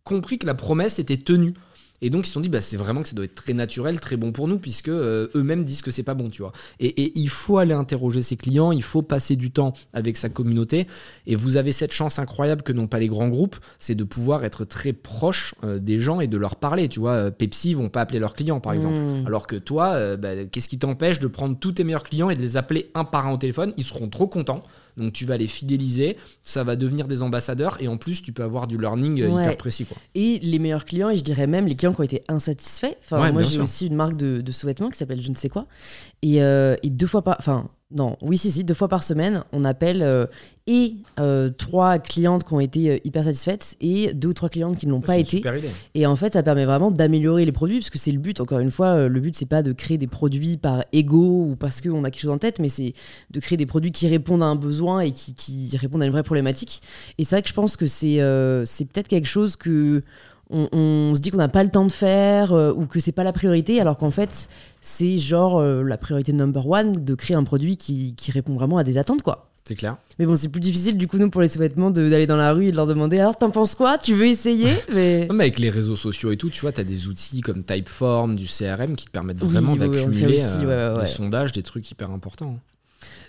[0.04, 1.56] compris que la promesse était tenue.
[2.02, 4.00] Et donc ils se sont dit, bah, c'est vraiment que ça doit être très naturel,
[4.02, 6.52] très bon pour nous, puisque euh, eux-mêmes disent que c'est pas bon, tu vois.
[6.82, 10.28] Et, et il faut aller interroger ses clients, il faut passer du temps avec sa
[10.28, 10.86] communauté.
[11.28, 14.44] Et vous avez cette chance incroyable que n'ont pas les grands groupes, c'est de pouvoir
[14.44, 16.90] être très proche euh, des gens et de leur parler.
[16.90, 18.98] Tu vois, Euh, Pepsi vont pas appeler leurs clients, par exemple.
[19.00, 19.28] Mm.
[19.28, 22.36] Alors que toi, euh, bah, qu'est-ce qui t'empêche de prendre tous tes meilleurs clients et
[22.36, 23.72] de les appeler un par un au téléphone?
[23.78, 24.64] Ils seront trop contents.
[24.98, 28.44] Donc tu vas les fidéliser, ça va devenir des ambassadeurs et en plus tu peux
[28.44, 29.44] avoir du learning Ouais.
[29.46, 29.86] hyper précis.
[29.86, 29.98] Quoi.
[30.14, 32.96] Et les meilleurs clients, et je dirais même les clients qui ont été insatisfaits.
[33.04, 35.50] Enfin, Ouais, moi, j'ai aussi une marque de, de sous-vêtements qui s'appelle je ne sais
[35.50, 35.68] quoi.
[36.22, 37.36] Et, euh, et deux fois par.
[37.40, 40.26] Enfin, non, oui, si, si, deux fois par semaine, on appelle euh,
[40.66, 44.88] et euh, trois clientes qui ont été hyper satisfaites et deux ou trois clientes qui
[44.88, 45.44] ne l'ont pas été.
[45.94, 48.58] Et en fait, ça permet vraiment d'améliorer les produits, parce que c'est le but, encore
[48.60, 52.04] une fois, le but, c'est pas de créer des produits par ego ou parce qu'on
[52.04, 52.94] a quelque chose en tête, mais c'est
[53.30, 56.12] de créer des produits qui répondent à un besoin et qui, qui répondent à une
[56.12, 56.82] vraie problématique.
[57.20, 58.18] Et c'est vrai que je pense que c'est
[58.66, 60.02] c'est peut-être quelque chose que
[60.50, 63.12] on, on se dit qu'on n'a pas le temps de faire euh, ou que c'est
[63.12, 64.48] pas la priorité, alors qu'en fait,
[64.82, 68.78] c'est genre euh, la priorité number one de créer un produit qui, qui répond vraiment
[68.78, 69.50] à des attentes, quoi.
[69.66, 69.96] C'est clair.
[70.20, 72.52] Mais bon, c'est plus difficile du coup, nous, pour les sous-vêtements, de- d'aller dans la
[72.52, 73.98] rue et de leur demander alors, t'en penses quoi?
[73.98, 74.68] Tu veux essayer?
[74.94, 75.26] Mais...
[75.28, 77.64] Non, mais avec les réseaux sociaux et tout, tu vois, tu as des outils comme
[77.64, 81.04] Typeform, du CRM qui te permettent vraiment oui, d'accumuler euh, ouais, ouais, ouais.
[81.04, 82.60] des sondages, des trucs hyper importants.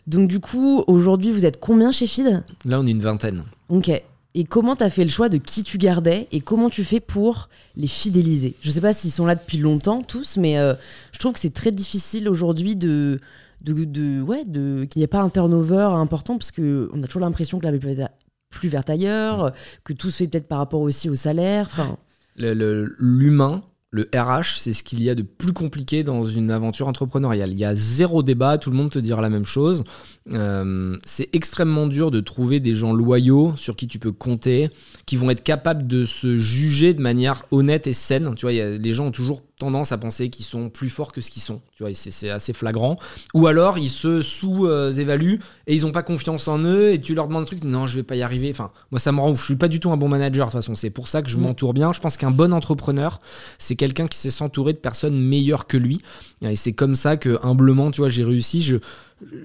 [0.09, 2.43] Donc du coup, aujourd'hui, vous êtes combien chez Feed?
[2.65, 3.45] Là, on est une vingtaine.
[3.69, 3.91] Ok.
[4.37, 7.49] Et comment t'as fait le choix de qui tu gardais et comment tu fais pour
[7.77, 8.57] les fidéliser?
[8.63, 10.75] Je sais pas s'ils sont là depuis longtemps tous, mais euh,
[11.13, 13.21] je trouve que c'est très difficile aujourd'hui de,
[13.65, 17.67] ouais, qu'il n'y ait pas un turnover important parce que on a toujours l'impression que
[17.67, 18.11] la peut être
[18.51, 19.53] plus verte ailleurs,
[19.85, 21.69] que tout se fait peut-être par rapport aussi au salaire.
[21.71, 21.97] Enfin,
[22.37, 23.63] L'humain,
[23.95, 27.53] le RH, c'est ce qu'il y a de plus compliqué dans une aventure entrepreneuriale.
[27.53, 29.85] Il y a zéro débat, tout le monde te dira la même chose.
[30.33, 34.69] Euh, c'est extrêmement dur de trouver des gens loyaux sur qui tu peux compter,
[35.07, 38.35] qui vont être capables de se juger de manière honnête et saine.
[38.35, 41.31] Tu vois, les gens ont toujours tendance à penser qu'ils sont plus forts que ce
[41.31, 41.61] qu'ils sont.
[41.77, 42.97] Tu vois, c'est assez flagrant.
[43.35, 47.29] Ou alors ils se sous-évaluent et ils n'ont pas confiance en eux et tu leur
[47.29, 48.51] demandes un truc, non, je vais pas y arriver.
[48.51, 49.41] Enfin, moi ça me rend ouf.
[49.41, 50.75] Je suis pas du tout un bon manager de toute façon.
[50.75, 51.43] C'est pour ça que je Mm.
[51.43, 51.93] m'entoure bien.
[51.93, 53.19] Je pense qu'un bon entrepreneur,
[53.59, 56.01] c'est quelqu'un qui sait s'entourer de personnes meilleures que lui.
[56.43, 58.63] Et c'est comme ça que humblement, tu vois, j'ai réussi.
[58.63, 58.77] Je,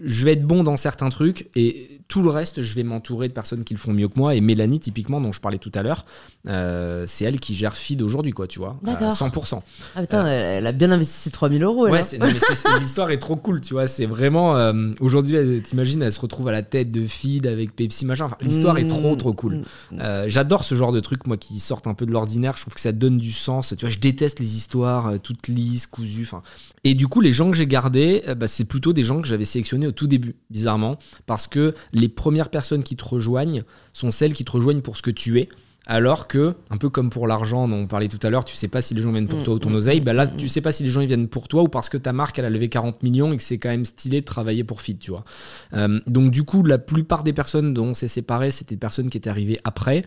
[0.03, 3.33] je vais être bon dans certains trucs et tout le reste, je vais m'entourer de
[3.33, 4.33] personnes qui le font mieux que moi.
[4.33, 6.05] Et Mélanie, typiquement, dont je parlais tout à l'heure,
[6.47, 9.13] euh, c'est elle qui gère Feed aujourd'hui, quoi, tu vois, à D'accord.
[9.13, 9.61] 100%.
[9.95, 11.85] ah putain, elle, elle a bien investi ses 3000 euros.
[11.85, 12.27] elle, Ouais, hein.
[12.79, 13.85] l'histoire est trop cool, tu vois.
[13.85, 14.57] C'est vraiment.
[14.57, 18.25] euh, Aujourd'hui, t'imagines, elle se retrouve à la tête de Feed avec Pepsi, machin.
[18.25, 19.57] Enfin, l'histoire est trop, trop cool.
[19.91, 19.99] Mm.
[19.99, 22.53] Euh, J'adore ce genre de trucs, moi, qui sortent un peu de l'ordinaire.
[22.57, 23.75] Je trouve que ça donne du sens.
[23.77, 26.23] Tu vois, je déteste les histoires euh, toutes lisses, cousues.
[26.23, 26.41] Enfin,
[26.83, 29.27] et du coup, les gens que j'ai gardés, euh, bah, c'est plutôt des gens que
[29.27, 33.63] j'avais sélectionnés au tout début, bizarrement, parce que les premières personnes qui te rejoignent
[33.93, 35.49] sont celles qui te rejoignent pour ce que tu es.
[35.87, 38.67] Alors que, un peu comme pour l'argent dont on parlait tout à l'heure, tu sais
[38.67, 40.25] pas si les gens viennent pour Mm, toi ou ton mm, oseille, mm, bah là
[40.25, 40.37] mm.
[40.37, 42.37] tu sais pas si les gens ils viennent pour toi ou parce que ta marque
[42.37, 44.99] elle a levé 40 millions et que c'est quand même stylé de travailler pour Feed,
[44.99, 45.23] tu vois.
[45.73, 49.09] Euh, donc du coup, la plupart des personnes dont on s'est séparé, c'était des personnes
[49.09, 50.05] qui étaient arrivées après.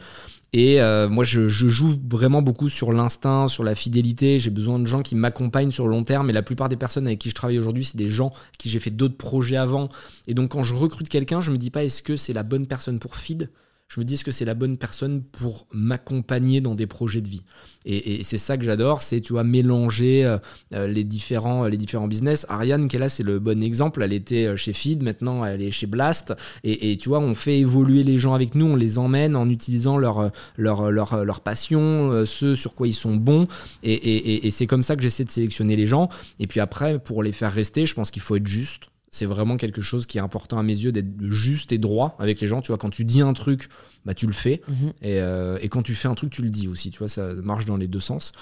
[0.54, 4.38] Et euh, moi, je, joue vraiment beaucoup sur l'instinct, sur la fidélité.
[4.38, 6.28] J'ai besoin de gens qui m'accompagnent sur le long terme.
[6.28, 8.78] Et la plupart des personnes avec qui je travaille aujourd'hui, c'est des gens qui j'ai
[8.78, 9.88] fait d'autres projets avant.
[10.26, 12.66] Et donc, quand je recrute quelqu'un, je me dis pas est-ce que c'est la bonne
[12.66, 13.50] personne pour Feed?
[13.92, 17.28] Je me dis est-ce que c'est la bonne personne pour m'accompagner dans des projets de
[17.28, 17.44] vie?
[17.84, 20.38] Et, c'est ça que j'adore c'est tu vois mélanger euh,
[20.72, 22.46] euh, les différents les différents business.
[22.48, 24.02] Ariane qui est là c'est le bon exemple.
[24.02, 26.32] Elle était euh, chez Feed maintenant elle est chez Blast.
[26.64, 29.98] Et, tu vois on fait évoluer les gens avec nous on les emmène en utilisant
[29.98, 33.46] leur euh, leur leur, euh, leur passion euh, ce sur quoi ils sont bons.
[33.82, 36.08] Et c'est comme ça que j'essaie de sélectionner les gens.
[36.40, 39.56] Et puis après pour les faire rester je pense qu'il faut être juste C'est vraiment
[39.56, 42.62] quelque chose qui est important à mes yeux d'être juste et droit avec les gens.
[42.62, 43.68] Tu vois, quand tu dis un truc,
[44.04, 44.62] bah, tu le fais.
[44.66, 44.92] Mhm.
[45.02, 45.18] Et,
[45.64, 46.90] et, quand tu fais un truc, tu le dis aussi.
[46.90, 48.32] Tu vois, ça marche dans les deux sens.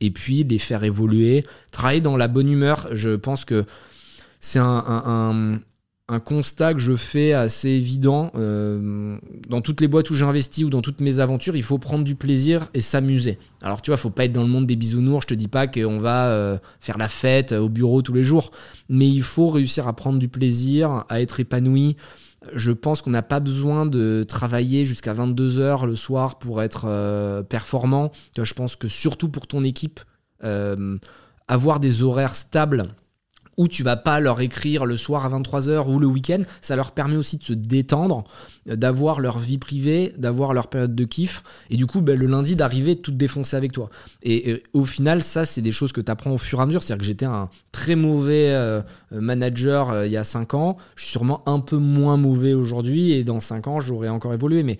[0.00, 2.88] Et puis, les faire évoluer, travailler dans la bonne humeur.
[2.92, 3.66] Je pense que
[4.38, 5.60] c'est un, un, un
[6.18, 8.32] constat que je fais assez évident.
[8.34, 9.16] Euh,
[9.48, 12.04] dans toutes les boîtes où j'ai investi ou dans toutes mes aventures, il faut prendre
[12.04, 13.38] du plaisir et s'amuser.
[13.62, 15.22] Alors tu vois, faut pas être dans le monde des bisounours.
[15.22, 18.50] Je te dis pas qu'on va euh, faire la fête au bureau tous les jours,
[18.88, 21.96] mais il faut réussir à prendre du plaisir, à être épanoui.
[22.54, 26.86] Je pense qu'on n'a pas besoin de travailler jusqu'à 22 heures le soir pour être
[26.88, 28.10] euh, performant.
[28.36, 30.00] Je pense que surtout pour ton équipe,
[31.48, 32.88] avoir des horaires stables
[33.60, 36.92] où tu vas pas leur écrire le soir à 23h ou le week-end, ça leur
[36.92, 38.24] permet aussi de se détendre,
[38.64, 42.56] d'avoir leur vie privée, d'avoir leur période de kiff, et du coup, ben, le lundi,
[42.56, 43.90] d'arriver tout défoncer avec toi.
[44.22, 46.82] Et, au final, ça, c'est des choses que tu apprends au fur et à mesure.
[46.82, 48.80] C'est-à-dire que j'étais un très mauvais euh,
[49.12, 53.12] manager euh, il y a 5 ans, je suis sûrement un peu moins mauvais aujourd'hui,
[53.12, 54.78] et dans 5 ans, j'aurais encore évolué, mais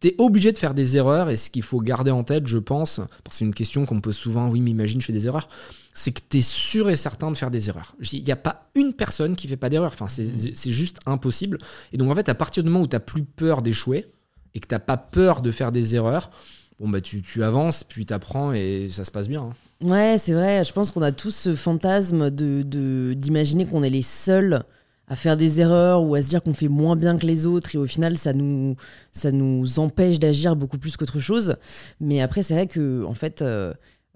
[0.00, 2.58] tu es obligé de faire des erreurs et ce qu'il faut garder en tête, je
[2.58, 5.12] pense, parce que c'est une question qu'on me pose souvent, oui, mais imagine, je fais
[5.12, 5.48] des erreurs,
[5.94, 7.94] c'est que tu es sûr et certain de faire des erreurs.
[8.12, 11.58] Il n'y a pas une personne qui fait pas d'erreurs, enfin, c'est juste impossible.
[11.92, 14.06] Et donc, en fait, à partir du moment où tu plus peur d'échouer
[14.54, 16.30] et que tu pas peur de faire des erreurs,
[16.78, 19.42] bon, bah, tu, tu avances, puis tu apprends et ça se passe bien.
[19.42, 19.86] Hein.
[19.86, 23.90] Ouais, c'est vrai, je pense qu'on a tous ce fantasme d'imaginer de, d'imaginer qu'on est
[23.90, 24.62] les seuls
[25.10, 27.74] à faire des erreurs ou à se dire qu'on fait moins bien que les autres
[27.74, 28.76] et au final ça nous,
[29.10, 31.56] ça nous empêche d'agir beaucoup plus qu'autre chose.
[32.00, 33.74] Mais après c'est vrai que en fait euh,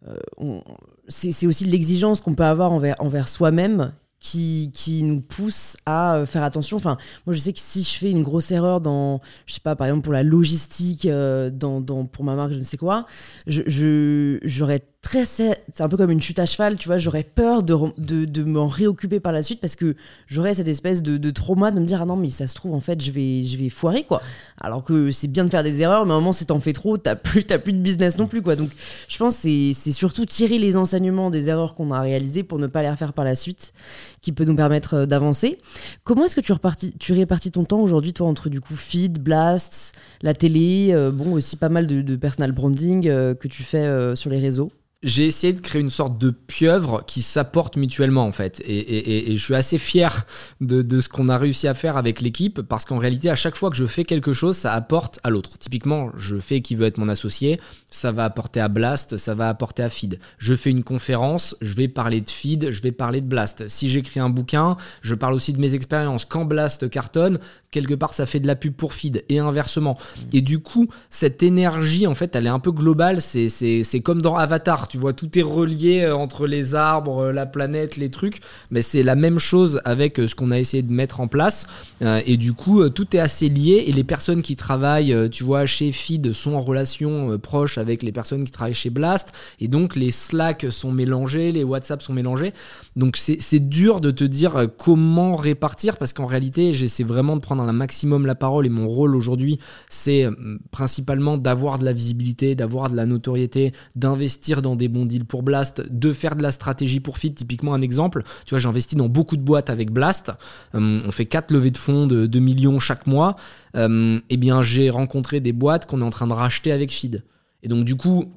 [0.09, 0.61] euh,
[1.09, 6.27] c'est aussi l'exigence qu'on peut avoir envers, envers soi-même qui, qui, nous pousse à euh,
[6.27, 6.79] faire attention.
[6.79, 6.97] Enfin,
[7.27, 9.87] moi, je sais que si je fais une grosse erreur dans, je sais pas, par
[9.87, 13.05] exemple pour la logistique, dans, dans, pour ma marque, je ne sais quoi,
[13.47, 14.83] je, j'aurais
[15.25, 16.99] c'est un peu comme une chute à cheval tu vois.
[16.99, 21.71] J'aurais peur de, m'en réoccuper par la suite parce que j'aurais cette espèce de, trauma
[21.71, 23.69] de me dire ah non mais ça se trouve en fait je vais je vais
[23.69, 24.23] foirer quoi.
[24.61, 26.73] Alors que c'est bien de faire des erreurs mais à un moment si t'en fais
[26.73, 28.57] trop t'as plus t'as plus de business non plus quoi.
[28.57, 28.71] Donc
[29.09, 32.67] je pense c'est c'est surtout tirer les enseignements des erreurs qu'on a réalisées pour ne
[32.67, 33.73] pas les refaire par la suite
[34.21, 35.59] qui peut nous permettre euh, d'avancer.
[36.03, 39.19] Comment est-ce que tu repartis tu répartis ton temps aujourd'hui toi entre du coup feed
[39.19, 43.63] blast la télé euh, bon aussi pas mal de, de personal branding euh, que tu
[43.63, 44.71] fais sur les réseaux?
[45.05, 48.63] J'ai essayé de créer une sorte de pieuvre qui s'apporte mutuellement en fait.
[48.67, 50.27] Et, je suis assez fier
[50.61, 53.71] de, ce qu'on a réussi à faire avec l'équipe parce qu'en réalité, à chaque fois
[53.71, 55.59] que je fais quelque chose, ça apporte à l'autre.
[55.59, 57.61] Typiquement, je fais qui veut être mon associé,
[57.91, 60.19] ça va apporter à Blast, ça va apporter à Feed.
[60.39, 63.69] Je fais une conférence, je vais parler de Feed, je vais parler de Blast.
[63.69, 66.25] Si j'écris un bouquin, je parle aussi de mes expériences.
[66.25, 67.39] Quand Blast cartonne,
[67.75, 69.99] quelque part, ça fait de la pub pour Feed et inversement.
[70.33, 73.21] Et du coup, cette énergie, en fait, elle est un peu globale.
[73.21, 77.47] C'est comme dans Avatar tu vois, tout est relié euh, entre les arbres, euh, la
[77.47, 78.41] planète, les trucs.
[78.71, 81.67] Mais c'est la même chose avec euh, ce qu'on a essayé de mettre en place.
[82.01, 83.85] et du coup, tout est assez lié.
[83.87, 88.13] Et les personnes qui travaillent, tu vois, chez Feed sont en relation proche avec les
[88.13, 89.33] personnes qui travaillent chez Blast.
[89.61, 92.53] Et donc, les Slack sont mélangés, les WhatsApp sont mélangés.
[92.95, 97.64] Donc, c'est dur de te dire comment répartir parce qu'en réalité, j'essaie vraiment de prendre
[97.69, 98.67] un maximum la parole.
[98.67, 99.59] Et mon rôle aujourd'hui,
[99.89, 100.27] c'est
[100.71, 105.43] principalement d'avoir de la visibilité, d'avoir de la notoriété, d'investir dans des bons deals pour
[105.43, 107.35] Blast, de faire de la stratégie pour Fit.
[107.35, 110.33] Typiquement, un exemple, tu vois, j'investis dans beaucoup de boîtes avec Blast.
[110.75, 113.37] Euh, on fait 4 levées de fonds de 2 millions chaque mois.
[113.77, 117.25] Euh, eh bien, j'ai rencontré des boîtes qu'on est en train de racheter avec Feed.
[117.63, 118.31] Et donc, du coup,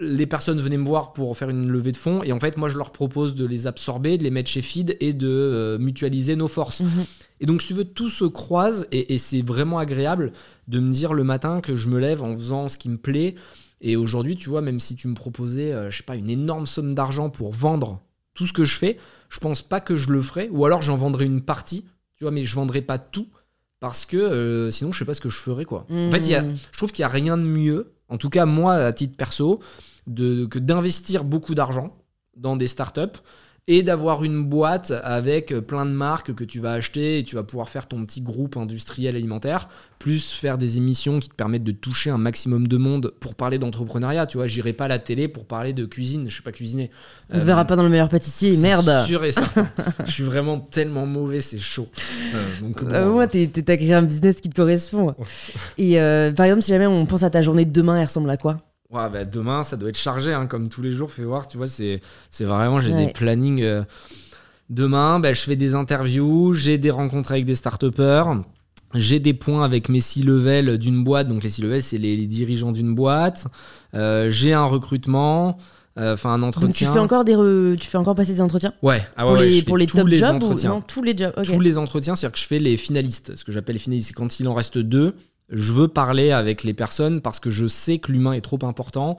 [0.00, 2.68] les personnes venaient me voir pour faire une levée de fonds et en fait moi
[2.68, 6.36] je leur propose de les absorber, de les mettre chez Feed et de euh, mutualiser
[6.36, 6.80] nos forces.
[6.80, 7.04] Mhm.
[7.40, 10.32] Et donc si tu veux tout se croise et, et c'est vraiment agréable
[10.68, 13.34] de me dire le matin que je me lève en faisant ce qui me plaît
[13.80, 16.66] et aujourd'hui, tu vois, même si tu me proposais, euh, je sais pas, une énorme
[16.66, 18.02] somme d'argent pour vendre
[18.34, 18.98] tout ce que je fais,
[19.28, 20.48] je pense pas que je le ferais.
[20.50, 21.84] Ou alors j'en vendrais une partie,
[22.16, 23.28] tu vois, mais je vendrais pas tout
[23.80, 25.86] parce que euh, sinon je sais pas ce que je ferais quoi.
[25.90, 26.32] En fait, y
[26.72, 29.60] je trouve qu'il y a rien de mieux, en tout cas moi à titre perso,
[30.06, 31.96] que d'investir beaucoup d'argent
[32.36, 33.20] dans des startups
[33.70, 37.42] et d'avoir une boîte avec plein de marques que tu vas acheter et tu vas
[37.42, 39.68] pouvoir faire ton petit groupe industriel alimentaire,
[39.98, 43.58] plus faire des émissions qui te permettent de toucher un maximum de monde pour parler
[43.58, 44.26] d'entrepreneuriat.
[44.26, 46.90] Tu vois, j'irai pas à la télé pour parler de cuisine, je sais pas cuisiner.
[47.28, 49.04] On ne te verra pas dans le meilleur pâtissier, merde.
[49.04, 49.68] Sûr et certain.
[50.06, 51.88] je suis vraiment tellement mauvais, c'est chaud.
[52.34, 55.14] Euh, donc, euh, t'as créé un business qui te correspond.
[55.76, 58.30] et euh, par exemple, si jamais on pense à ta journée de demain, elle ressemble
[58.30, 58.62] à quoi?
[58.90, 61.10] Ouais, bah, demain, ça doit être chargé, hein, comme tous les jours.
[61.10, 62.00] Fais voir, tu vois, c'est
[62.40, 63.62] vraiment, j'ai des plannings.
[63.62, 63.82] Euh.
[64.70, 67.84] Demain, bah, je fais des interviews, j'ai des rencontres avec des start
[68.94, 71.28] j'ai des points avec mes six levels d'une boîte.
[71.28, 73.46] Donc, les six levels, c'est les, dirigeants d'une boîte.
[73.94, 75.58] Euh, j'ai un recrutement.
[75.98, 76.68] euh, enfin un entretien.
[76.68, 78.72] Donc tu fais encore des re- tu fais encore passer des entretiens?
[78.82, 80.70] Ouais, ah ouais, pour les pour les tous top les jobs ou entretiens.
[80.70, 81.34] non tous les jobs.
[81.44, 83.34] Tous les entretiens, c'est-à-dire que je fais les finalistes.
[83.36, 85.14] Ce que j'appelle les finalistes, c'est quand il en reste deux,
[85.50, 89.18] je veux parler avec les personnes parce que je sais que l'humain est trop important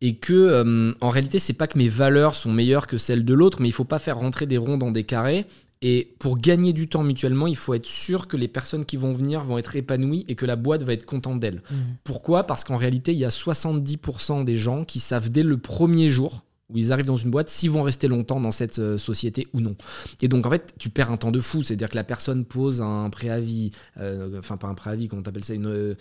[0.00, 3.34] et que euh, en réalité, c'est pas que mes valeurs sont meilleures que celles de
[3.34, 5.46] l'autre, mais il faut pas faire rentrer des ronds dans des carrés.
[5.82, 9.12] Et pour gagner du temps mutuellement, il faut être sûr que les personnes qui vont
[9.12, 11.62] venir vont être épanouies et que la boîte va être contente d'elles.
[11.70, 11.76] Mhm.
[12.02, 12.44] Pourquoi?
[12.44, 16.45] Parce qu'en réalité, il y a 70% des gens qui savent dès le premier jour
[16.72, 19.60] où ils arrivent dans une boîte s'ils vont rester longtemps dans cette euh, société ou
[19.60, 19.76] non.
[20.20, 21.62] Et donc en fait, tu perds un temps de fou.
[21.62, 25.54] C'est-à-dire que la personne pose un préavis, euh, enfin pas un préavis, comment t'appelles ça,
[25.54, 25.94] une, euh,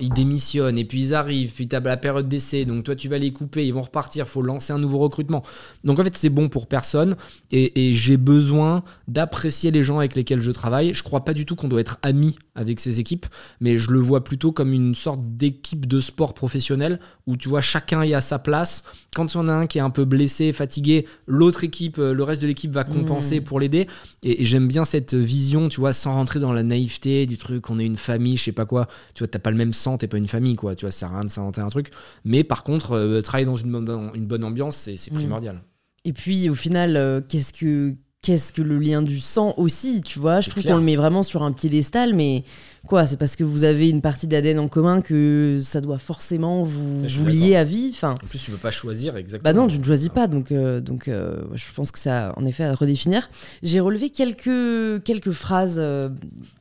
[0.00, 3.08] ils démissionnent et puis ils arrivent, puis tu as la période d'essai, donc toi tu
[3.08, 5.42] vas les couper, ils vont repartir, faut lancer un nouveau recrutement.
[5.84, 7.14] Donc en fait, c'est bon pour personne
[7.52, 10.94] et, et j'ai besoin d'apprécier les gens avec lesquels je travaille.
[10.94, 13.26] Je crois pas du tout qu'on doit être amis avec ces équipes,
[13.60, 17.60] mais je le vois plutôt comme une sorte d'équipe de sport professionnel où tu vois
[17.62, 18.84] chacun est à sa place.
[19.14, 22.12] Quand il y en a un qui est un peu blessé, fatigué, l'autre équipe, euh,
[22.12, 23.44] le reste de l'équipe va compenser Mmh.
[23.44, 23.86] pour l'aider.
[24.22, 27.70] Et, et j'aime bien cette vision, tu vois, sans rentrer dans la naïveté du truc,
[27.70, 28.86] on est une famille, je sais pas quoi.
[29.14, 30.74] Tu vois, t'as pas le même sang, t'es pas une famille, quoi.
[30.76, 31.90] Tu vois, ça sert à rien de s'inventer un truc.
[32.24, 35.16] Mais par contre, euh, travailler dans une bonne, une bonne ambiance, c'est c'est Mmh.
[35.16, 35.62] primordial.
[36.04, 40.20] Et puis au final, euh, qu'est-ce que qu'est-ce que le lien du sang aussi, tu
[40.20, 42.44] vois Je trouve qu'on le met vraiment sur un piédestal, mais
[42.86, 46.62] quoi C'est parce que vous avez une partie d'ADN en commun que ça doit forcément
[46.62, 47.90] vous, lier à vie.
[47.92, 49.52] Enfin, En plus, tu peux pas choisir exactement.
[49.52, 52.46] bah non, tu ne choisis pas, donc, euh, donc euh, je pense que ça, en
[52.46, 53.28] effet, à redéfinir.
[53.64, 56.08] J'ai relevé quelques, quelques phrases euh,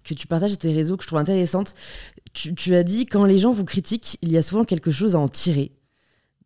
[0.04, 1.76] que tu partages sur tes réseaux que je trouve intéressantes.
[2.34, 5.16] Tu, tu as dit quand les gens vous critiquent, il y a souvent quelque chose
[5.16, 5.74] à en tirer.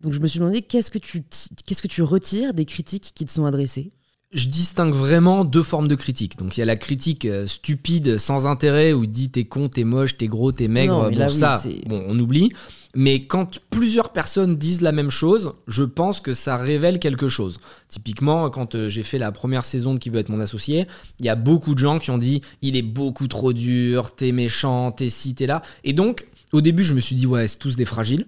[0.01, 1.23] Donc je me suis demandé qu'est-ce que tu
[1.65, 3.93] qu'est-ce que tu retires des critiques qui te sont adressées?
[4.35, 6.37] Je distingue vraiment deux formes de critique.
[6.37, 9.69] Donc il y a la critique euh, stupide, sans intérêt, où il dit t'es con,
[9.69, 11.03] t'es moche, t'es gros, t'es maigre.
[11.03, 12.51] Non, bon, là, ça, bon, on oublie.
[12.95, 17.59] Mais quand plusieurs personnes disent la même chose, je pense que ça révèle quelque chose.
[17.87, 20.85] Typiquement, quand euh, j'ai fait la première saison de Qui veut être mon associé,
[21.19, 24.33] il y a beaucoup de gens qui ont dit il est beaucoup trop dur, t'es
[24.33, 25.61] méchant, t'es ci, t'es là.
[25.85, 28.27] Et donc, au début, je me suis dit ouais, c'est tous des fragiles.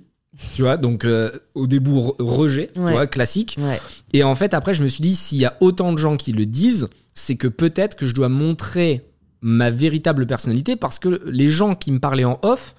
[0.53, 2.91] Tu vois, donc euh, au début, re- rejet, tu Ouais.
[2.91, 3.55] vois, classique.
[3.59, 3.79] Ouais.
[4.13, 6.31] Et en fait, après, je me suis dit, s'il y a autant de gens qui
[6.31, 9.03] le disent, c'est que peut-être que je dois montrer
[9.41, 12.75] ma véritable personnalité parce que les gens qui me parlaient en off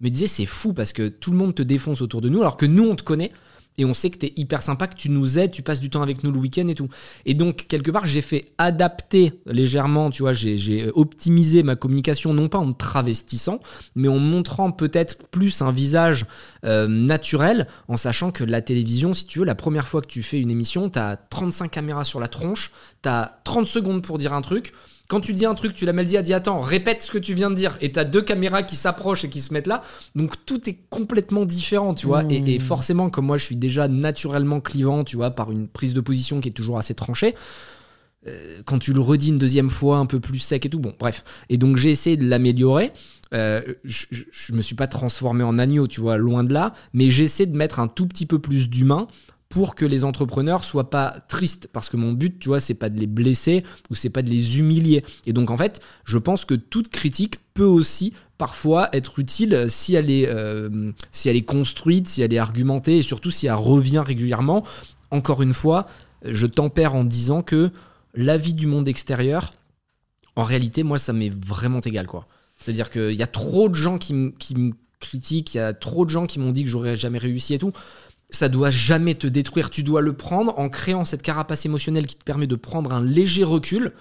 [0.00, 2.56] me disaient, c'est fou parce que tout le monde te défonce autour de nous alors
[2.56, 3.30] que nous, on te connaît.
[3.78, 5.88] Et on sait que tu es hyper sympa, que tu nous aides, tu passes du
[5.90, 6.88] temps avec nous le week-end et tout.
[7.24, 12.48] Et donc, quelque part, j'ai fait adapter légèrement, tu vois, j'ai- optimisé ma communication, non
[12.48, 13.60] pas en travestissant,
[13.94, 16.26] mais en montrant peut-être plus un visage
[16.64, 20.22] euh, naturel, en sachant que la télévision, si tu veux, la première fois que tu
[20.22, 22.72] fais une émission, tu as 35 caméras sur la tronche,
[23.02, 24.72] tu as 30 secondes pour dire un truc.
[25.08, 27.18] Quand tu dis un truc, tu l'as mal dit, elle dit attends, répète ce que
[27.18, 27.76] tu viens de dire.
[27.82, 29.82] Et tu as deux caméras qui s'approchent et qui se mettent là.
[30.14, 32.24] Donc tout est complètement différent, tu vois.
[32.30, 32.60] Et, et Mmh.
[32.62, 36.40] forcément, comme moi, je suis déjà naturellement clivant, tu vois, par une prise de position
[36.40, 37.34] qui est toujours assez tranchée.
[38.28, 40.94] euh, quand tu le redis une deuxième fois, un peu plus sec et tout, bon,
[40.98, 41.24] bref.
[41.48, 42.92] Et donc j'ai essayé de l'améliorer.
[43.34, 46.72] Euh, je, je, je me suis pas transformé en agneau, tu vois, loin de là,
[46.92, 49.08] mais j'essaie de mettre un tout petit peu plus d'humain
[49.52, 51.68] pour que les entrepreneurs soient pas tristes.
[51.70, 54.30] Parce que mon but tu vois c'est pas de les blesser ou c'est pas de
[54.30, 55.04] les humilier.
[55.26, 59.94] Et donc en fait je pense que toute critique peut aussi parfois être utile si
[59.94, 63.52] elle est euh, si elle est construite si elle est argumentée et surtout si elle
[63.52, 64.64] revient régulièrement.
[65.10, 65.84] Encore une fois
[66.24, 67.70] je tempère en disant que
[68.14, 69.52] l'avis du monde extérieur
[70.34, 72.26] en réalité moi ça m'est vraiment égal quoi.
[72.56, 75.74] C'est à dire qu'il y a trop de gens qui me critiquent il y a
[75.74, 77.72] trop de gens qui m'ont dit que j'aurais jamais réussi et tout
[78.32, 79.70] ça doit jamais te détruire.
[79.70, 83.04] Tu dois le prendre en créant cette carapace émotionnelle qui te permet de prendre un
[83.04, 83.92] léger recul,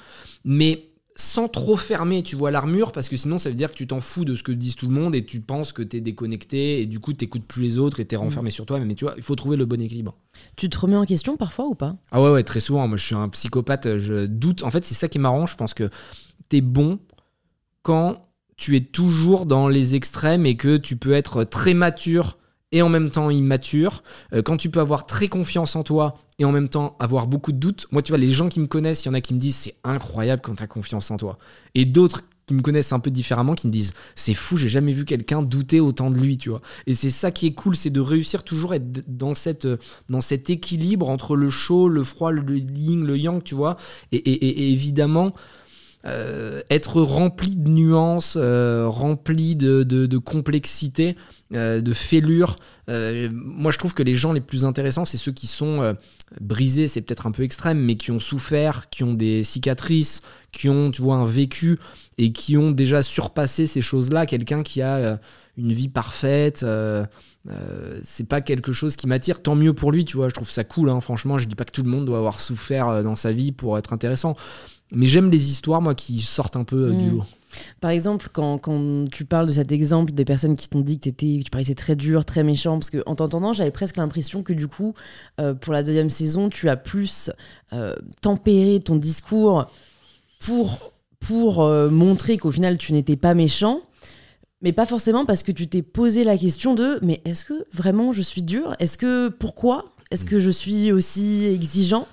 [0.44, 0.88] mais
[1.18, 4.00] sans trop fermer, tu vois, l'armure, parce que sinon ça veut dire que tu t'en
[4.00, 6.86] fous de ce que disent tout le monde et tu penses que t'es déconnecté et
[6.86, 8.80] du coup t'écoutes plus les autres et t'es renfermé sur toi.
[8.80, 10.16] Mais tu vois, il faut trouver le bon équilibre.
[10.56, 11.98] Tu te remets en question parfois ou pas?
[12.12, 12.88] Ah ouais, ouais, très souvent.
[12.88, 13.98] Moi, je suis un psychopathe.
[13.98, 14.64] Je doute.
[14.64, 15.46] En fait, c'est ça qui est marrant.
[15.46, 15.90] Je pense que
[16.50, 17.00] t'es bon
[17.84, 22.38] quand tu es toujours dans les extrêmes et que tu peux être très mature
[22.72, 24.04] et en même temps immature.
[24.34, 27.52] Euh, quand tu peux avoir très confiance en toi et en même temps avoir beaucoup
[27.52, 27.88] de doutes.
[27.92, 29.56] Moi, tu vois, les gens qui me connaissent, il y en a qui me disent
[29.56, 31.38] c'est incroyable quand tu as confiance en toi.
[31.76, 34.92] Et d'autres qui me connaissent un peu différemment qui me disent c'est fou, j'ai jamais
[34.94, 36.62] vu quelqu'un douter autant de lui, tu vois.
[36.88, 39.78] Et c'est ça qui est cool, c'est de réussir toujours à être dans cette euh,
[40.10, 43.76] dans cet équilibre entre le chaud, le froid, le yin, le yang, tu vois.
[44.12, 45.32] Et, évidemment,
[46.06, 51.16] euh, être rempli de nuances, rempli de, de complexité,
[51.54, 52.56] euh, de fêlures.
[52.90, 55.94] Euh, moi, je trouve que les gens les plus intéressants, c'est ceux qui sont euh,
[56.40, 60.22] brisés, c'est peut-être un peu extrême, mais qui ont souffert, qui ont des cicatrices,
[60.52, 61.80] qui ont, tu vois, un vécu
[62.18, 64.26] et qui ont déjà surpassé ces choses-là.
[64.26, 65.20] Quelqu'un qui a
[65.58, 66.64] une vie parfaite.
[67.50, 70.30] euh, c'est pas quelque chose qui m'attire, tant mieux pour lui, tu vois.
[70.30, 71.38] Je trouve ça cool, hein, franchement.
[71.38, 73.94] Je dis pas que tout le monde doit avoir souffert dans sa vie pour être
[73.94, 74.36] intéressant,
[74.94, 77.12] mais j'aime les histoires, moi, qui sortent un peu euh, du Mm.
[77.12, 77.24] lot.
[77.80, 81.10] Par exemple, quand, quand tu parles de cet exemple des personnes qui t'ont dit que,
[81.10, 84.68] tu paraissais très dur, très méchant, parce que en t'entendant, j'avais presque l'impression que du
[84.68, 84.94] coup,
[85.40, 87.32] euh, pour la deuxième saison, tu as plus
[87.74, 89.68] euh, tempéré ton discours
[90.40, 93.82] pour, pour euh, montrer qu'au final, tu n'étais pas méchant.
[94.64, 98.12] Mais pas forcément parce que tu t'es posé la question de mais est-ce que vraiment
[98.12, 99.86] je suis dur Est-ce que pourquoi?
[100.12, 102.08] Est-ce que je suis aussi exigeant?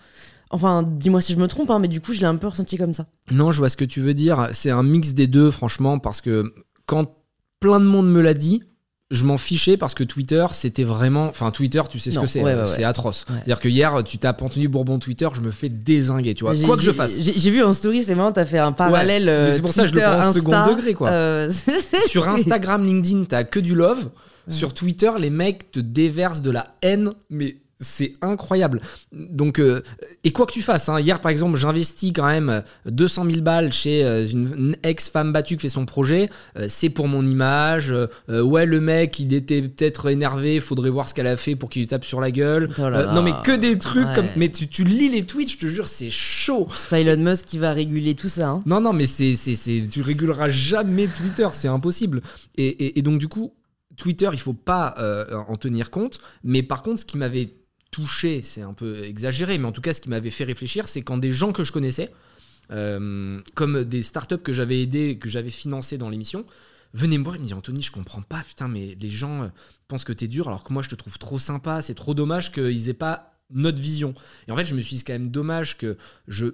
[0.51, 2.77] Enfin, dis-moi si je me trompe, hein, mais du coup, je l'ai un peu ressenti
[2.77, 3.07] comme ça.
[3.31, 4.49] Non, je vois ce que tu veux dire.
[4.53, 6.53] C'est un mix des deux, franchement, parce que
[6.87, 7.12] quand
[7.61, 8.62] plein de monde me l'a dit,
[9.11, 11.27] je m'en fichais parce que Twitter, c'était vraiment.
[11.29, 12.43] Enfin, Twitter, tu sais ce Non, que c'est.
[12.43, 12.85] ouais, euh, ouais, c'est ouais.
[12.85, 13.25] atroce.
[13.29, 16.55] C'est-à-dire que hier, tu tapes Anthony Bourbon Twitter, je me fais désinguer, tu vois.
[16.57, 17.19] Quoi que je fasse.
[17.20, 19.25] J'ai vu en story, c'est marrant, t'as fait un parallèle.
[19.25, 21.09] mais euh, c'est pour ça que je le prends en second degré, quoi.
[21.11, 21.51] euh,
[22.09, 24.11] Sur Instagram, LinkedIn, t'as que du love.
[24.49, 28.81] Sur Twitter, les mecs te déversent de la haine, mais c'est incroyable.
[29.13, 29.83] Donc, euh,
[30.25, 33.73] et quoi que tu fasses, hein, hier par exemple, j'investis quand même 200 000 balles
[33.73, 36.29] chez euh, une, une ex-femme battue qui fait son projet.
[36.57, 37.93] Euh, c'est pour mon image.
[37.93, 40.59] Euh, euh, ouais, le mec, il était peut-être énervé.
[40.61, 42.69] Faudrait voir ce qu'elle a fait pour qu'il lui tape sur la gueule.
[42.79, 43.13] Oh là Euh, là.
[43.13, 44.15] non, mais que des trucs Ouais.
[44.15, 44.27] comme.
[44.37, 46.69] Mais tu, tu lis les tweets, je te jure, c'est chaud.
[46.75, 48.49] C'est pas Elon Musk qui va réguler tout ça.
[48.51, 48.61] hein.
[48.67, 52.23] Non, non, mais c'est, c'est, c'est, tu réguleras jamais Twitter, c'est impossible.
[52.57, 53.53] Et, et- et donc, du coup,
[53.97, 56.21] Twitter, il faut pas euh, en tenir compte.
[56.45, 57.51] Mais par contre, ce qui m'avait
[58.07, 61.19] c'est un peu exagéré, mais en tout cas, ce qui m'avait fait réfléchir, c'est quand
[61.19, 62.12] des gens que je connaissais,
[62.70, 66.45] euh, comme des startups que j'avais aidés, que j'avais financés dans l'émission,
[66.95, 69.49] venaient me voir et me disaient Anthony, je comprends pas, putain, mais les gens euh,
[69.89, 72.53] pensent que t'es dur, alors que moi, je te trouve trop sympa, c'est trop dommage
[72.53, 74.15] qu'ils aient pas notre vision.
[74.47, 75.97] Et en fait, je me suis dit, quand même dommage que
[76.27, 76.47] je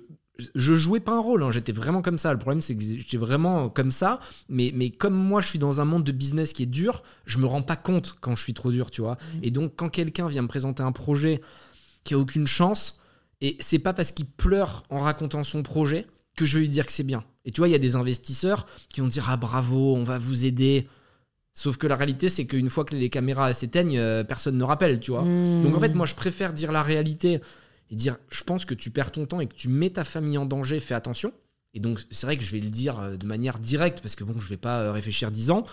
[0.54, 2.32] je jouais pas un rôle, hein, j'étais vraiment comme ça.
[2.32, 5.80] Le problème, c'est que j'étais vraiment comme ça, mais, mais comme moi, je suis dans
[5.80, 8.54] un monde de business qui est dur, je me rends pas compte quand je suis
[8.54, 9.16] trop dur, tu vois.
[9.42, 11.40] Et donc, quand quelqu'un vient me présenter un projet
[12.02, 13.00] qui a aucune chance,
[13.40, 16.06] et c'est pas parce qu'il pleure en racontant son projet
[16.36, 17.24] que je vais lui dire que c'est bien.
[17.44, 20.18] Et tu vois, il y a des investisseurs qui vont dire Ah bravo, on va
[20.18, 20.88] vous aider.
[21.56, 24.98] Sauf que la réalité, c'est qu'une fois que les caméras s'éteignent, euh, personne ne rappelle,
[24.98, 25.22] tu vois.
[25.22, 25.62] Mmh.
[25.62, 27.40] Donc en fait, moi, je préfère dire la réalité
[27.90, 30.38] et dire, je pense que tu perds ton temps et que tu mets ta famille
[30.38, 31.32] en danger, fais attention.
[31.74, 34.24] Et donc, c'est vrai que je vais le dire euh, de manière directe parce que
[34.24, 35.64] bon, je vais pas euh, réfléchir dix ans.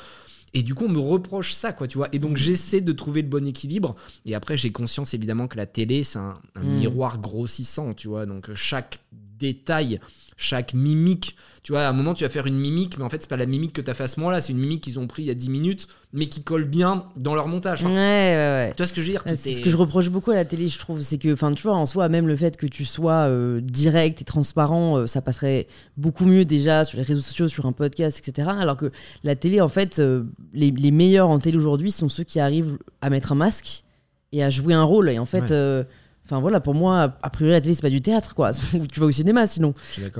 [0.53, 2.09] Et du coup, on me reproche ça, quoi, tu vois.
[2.11, 3.95] Et donc, j'essaie de trouver le bon équilibre.
[4.25, 6.77] Et après, j'ai conscience évidemment que la télé, c'est un, un Mm.
[6.79, 8.25] miroir grossissant, tu vois.
[8.25, 8.99] Donc, euh, chaque
[9.41, 9.99] détail,
[10.37, 13.21] chaque mimique, tu vois, à un moment, tu vas faire une mimique, mais en fait,
[13.21, 14.97] c'est pas la mimique que tu as fait à ce moment-là, c'est une mimique qu'ils
[14.97, 17.83] ont pris il y a 10 minutes, mais qui colle bien dans leur montage.
[17.83, 18.73] Ouais, Enfin, ouais, ouais.
[18.75, 20.31] Tu vois ce que je veux dire Ouais, C'est est- ce que je reproche beaucoup
[20.31, 21.01] à la télé, je trouve.
[21.01, 24.19] C'est que, enfin, tu vois, en soi, même le fait que tu sois euh, direct
[24.21, 28.17] et transparent, euh, ça passerait beaucoup mieux déjà sur les réseaux sociaux, sur un podcast,
[28.27, 28.49] etc.
[28.59, 28.91] Alors que
[29.23, 30.23] la télé, en fait, euh,
[30.53, 33.83] les, les meilleurs en télé aujourd'hui sont ceux qui arrivent à mettre un masque
[34.31, 35.11] et à jouer un rôle.
[35.11, 35.85] Et en fait, Ouais.
[36.31, 38.51] Enfin voilà, pour moi, a priori, la télé, c'est pas du théâtre, quoi.
[38.91, 39.73] tu vas au cinéma sinon.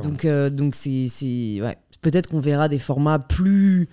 [0.03, 1.07] Donc, euh, donc c'est,
[1.61, 1.77] ouais.
[2.01, 3.87] Peut-être qu'on verra des formats plus,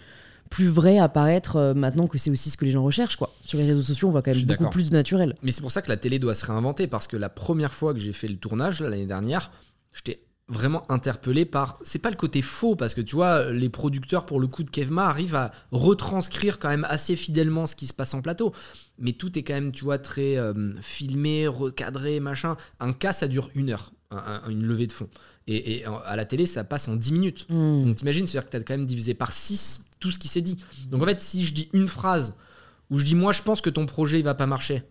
[0.50, 3.32] plus vrais apparaître euh, maintenant que c'est aussi ce que les gens recherchent, quoi.
[3.44, 5.36] Sur les réseaux sociaux, on voit quand même beaucoup plus de naturel.
[5.42, 7.92] Mais c'est pour ça que la télé doit se réinventer parce que la première fois
[7.92, 9.52] que j'ai fait le tournage l'année dernière,
[9.92, 14.24] j'étais vraiment interpellé par c'est pas le côté faux parce que tu vois les producteurs
[14.24, 17.92] pour le coup de Kevma arrivent à retranscrire quand même assez fidèlement ce qui se
[17.92, 18.54] passe en plateau
[18.98, 23.28] mais tout est quand même tu vois très euh, filmé recadré machin un cas ça
[23.28, 25.08] dure une heure un- un- une levée de fond
[25.46, 27.84] et, et à la télé ça passe en 10 minutes Hmm.
[27.84, 30.56] donc t'imagines, c'est-à-dire que t'as quand même divisé par 6 tout ce qui s'est dit.
[30.90, 32.34] Donc en fait, si je dis une phrase
[32.90, 34.82] où je dis moi je pense que ton projet il va pas marcher,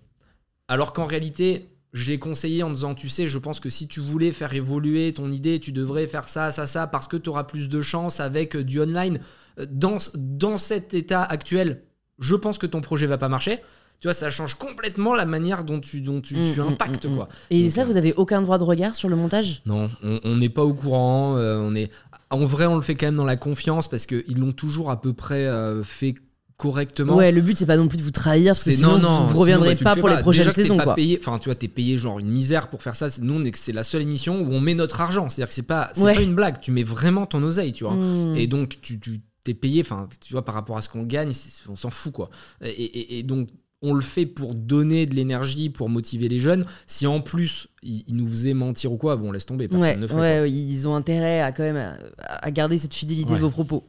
[0.68, 4.00] alors qu'en réalité je l'ai conseillé en disant tu sais je pense que si tu
[4.00, 7.44] voulais faire évoluer ton idée tu devrais faire ça ça ça parce que tu auras
[7.46, 9.20] plus de chance avec euh, du online
[9.60, 11.82] Euh, dans, dans cet état actuel
[12.20, 13.60] je pense que ton projet va pas marcher
[14.00, 17.06] tu vois ça change complètement la manière dont tu, dont tu, tu Mm, mm, impactes
[17.06, 17.16] mm, mm.
[17.18, 19.62] quoi Et Donc, ça, euh, vous avez aucun droit de regard sur le montage?
[19.66, 21.36] Non, on on n'est pas au courant.
[21.38, 21.90] euh, on est,
[22.30, 25.02] en vrai, on le fait quand même dans la confiance parce qu'ils l'ont toujours à
[25.02, 26.14] peu près euh, fait
[26.58, 27.16] correctement.
[27.16, 29.22] Ouais, le but c'est pas non plus de vous trahir parce que sinon non, non,
[29.22, 30.96] vous sinon, reviendrez bah, le pas pour les prochaines Déjà que saisons pas quoi.
[30.96, 33.08] Payé, enfin, tu vois, t'es payé genre une misère pour faire ça.
[33.22, 35.30] Nous, c'est la seule émission où on met notre argent.
[35.30, 36.16] C'est-à-dire que c'est pas, Ouais.
[36.16, 36.60] pas une blague.
[36.60, 37.94] Tu mets vraiment ton oseille, tu vois.
[37.96, 38.36] Hmm.
[38.36, 41.32] Et donc, tu, tu t'es payé, enfin, tu vois, par rapport à ce qu'on gagne,
[41.70, 42.30] on s'en fout, quoi.
[42.62, 43.50] Et, et- et donc,
[43.82, 46.66] on le fait pour donner de l'énergie, pour motiver les jeunes.
[46.88, 49.68] Si en plus ils, nous faisaient mentir ou quoi, bon, laisse tomber.
[49.68, 53.34] Personne ouais, ne ferait, ouais, ils ont intérêt à quand même à, garder cette fidélité
[53.36, 53.84] de vos propos.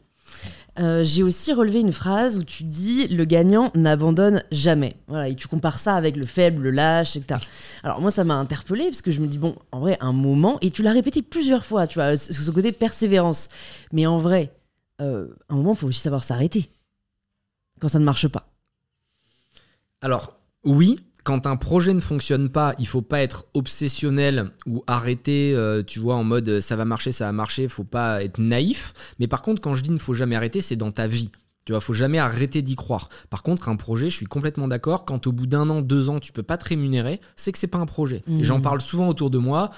[0.81, 4.93] Euh, j'ai aussi relevé une phrase où tu dis le gagnant n'abandonne jamais.
[5.09, 7.41] Voilà, et tu compares ça avec le faible, le lâche, etc.
[7.83, 10.59] Alors moi, ça m'a interpellé parce que je me dis bon, en vrai, un moment,
[10.61, 13.49] et tu l'as répété plusieurs fois, tu vois, ce côté persévérance.
[13.93, 14.53] Mais en vrai,
[15.01, 16.71] euh, un moment, il faut aussi savoir s'arrêter
[17.81, 18.49] quand ça ne marche pas.
[20.01, 25.53] Alors oui, quand un projet ne fonctionne pas, il faut pas être obsessionnel ou arrêter,
[25.55, 28.39] euh, tu vois, en mode euh, ça va marcher, ça va marcher, faut pas être
[28.39, 28.95] naïf.
[29.19, 31.31] Mais par contre, quand je dis ne faut jamais arrêter, c'est dans ta vie.
[31.67, 33.11] Tu vois, faut jamais arrêter d'y croire.
[33.29, 35.05] Par contre, un projet, je suis complètement d'accord.
[35.05, 37.67] Quand au bout d'un an, deux ans, tu peux pas te rémunérer, c'est que c'est
[37.67, 38.23] pas un projet.
[38.27, 38.63] Et j'en mmh.
[38.63, 39.71] parle souvent autour de moi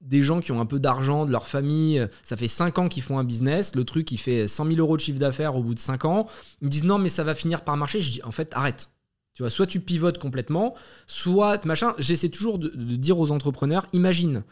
[0.00, 2.88] des gens qui ont un peu d'argent de leur famille, euh, ça fait 5 ans
[2.88, 5.62] qu'ils font un business, le truc il fait 100 000 euros de chiffre d'affaires au
[5.62, 6.26] bout de 5 ans,
[6.60, 8.88] ils me disent non mais ça va finir par marcher, je dis en fait arrête,
[9.34, 10.74] tu vois, soit tu pivotes complètement,
[11.06, 11.94] soit machin.
[11.98, 14.44] J'essaie toujours de, dire aux entrepreneurs imagine,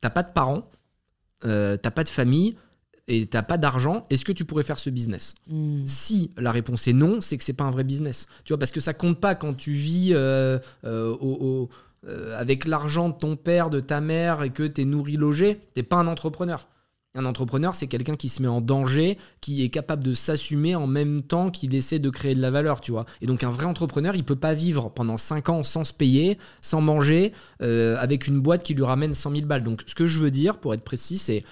[0.00, 0.70] t'as pas de parents,
[1.44, 2.56] euh, t'as pas de famille
[3.08, 4.02] et t'as pas d'argent.
[4.10, 5.34] Est-ce que tu pourrais faire ce business?
[5.48, 5.84] Hmm.
[5.86, 8.26] Si la réponse est non, c'est que c'est pas un vrai business.
[8.44, 11.66] Tu vois, parce que ça compte pas quand tu vis euh, euh,
[12.36, 15.60] avec l'argent de ton père, de ta mère et que t'es nourri, logé.
[15.74, 16.68] T'es pas un entrepreneur.
[17.16, 20.86] Un entrepreneur, c'est quelqu'un qui se met en danger, qui est capable de s'assumer en
[20.86, 23.06] même temps qu'il essaie de créer de la valeur, tu vois.
[23.22, 26.36] Et donc un vrai entrepreneur, il peut pas vivre pendant 5 ans sans se payer,
[26.60, 27.32] sans manger,
[27.62, 29.64] euh, avec une boîte qui lui ramène 100 000 balles.
[29.64, 31.42] Donc ce que je veux dire, pour être précis, c'est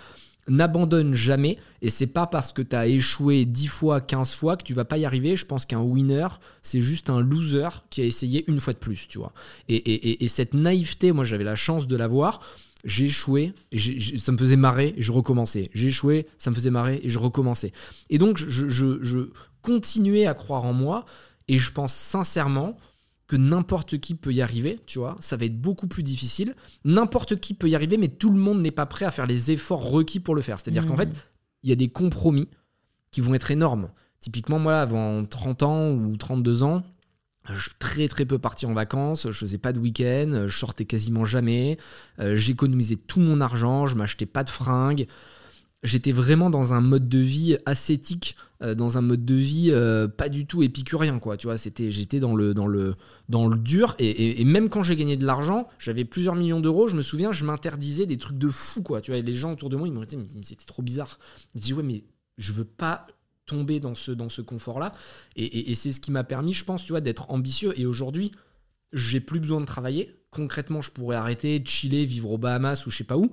[0.47, 4.65] n'abandonne jamais et c'est pas parce que tu as échoué 10 fois, 15 fois que
[4.65, 5.35] tu vas pas y arriver.
[5.35, 6.29] Je pense qu'un winner,
[6.63, 9.33] c'est juste un loser qui a essayé une fois de plus, tu vois.
[9.71, 12.41] Et, et cette naïveté, moi j'avais la chance de l'avoir
[12.85, 13.79] j'ai échoué, et
[14.19, 15.71] ça me faisait marrer, et je recommençais.
[15.73, 17.73] J'ai échoué, ça me faisait marrer, et je recommençais.
[18.11, 19.29] Et donc, je, je,
[19.63, 21.07] continuais à croire en moi,
[21.49, 22.77] et je pense sincèrement
[23.27, 26.55] que n'importe qui peut y arriver, tu vois, ça va être beaucoup plus difficile.
[26.85, 29.51] N'importe qui peut y arriver, mais tout le monde n'est pas prêt à faire les
[29.51, 30.61] efforts requis pour le faire.
[30.61, 30.99] C'est-à-dire qu'en mmh.
[30.99, 31.09] fait,
[31.63, 32.51] il y a des compromis
[33.11, 33.89] qui vont être énormes.
[34.21, 36.83] Typiquement, moi, avant 30 ans ou 32 ans,
[37.53, 41.25] je très très peu parti en vacances, je faisais pas de week-end, je sortais quasiment
[41.25, 41.79] jamais,
[42.19, 45.07] euh, j'économisais tout mon argent, je m'achetais pas de fringues.
[45.83, 50.09] J'étais vraiment dans un mode de vie ascétique, euh, dans un mode de vie euh,
[50.09, 51.37] pas du tout épicurien quoi.
[51.37, 52.95] Tu vois, c'était j'étais dans le dans le
[53.29, 56.89] dans le dur et, même quand j'ai gagné de l'argent, j'avais plusieurs millions d'euros.
[56.89, 59.03] Je me souviens, je m'interdisais des trucs de fou quoi.
[59.03, 61.19] Tu vois, les gens autour de moi ils m'ont dit mais, c'était trop bizarre.
[61.55, 62.05] Je dis ouais mais
[62.39, 63.07] je veux pas
[63.47, 64.93] tomber dans ce, dans ce confort-là.
[65.37, 67.73] Et, c'est ce qui m'a permis, je pense, tu vois, d'être ambitieux.
[67.79, 68.33] Et aujourd'hui,
[68.93, 70.11] j'ai plus besoin de travailler.
[70.31, 73.31] Concrètement, je pourrais arrêter, chiller, vivre aux Bahamas ou je sais pas où.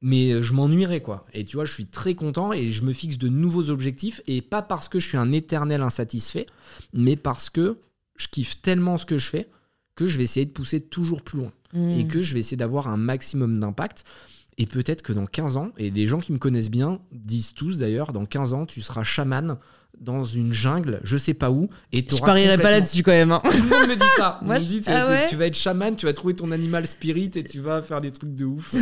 [0.00, 1.26] Mais je m'ennuierais, quoi.
[1.32, 4.20] Et tu vois, je suis très content et je me fixe de nouveaux objectifs.
[4.26, 6.46] Et pas parce que je suis un éternel insatisfait,
[6.92, 7.78] mais parce que
[8.16, 9.48] je kiffe tellement ce que je fais
[9.94, 11.52] que je vais essayer de pousser toujours plus loin.
[11.72, 11.90] Mmh.
[11.90, 14.04] Et que je vais essayer d'avoir un maximum d'impact.
[14.58, 17.78] Et peut-être que dans 15 ans, et les gens qui me connaissent bien disent tous
[17.78, 19.56] d'ailleurs, dans 15 ans, tu seras chaman
[20.00, 23.30] dans une jungle, je sais pas où, et tu Je parierais pas là-dessus quand même.
[23.30, 23.40] Hein.
[23.44, 24.40] Tout le monde me dit ça.
[24.42, 27.44] Moi, me dit, ah tu vas être chaman, tu vas trouver ton animal spirit et
[27.44, 28.74] tu vas faire des trucs de ouf.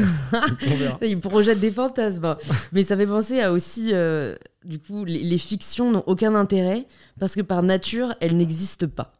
[1.03, 2.37] Il projette des fantasmes.
[2.73, 4.35] Mais ça fait penser à aussi, euh,
[4.65, 6.87] du coup, les fictions n'ont aucun intérêt
[7.19, 9.20] parce que par nature, elles n'existent pas.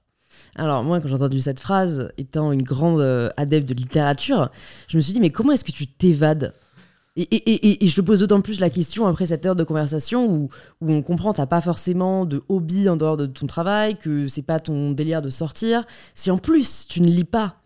[0.57, 4.51] Alors moi, quand j'ai entendu cette phrase, étant une grande euh, adepte de littérature,
[4.89, 6.55] je me suis dit, mais comment est-ce que tu t'évades?
[7.17, 10.49] Et, je te pose d'autant plus la question après cette heure de conversation où,
[10.81, 14.61] on comprend n'as pas forcément de hobby en dehors de ton travail, que c'est pas
[14.61, 15.83] ton délire de sortir.
[16.15, 17.57] Si en plus tu ne lis pas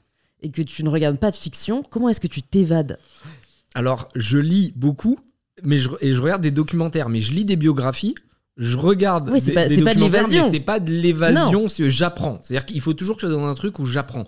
[0.42, 2.98] et que tu ne regardes pas de fiction, comment est-ce que tu t'évades?
[3.74, 5.18] Alors, je lis beaucoup,
[5.62, 8.14] mais et je regarde des documentaires, mais je lis des biographies
[8.56, 10.48] je regarde oui, c'est pas, pas, de l'évasion.
[10.50, 13.46] c'est pas de l'évasion j'apprends c'est à dire qu'il faut toujours que je sois dans
[13.46, 14.24] un truc où j'apprends.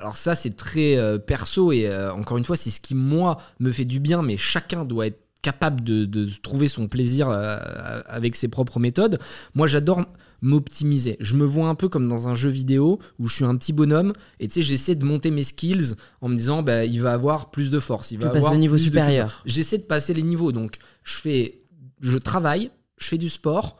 [0.00, 3.38] Alors ça c'est très euh, perso et euh, encore une fois c'est ce qui moi
[3.60, 7.58] me fait du bien mais chacun doit être capable de, trouver son plaisir euh,
[8.06, 9.20] avec ses propres méthodes.
[9.54, 10.04] Moi j'adore
[10.42, 11.16] m'optimiser.
[11.20, 13.72] Je me vois un peu comme dans un jeu vidéo où je suis un petit
[13.72, 17.12] bonhomme et tu sais j'essaie de monter mes skills en me disant bah, il va
[17.12, 19.42] avoir plus de force il va avoir au niveau supérieur.
[19.46, 20.50] j'essaie de passer les niveaux.
[20.50, 21.60] Donc je fais
[22.00, 23.78] je travaille je fais du sport,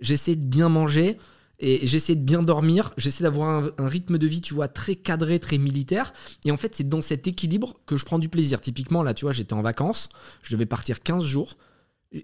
[0.00, 1.18] j'essaie de bien manger
[1.60, 5.40] et j'essaie de bien dormir, j'essaie d'avoir un, rythme de vie, tu vois, très cadré,
[5.40, 6.12] très militaire.
[6.44, 8.60] Et en fait, c'est dans cet équilibre que je prends du plaisir.
[8.60, 10.08] Typiquement, là, tu vois, j'étais en vacances,
[10.42, 11.56] je devais partir 15 jours.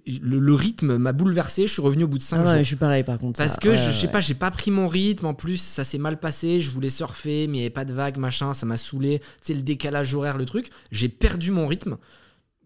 [0.06, 2.60] Le, rythme m'a bouleversé, je suis revenu au bout de 5 ah jours.
[2.60, 3.36] je suis pareil par contre.
[3.36, 6.18] Parce que je, sais pas, j'ai pas pris mon rythme, en plus ça s'est mal
[6.18, 9.18] passé, je voulais surfer, mais il n'y avait pas de vagues, machin, ça m'a saoulé.
[9.18, 10.70] Tu sais, le décalage horaire, le truc.
[10.90, 11.98] J'ai perdu mon rythme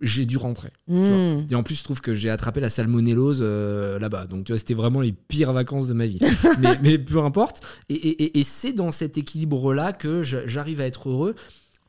[0.00, 0.70] j'ai dû rentrer.
[0.86, 1.04] tu Hmm.
[1.34, 1.44] vois.
[1.50, 4.26] Et en plus, je trouve que j'ai attrapé la salmonellose euh, là-bas.
[4.26, 6.20] Donc, tu vois, c'était vraiment les pires vacances de ma vie.
[6.60, 7.62] mais, mais peu importe.
[7.88, 11.34] Et, et- c'est dans cet équilibre-là que j'arrive à être heureux.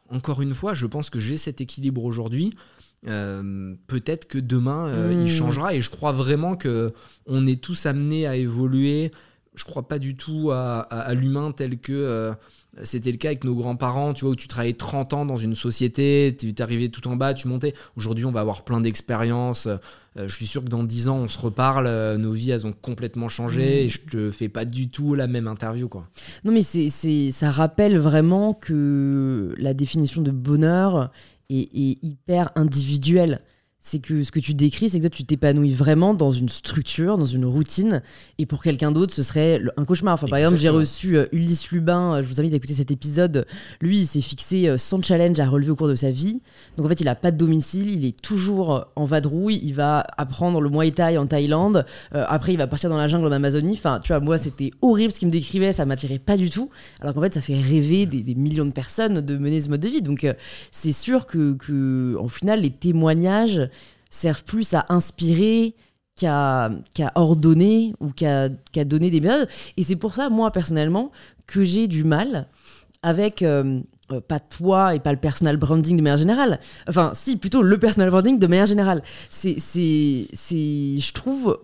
[0.10, 2.56] Encore une fois, je pense que j'ai cet équilibre aujourd'hui.
[3.07, 5.73] Euh, Peut-être que demain, euh, il changera.
[5.76, 6.94] Et je crois vraiment que
[7.27, 9.11] on est tous amenés à évoluer.
[9.56, 12.34] Je crois pas du tout à, à- à l'humain tel que
[12.84, 15.56] c'était le cas avec nos grands-parents, tu vois, où tu travaillais 30 ans dans une
[15.56, 17.73] société, tu arrivé tout en bas, tu montais.
[17.95, 19.68] Aujourd'hui, on va avoir plein d'expériences.
[19.68, 21.88] Euh, je suis sûr que dans 10 ans, on se reparle.
[21.88, 23.64] euh, nos vies, elles ont complètement changé.
[23.64, 23.85] Mm.
[23.85, 26.07] Et je te fais pas du tout la même interview, quoi.
[26.43, 31.11] Non, mais c'est, c'est, ça rappelle vraiment que la définition de bonheur
[31.49, 33.41] est, est hyper individuelle.
[33.81, 37.18] C'est que ce que tu décris, c'est que toi, tu t'épanouis vraiment dans une structure,
[37.18, 38.01] dans une routine,
[38.38, 40.15] et pour quelqu'un d'autre, ce serait un cauchemar.
[40.15, 42.91] Enfin, par exemple, j'ai reçu euh, Ulysse Lubin, euh, je vous invite à écouter cet
[42.91, 43.45] épisode.
[43.80, 46.41] Lui, il s'est fixé euh, 100 challenges à relever au cours de sa vie.
[46.76, 49.73] Donc, en fait, il n'a pas de domicile, il est toujours euh, en vadrouille, il
[49.73, 53.27] va apprendre le Muay Thai en Thaïlande, euh, après, il va partir dans la jungle
[53.27, 53.73] en Amazonie.
[53.77, 56.69] Enfin, tu vois, moi, c'était horrible ce qu'il me décrivait, ça m'attirait pas du tout.
[56.99, 59.80] Alors qu'en fait, ça fait rêver des, des millions de personnes de mener ce mode
[59.80, 60.01] de vie.
[60.01, 60.27] Donc,
[60.72, 63.69] c'est sûr que, que, en final, les témoignages
[64.10, 65.76] servent plus à inspirer
[66.15, 66.69] qu'à
[67.15, 68.49] ordonner ou qu'à
[68.86, 69.48] donner des méthodes.
[69.77, 71.11] Et c'est pour ça, moi, personnellement,
[71.48, 72.48] que j'ai du mal
[73.02, 73.41] avec.
[73.41, 73.81] euh,
[74.11, 76.60] euh, pas toi et pas le personal branding de manière générale.
[76.88, 79.03] Enfin, si, plutôt le personal branding de manière générale.
[79.30, 81.60] C'est, je trouve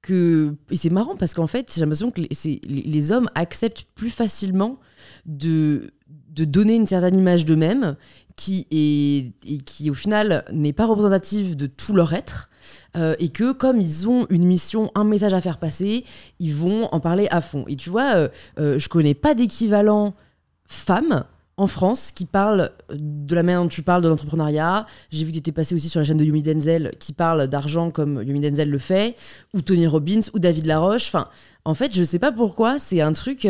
[0.00, 2.22] que et c'est marrant parce qu'en fait j'ai l'impression que
[2.64, 4.80] les hommes acceptent plus facilement
[5.26, 5.92] de,
[6.34, 7.96] de donner une certaine image d'eux-mêmes
[8.36, 12.48] qui est et qui au final n'est pas représentative de tout leur être
[12.96, 16.04] euh, et que comme ils ont une mission un message à faire passer
[16.38, 18.28] ils vont en parler à fond et tu vois euh,
[18.58, 20.14] euh, je connais pas d'équivalent
[20.66, 21.24] femme
[21.58, 24.86] en France qui parle de la manière dont tu parles de l'entrepreneuriat.
[25.10, 27.46] J'ai vu que tu étais passé aussi sur la chaîne de Yumi Denzel qui parle
[27.46, 29.16] d'argent comme Yumi Denzel le fait,
[29.52, 31.08] ou Tony Robbins, ou David Laroche.
[31.08, 31.28] Enfin,
[31.66, 33.46] en fait, je sais pas pourquoi, c'est un truc.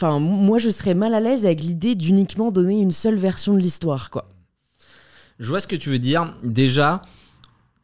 [0.00, 3.58] Enfin, moi, je serais mal à l'aise avec l'idée d'uniquement donner une seule version de
[3.58, 4.28] l'histoire, quoi.
[5.40, 6.36] Je vois ce que tu veux dire.
[6.44, 7.02] Déjà,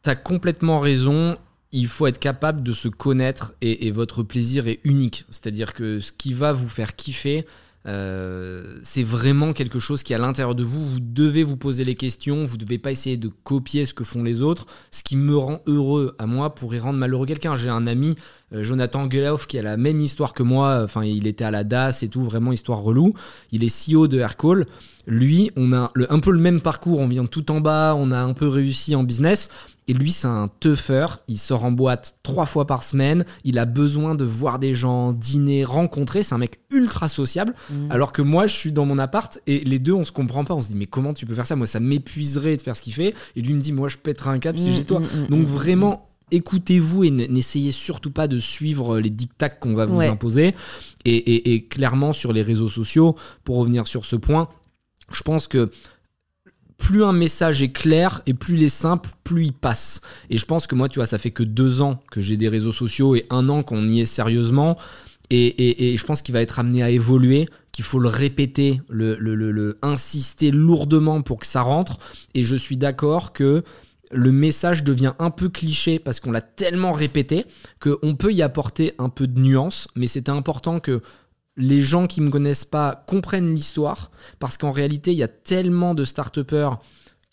[0.04, 1.34] tu as complètement raison.
[1.72, 5.24] Il faut être capable de se connaître et, votre plaisir est unique.
[5.28, 7.46] C'est-à-dire que ce qui va vous faire kiffer,
[7.86, 10.86] euh, c'est vraiment quelque chose qui est à l'intérieur de vous.
[10.86, 12.44] Vous devez vous poser les questions.
[12.44, 14.66] Vous devez pas essayer de copier ce que font les autres.
[14.92, 17.56] Ce qui me rend heureux à moi pourrait rendre malheureux quelqu'un.
[17.56, 18.14] J'ai un ami,
[18.62, 20.82] Jonathan Geloff, qui a la même histoire que moi.
[20.85, 23.14] Enfin, il était à la DAS et tout, vraiment histoire relou.
[23.52, 24.66] Il est CEO de Aircall.
[25.06, 27.01] Lui, on a le- un peu le même parcours.
[27.01, 27.94] On vient tout en bas.
[27.98, 29.51] On a un peu réussi en business.
[29.86, 31.05] Et lui, c'est un teuffer.
[31.28, 33.26] Il sort en boîte trois fois par semaine.
[33.44, 36.22] Il a besoin de voir des gens, dîner, rencontrer.
[36.22, 37.52] C'est un mec ultra sociable.
[37.70, 37.90] Mm.
[37.90, 40.55] Alors que moi, je suis dans mon appart et les deux, on se comprend pas.
[40.55, 41.55] On se dit, mais comment tu peux faire ça?
[41.55, 43.14] Moi, ça m'épuiserait de faire ce qu'il fait.
[43.36, 45.01] Et lui me dit, moi, je pèterai un câble si Mm, j'ai toi.
[45.01, 49.86] mm, mm, Donc vraiment, écoutez-vous et n'essayez surtout pas de suivre les dictats qu'on va
[49.86, 50.09] vous Ouais.
[50.09, 50.55] imposer.
[51.05, 53.14] Et, et- et clairement, sur les réseaux sociaux,
[53.44, 54.48] pour revenir sur ce point,
[55.12, 55.70] je pense que
[56.76, 60.01] plus un message est clair et plus il est simple, plus il passe.
[60.28, 62.48] Et je pense que moi, tu vois, ça fait que deux ans que j'ai des
[62.48, 64.76] réseaux sociaux et un an qu'on y est sérieusement.
[65.30, 68.80] Et, et- et je pense qu'il va être amené à évoluer, qu'il faut le répéter,
[68.88, 71.98] le, le- le- le insister lourdement pour que ça rentre.
[72.34, 73.62] Et je suis d'accord que
[74.10, 77.44] le message devient un peu cliché parce qu'on l'a tellement répété
[77.81, 81.02] qu'on peut y apporter un peu de nuance, mais c'était important que
[81.56, 85.94] les gens qui me connaissent pas comprennent l'histoire parce qu'en réalité, il y a tellement
[85.94, 86.39] de start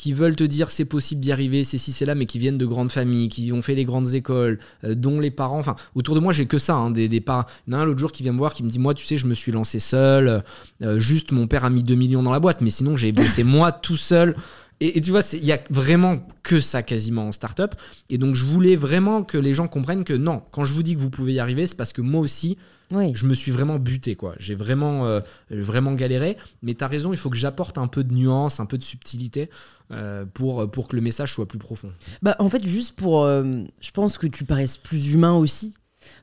[0.02, 2.58] qui veulent te dire c'est possible d'y arriver, c'est ci, c'est là, mais qui viennent
[2.58, 5.60] de grandes familles, qui ont fait les grandes écoles, euh, dont les parents.
[5.60, 7.46] Enfin, autour de moi, j'ai que ça, hein, des parents.
[7.68, 8.96] Il y en a un l'autre jour qui vient me voir qui me dit Moi,
[8.96, 10.44] tu sais, je me suis lancé seul,
[10.82, 13.44] euh, juste mon père a mis 2 millions dans la boîte, mais sinon, j'ai bossé
[13.44, 14.36] moi tout seul.
[14.82, 17.76] Et, et tu vois, il y a vraiment que ça quasiment en startup.
[18.10, 20.96] Et donc, je voulais vraiment que les gens comprennent que non, quand je vous dis
[20.96, 22.58] que vous pouvez y arriver, c'est parce que moi aussi,
[22.92, 23.12] Oui.
[23.16, 24.34] je me suis vraiment buté quoi.
[24.40, 25.22] J'ai vraiment euh,
[25.52, 26.36] vraiment galéré.
[26.64, 29.50] Mais t'as raison, il faut que j'apporte un peu de nuance, un peu de subtilité
[29.92, 31.92] euh, pour pour que le message soit plus profond.
[32.22, 33.24] Bah, en fait, juste pour.
[33.24, 35.74] euh, je pense que tu paraisses plus humain aussi.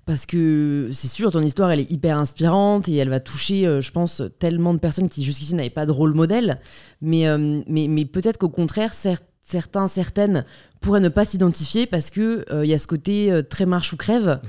[0.09, 3.82] Parce que c'est sûr, ton histoire, elle est hyper inspirante et elle va toucher, euh,
[3.82, 6.60] je pense, tellement de personnes qui jusqu'ici n'avaient pas de rôle modèle.
[7.02, 10.47] Mais, euh, mais, mais peut-être qu'au contraire, cer- certains, certaines
[10.80, 14.40] pourraient ne pas s'identifier parce que euh, y a ce côté très marche ou crève.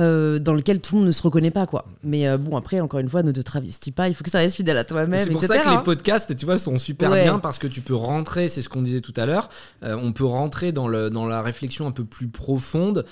[0.00, 1.84] Euh, dans lequel tout le monde ne se reconnaît pas, quoi.
[2.02, 4.38] Mais euh, bon, après, encore une fois, ne te travestis pas, il faut que ça
[4.38, 5.20] reste fidèle à toi-même.
[5.20, 5.82] C'est pour etc., ça que les hein.
[5.84, 7.22] podcasts, tu vois, sont super Ouais.
[7.22, 9.48] bien parce que tu peux rentrer, c'est ce qu'on disait tout à l'heure,
[9.84, 13.04] euh, on peut rentrer dans, le, dans la réflexion un peu plus profonde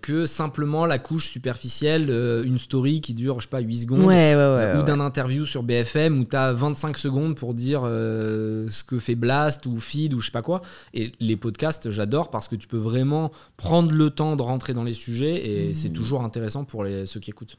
[0.00, 2.10] que simplement la couche superficielle,
[2.44, 4.00] une story qui dure, je sais pas, 8 secondes.
[4.00, 4.80] Ouais, ouais, ouais.
[4.80, 9.14] ou d'un interview sur BFM où tu as 25 secondes pour dire ce que fait
[9.14, 10.62] Blast ou Feed ou je sais pas quoi.
[10.94, 14.84] Et les podcasts, j'adore parce que tu peux vraiment prendre le temps de rentrer dans
[14.84, 15.74] les sujets et Mmh.
[15.74, 17.58] c'est toujours intéressant pour les, ceux qui écoutent.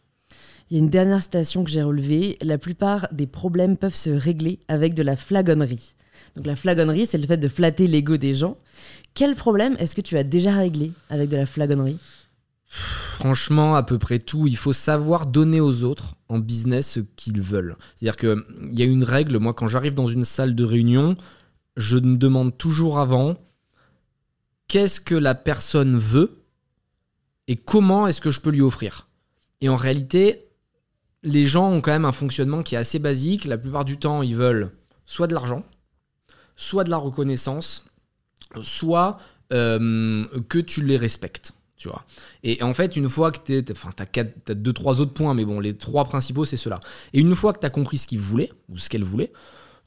[0.69, 2.37] Il y a une dernière citation que j'ai relevée.
[2.41, 5.95] La plupart des problèmes peuvent se régler avec de la flagonnerie.
[6.35, 8.57] Donc la flagonnerie, c'est le fait de flatter l'ego des gens.
[9.13, 11.99] Quel problème est-ce que tu as déjà réglé avec de la flagonnerie?
[12.65, 14.47] Franchement, à peu près tout.
[14.47, 17.75] Il faut savoir donner aux autres en business ce qu'ils veulent.
[17.95, 19.37] C'est-à-dire qu'il y a une règle.
[19.37, 21.13] Moi, quand j'arrive dans une salle de réunion,
[21.77, 23.35] je me demande toujours avant
[24.67, 26.42] qu'est-ce que la personne veut?
[27.47, 29.07] Et comment est-ce que je peux lui offrir?
[29.61, 30.47] Et en réalité,
[31.23, 33.45] les gens ont quand même un fonctionnement qui est assez basique.
[33.45, 34.71] La plupart du temps, ils veulent
[35.05, 35.63] soit de l'argent,
[36.55, 37.85] soit de la reconnaissance,
[38.61, 39.17] soit
[39.51, 41.53] euh, que tu les respectes.
[41.75, 42.05] Tu vois.
[42.43, 45.43] Et en fait, une fois que tu enfin, as, t'as deux, trois autres points, mais
[45.43, 46.79] bon, les trois principaux, c'est ceux-là.
[47.11, 49.33] Et une fois que tu as compris ce qu'il voulait, ou ce qu'elle voulait,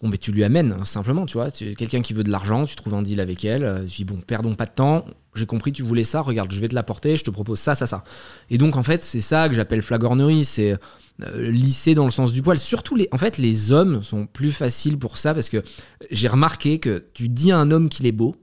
[0.02, 1.50] bon, mais tu lui amènes, hein, simplement, tu vois.
[1.50, 4.20] Quelqu'un qui veut de l'argent, tu trouves un deal avec elle, euh, tu dis, bon,
[4.26, 7.24] perdons pas de temps, j'ai compris, tu voulais ça, regarde, je vais te l'apporter, je
[7.24, 8.04] te propose ça, ça, ça.
[8.50, 10.76] Et donc, en fait, c'est ça que j'appelle flagornerie, c'est
[11.22, 12.58] euh, lisser dans le sens du poil.
[12.58, 15.62] Surtout, les, en fait, les hommes sont plus faciles pour ça, parce que
[16.10, 18.36] j'ai remarqué que tu dis à un homme qu'il est beau,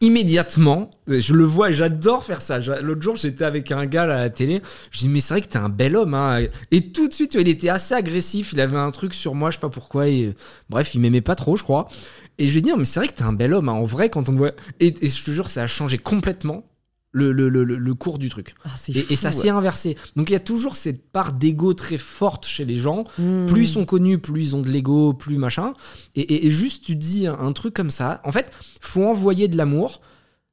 [0.00, 2.58] immédiatement, euh, je le vois, j'adore faire ça.
[2.80, 5.48] L'autre jour, j'étais avec un gars à la télé, je dis mais c'est vrai que
[5.48, 6.14] t'es un bel homme.
[6.14, 6.40] hein.
[6.70, 9.56] Et tout de suite, il était assez agressif, il avait un truc sur moi, je
[9.56, 10.08] sais pas pourquoi.
[10.08, 10.34] et-
[10.68, 11.88] Bref, il m'aimait pas trop, je crois.
[12.38, 13.72] Et je lui dit, Non, mais c'est vrai que t'es un bel homme, hein.
[13.72, 14.52] en vrai, quand on te voit.
[14.80, 16.64] Et, et je te jure, ça a changé complètement
[17.12, 18.54] le, le, le, le- cours du truc.
[18.64, 19.32] Ah, Et, ça ouais.
[19.34, 19.96] s'est inversé.
[20.14, 23.04] Donc il y a toujours cette part d'ego très forte chez les gens.
[23.18, 23.46] Hmm.
[23.46, 25.72] Plus ils sont connus, plus ils ont de l'ego, plus machin.
[26.14, 28.20] Et, et- et juste, tu dis un, un truc comme ça.
[28.24, 30.00] En fait, faut envoyer de l'amour,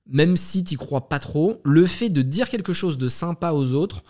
[0.10, 1.62] même si t'y crois pas trop.
[1.64, 4.04] Le fait de dire quelque chose de sympa aux autres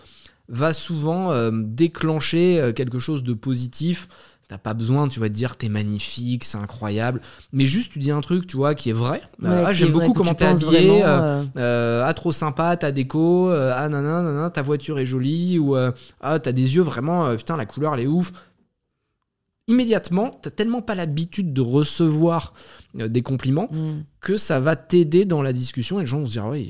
[0.48, 4.08] va souvent euh, déclencher euh, quelque chose de positif.
[4.50, 7.20] T'as pas besoin, tu vas te dire t'es magnifique, c'est incroyable.
[7.52, 9.22] Mais juste tu dis un truc, tu vois, qui est vrai.
[9.44, 11.04] Euh, ah, j'aime beaucoup comment t'es habillé.
[11.04, 15.76] euh, euh, ah trop sympa ta déco ah nanana, nanana, ta voiture est jolie ou
[15.76, 18.32] ah t'as des yeux vraiment putain la couleur elle est ouf
[19.68, 22.54] immédiatement t'as tellement pas l'habitude de recevoir
[22.94, 24.04] des compliments hmm.
[24.22, 26.66] que ça va t'aider dans la discussion et les gens vont se dire ouais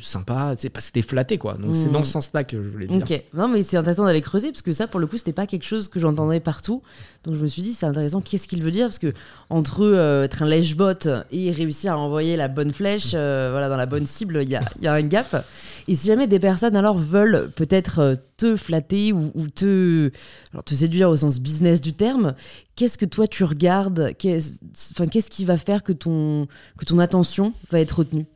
[0.00, 1.54] sympa c'est pas c'était flatté quoi.
[1.54, 2.96] Donc c'est dans ce sens là que je voulais dire.
[2.98, 5.46] Ok, non mais c'est intéressant d'aller creuser parce que ça pour le coup c'était pas
[5.46, 6.82] quelque chose que j'entendais partout.
[7.24, 8.86] Donc je me suis dit c'est intéressant qu'est-ce qu'il veut dire?
[8.86, 9.12] Parce que
[9.50, 13.76] entre euh, être un lèche-bot et réussir à envoyer la bonne flèche euh, voilà dans
[13.76, 15.46] la bonne cible il y a, y a un gap.
[15.86, 20.10] Et si jamais des personnes alors veulent peut-être euh, te flatter ou, ou te
[20.52, 22.34] alors te séduire au sens business du terme
[22.74, 24.12] qu'est-ce que toi tu regardes?
[24.18, 24.58] Qu'est-ce
[24.92, 28.26] enfin, qu'est-ce qui va faire que ton que ton attention va être retenue?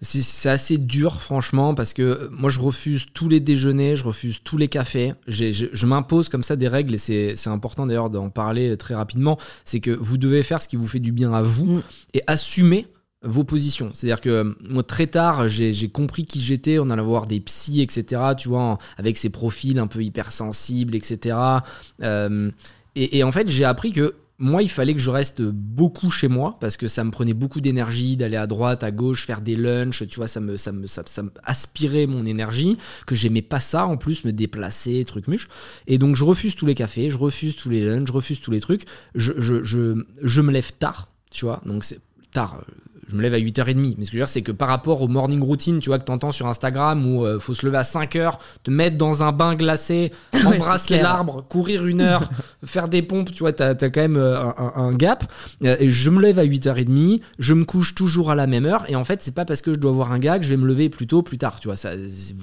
[0.00, 4.38] C'est- assez dur, franchement, parce que euh, moi, je refuse tous les déjeuners, je refuse
[4.44, 5.12] tous les cafés.
[5.26, 6.98] Je, je m'impose comme ça des règles, et
[7.36, 9.38] c'est important d'ailleurs d'en parler très rapidement.
[9.64, 11.82] C'est que vous devez faire ce qui vous fait du bien à vous Mm.
[12.14, 12.86] et assumer
[13.22, 13.90] vos positions.
[13.94, 16.78] C'est-à-dire que euh, moi, très tard, j'ai compris qui j'étais.
[16.78, 20.94] On allait voir des psys, etc., tu vois, en- avec ces profils un peu hypersensibles,
[20.94, 21.36] etc.
[22.02, 22.50] Euh,
[22.94, 26.28] et, et en fait, j'ai appris que moi, il fallait que je reste beaucoup chez
[26.28, 29.56] moi parce que ça me prenait beaucoup d'énergie d'aller à droite, à gauche, faire des
[29.56, 30.06] lunchs.
[30.08, 31.02] Tu vois, ça me, ça me, ça,
[31.42, 35.48] aspirait mon énergie, que j'aimais pas ça en plus, me déplacer, truc muche.
[35.88, 38.52] Et donc, je refuse tous les cafés, je refuse tous les lunchs, je refuse tous
[38.52, 38.82] les trucs.
[39.16, 41.60] Je, je, je, je me lève tard, tu vois.
[41.66, 42.00] Donc, c'est
[42.30, 42.64] tard.
[43.08, 43.94] Je me lève à 8h30.
[43.98, 45.98] Mais ce que je veux dire, c'est que par rapport au morning routine, tu vois,
[45.98, 49.32] que t'entends sur Instagram où euh, faut se lever à 5h, te mettre dans un
[49.32, 50.12] bain glacé,
[50.44, 52.28] embrasser l'arbre, courir une heure,
[52.64, 54.38] faire des pompes, tu vois, t'as as quand même euh,
[54.74, 55.24] un, gap.
[55.64, 58.84] Euh, Et je me lève à 8h30, je me couche toujours à la même heure.
[58.90, 60.56] Et en fait, c'est pas parce que je dois voir un gars que je vais
[60.58, 61.60] me lever plus tôt, plus tard.
[61.60, 61.92] Tu vois, ça,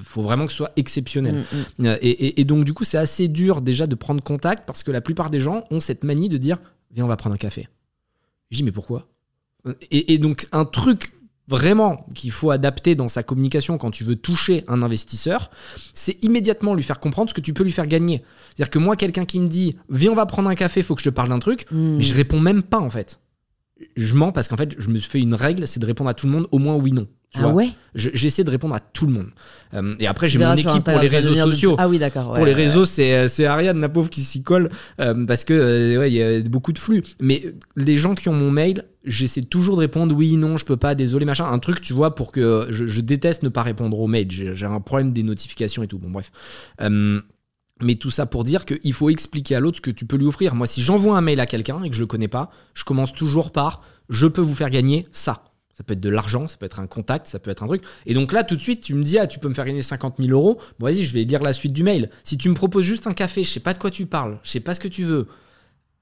[0.04, 1.36] faut vraiment que ce soit exceptionnel.
[1.80, 1.86] Mm, mm.
[1.88, 4.82] Euh, Et, et- et donc, du coup, c'est assez dur déjà de prendre contact parce
[4.84, 6.58] que la plupart des gens ont cette manie de dire
[6.92, 7.68] Viens, on va prendre un café.
[8.52, 9.08] Je dis Mais pourquoi?
[9.92, 11.12] Et, et donc, un truc
[11.48, 15.52] vraiment qu'il faut adapter dans sa communication quand tu veux toucher un investisseur,
[15.94, 18.24] c'est immédiatement lui faire comprendre ce que tu peux lui faire gagner.
[18.48, 21.02] C'est-à-dire que moi, quelqu'un qui me dit Viens, on va prendre un café, faut que
[21.02, 21.98] je te parle d'un truc, Mm.
[21.98, 23.20] mais je réponds même pas en fait.
[23.96, 26.14] Je mens parce qu'en fait, je me suis fait une règle, c'est de répondre à
[26.14, 27.08] tout le monde au moins oui, non.
[27.36, 27.54] Tu ah vois.
[27.54, 29.28] ouais Je- J'essaie de répondre à tout le monde.
[29.74, 31.76] Euh, et après, j'ai mon équipe pour les réseaux sociaux.
[31.78, 32.34] Ah oui, d'accord.
[32.34, 32.54] Pour les ouais.
[32.54, 34.70] réseaux, c'est c'est Ariane, la pauvre, qui s'y colle
[35.02, 37.04] euh, parce que euh, il y a beaucoup de flux.
[37.22, 40.66] Mais euh, les gens qui ont mon mail, j'essaie toujours de répondre oui, non, je
[40.66, 41.46] peux pas, désolé, machin.
[41.46, 44.32] Un truc, tu vois, pour que je, je déteste ne pas répondre aux mails.
[44.32, 46.00] J'ai un problème des notifications et tout.
[46.00, 46.32] Bon, bref.
[46.82, 47.20] Euh,
[47.82, 50.28] mais tout ça pour dire qu'il faut expliquer à l'autre ce que tu peux lui
[50.28, 50.56] offrir.
[50.56, 53.14] Moi, si j'envoie un mail à quelqu'un et que je le connais pas, je commence
[53.14, 55.45] toujours par je peux vous faire gagner ça.
[55.78, 57.84] Ça peut être de l'argent, ça peut être un contact, ça peut être un truc.
[58.06, 59.82] Et donc là, tout de suite, tu me dis, ah, tu peux me faire gagner
[59.82, 60.58] 50 000 euros.
[60.80, 62.10] Bon, vas-y, je vais lire la suite du mail.
[62.24, 64.52] Si tu me proposes juste un café, je sais pas de quoi tu parles, je
[64.52, 65.28] sais pas ce que tu veux.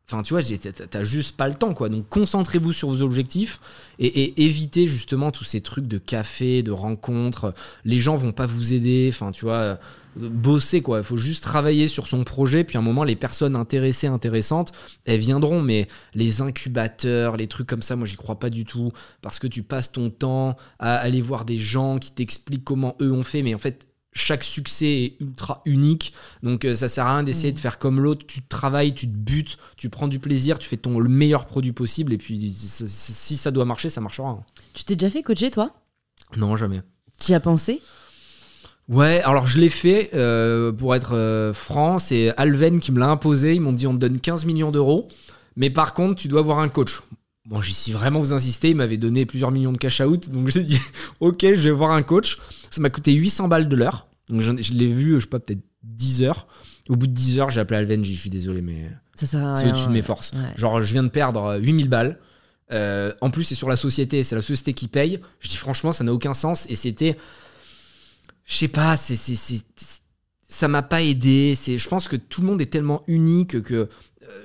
[0.10, 1.88] Enfin, tu vois, t'as juste pas le temps, quoi.
[1.88, 3.62] Donc, concentrez-vous sur vos objectifs
[4.00, 7.54] et, et évitez justement tous ces trucs de café, de rencontres.
[7.86, 9.10] Les gens vont pas vous aider.
[9.14, 9.76] Enfin, tu vois, euh,
[10.18, 11.00] bosser, quoi.
[11.00, 12.66] Il faut juste travailler sur son projet.
[12.66, 14.74] Puis, à un moment, les personnes intéressées, intéressantes,
[15.06, 15.62] elles viendront.
[15.62, 18.92] Mais les incubateurs, les trucs comme ça, moi, j'y crois pas du tout.
[19.22, 23.14] Parce que tu passes ton temps à aller voir des gens qui t'expliquent comment eux
[23.14, 23.42] ont fait.
[23.42, 26.14] Mais en fait, chaque succès est ultra unique.
[26.44, 27.56] Donc euh, ça sert à rien d'essayer Mm.
[27.56, 28.26] de faire comme l'autre.
[28.28, 31.72] Tu travailles, tu te butes, tu prends du plaisir, tu fais ton le meilleur produit
[31.74, 32.14] possible.
[32.14, 34.40] Et puis si si ça doit marcher, ça marchera.
[34.74, 35.72] Tu t'es déjà fait coacher, toi?
[36.38, 36.82] Non, jamais.
[37.22, 37.82] Tu y as pensé?
[38.90, 43.08] Ouais, alors je l'ai fait, euh, pour être euh, franc, c'est Alven qui me l'a
[43.10, 43.56] imposé.
[43.56, 45.08] Ils m'ont dit on te donne 15 millions d'euros,
[45.56, 47.02] mais par contre tu dois avoir un coach.
[47.46, 50.48] Bon, j'ai si vraiment vous insister, il m'avait donné plusieurs millions de cash out, donc
[50.48, 50.80] j'ai dit
[51.20, 52.38] ok, je vais voir un coach.
[52.70, 55.64] Ça m'a coûté 800 balles de l'heure, donc je l'ai vu, je sais pas, peut-être
[55.84, 56.48] 10 heures.
[56.90, 59.36] Au bout de 10 heures, j'ai appelé Alven, j'ai dit je suis désolé, mais c'est
[59.36, 60.32] au-dessus de mes forces.
[60.34, 60.58] Ouais.
[60.58, 62.20] Genre, je viens de perdre euh, 8000 balles.
[62.72, 65.20] Euh, en plus, c'est sur la société, c'est la société qui paye.
[65.40, 66.70] Je dis franchement, ça n'a aucun sens.
[66.70, 67.18] Et c'était.
[68.46, 69.16] Je sais pas, c'est,
[70.48, 71.54] ça m'a pas aidé.
[71.56, 73.88] C'est, je pense que tout le monde est tellement unique que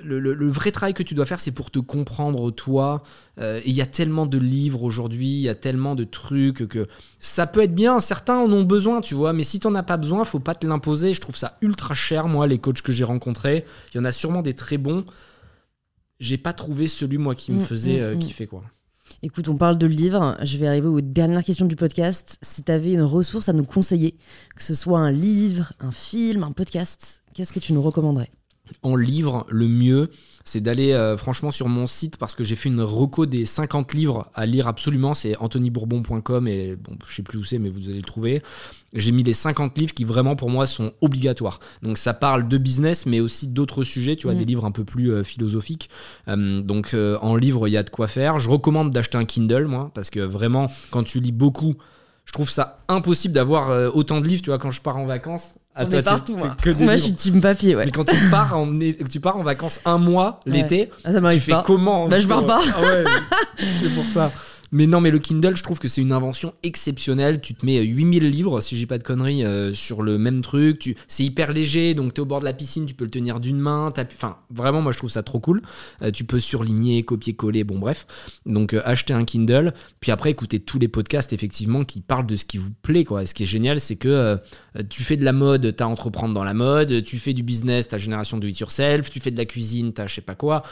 [0.03, 3.03] le, le- le vrai travail que tu dois faire, c'est pour te comprendre toi.
[3.39, 6.67] Euh, et il y a tellement de livres aujourd'hui, il y a tellement de trucs
[6.67, 6.87] que
[7.19, 7.99] ça peut être bien.
[7.99, 9.33] Certains en ont besoin, tu vois.
[9.33, 11.13] Mais si t'en as pas besoin, faut pas te l'imposer.
[11.13, 13.65] Je trouve ça ultra cher, moi, les coachs que j'ai rencontrés.
[13.93, 15.05] Il y en a sûrement des très bons.
[16.19, 18.19] J'ai pas trouvé celui, moi, qui me Mm, faisait mm, euh, mm.
[18.19, 18.63] kiffer, quoi.
[19.23, 20.37] Écoute, on parle de livres.
[20.43, 22.37] Je vais arriver aux dernières questions du podcast.
[22.41, 24.17] Si tu avais une ressource à nous conseiller,
[24.55, 28.29] que ce soit un livre, un film, un podcast, qu'est-ce que tu nous recommanderais?
[28.83, 30.09] En livre, le mieux,
[30.43, 33.93] c'est d'aller euh, franchement sur mon site parce que j'ai fait une reco des 50
[33.93, 35.13] livres à lire absolument.
[35.13, 38.41] C'est anthonybourbon.com et bon, je sais plus où c'est, mais vous allez le trouver.
[38.93, 41.59] J'ai mis les 50 livres qui vraiment pour moi sont obligatoires.
[41.83, 44.39] Donc ça parle de business, mais aussi d'autres sujets, tu vois, Mm.
[44.39, 45.89] des livres un peu plus euh, philosophiques.
[46.27, 48.39] Euh, donc en livre, il y a de quoi faire.
[48.39, 51.75] Je recommande d'acheter un Kindle, moi, parce que vraiment, quand tu lis beaucoup,
[52.25, 55.53] je trouve ça impossible d'avoir autant de livres, tu vois, quand je pars en vacances.
[55.79, 56.55] Ah, On toi, est partout, moi.
[56.61, 57.85] que des Moi, je suis team papier, ouais.
[57.85, 58.67] Mais quand tu pars en,
[59.09, 60.51] tu pars en vacances un mois Ouais.
[60.53, 61.63] l'été, Ah, ça tu fais pas.
[61.65, 62.59] comment Bah, je pars pas.
[62.77, 63.03] Ah ouais,
[63.81, 64.31] c'est pour ça.
[64.71, 67.41] Mais non, mais le Kindle, je trouve que c'est une invention exceptionnelle.
[67.41, 70.79] Tu te mets 8000 livres, si j'ai pas de conneries, euh, sur le même truc.
[70.79, 70.95] Tu...
[71.07, 73.39] C'est hyper léger, donc tu es au bord de la piscine, tu peux le tenir
[73.39, 73.89] d'une main.
[73.97, 75.61] Enfin, vraiment, moi, je trouve ça trop cool.
[76.01, 78.05] Euh, tu peux surligner, copier-coller, bon, bref.
[78.45, 79.73] Donc, euh, acheter un Kindle.
[79.99, 83.25] Puis après, écouter tous les podcasts, effectivement, qui parlent de ce qui vous plaît, quoi.
[83.25, 84.37] Ce qui est génial, c'est que euh,
[84.89, 87.03] tu fais de la mode, t'as entreprendre dans la mode.
[87.03, 89.09] Tu fais du business, t'as génération do it yourself.
[89.09, 90.63] Tu fais de la cuisine, t'as je sais pas quoi.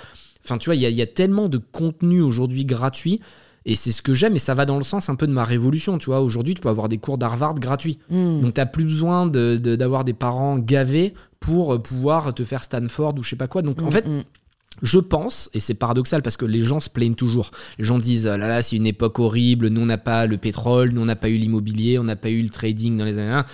[0.44, 3.22] Enfin, tu vois, il y, y a tellement de contenu aujourd'hui gratuit.
[3.70, 5.44] Et c'est ce que j'aime, et ça va dans le sens un peu de ma
[5.44, 5.98] révolution.
[5.98, 8.00] Tu vois, aujourd'hui, tu peux avoir des cours d'Harvard gratuits.
[8.10, 8.40] Hmm.
[8.42, 12.64] Donc, t'as plus besoin de- de- d'avoir des parents gavés pour euh, pouvoir te faire
[12.64, 13.62] Stanford ou je sais pas quoi.
[13.64, 14.24] Donc, en Hmm, fait, hmm.
[14.84, 17.52] je pense, et c'est paradoxal parce que les gens se plaignent toujours.
[17.78, 20.38] Les gens disent ah là là, c'est une époque horrible, nous on n'a pas le
[20.38, 23.18] pétrole, nous on n'a pas eu l'immobilier, on n'a pas eu le trading dans les
[23.20, 23.46] années 1.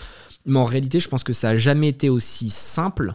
[0.45, 3.13] Mais en réalité, je pense que ça a jamais été aussi simple,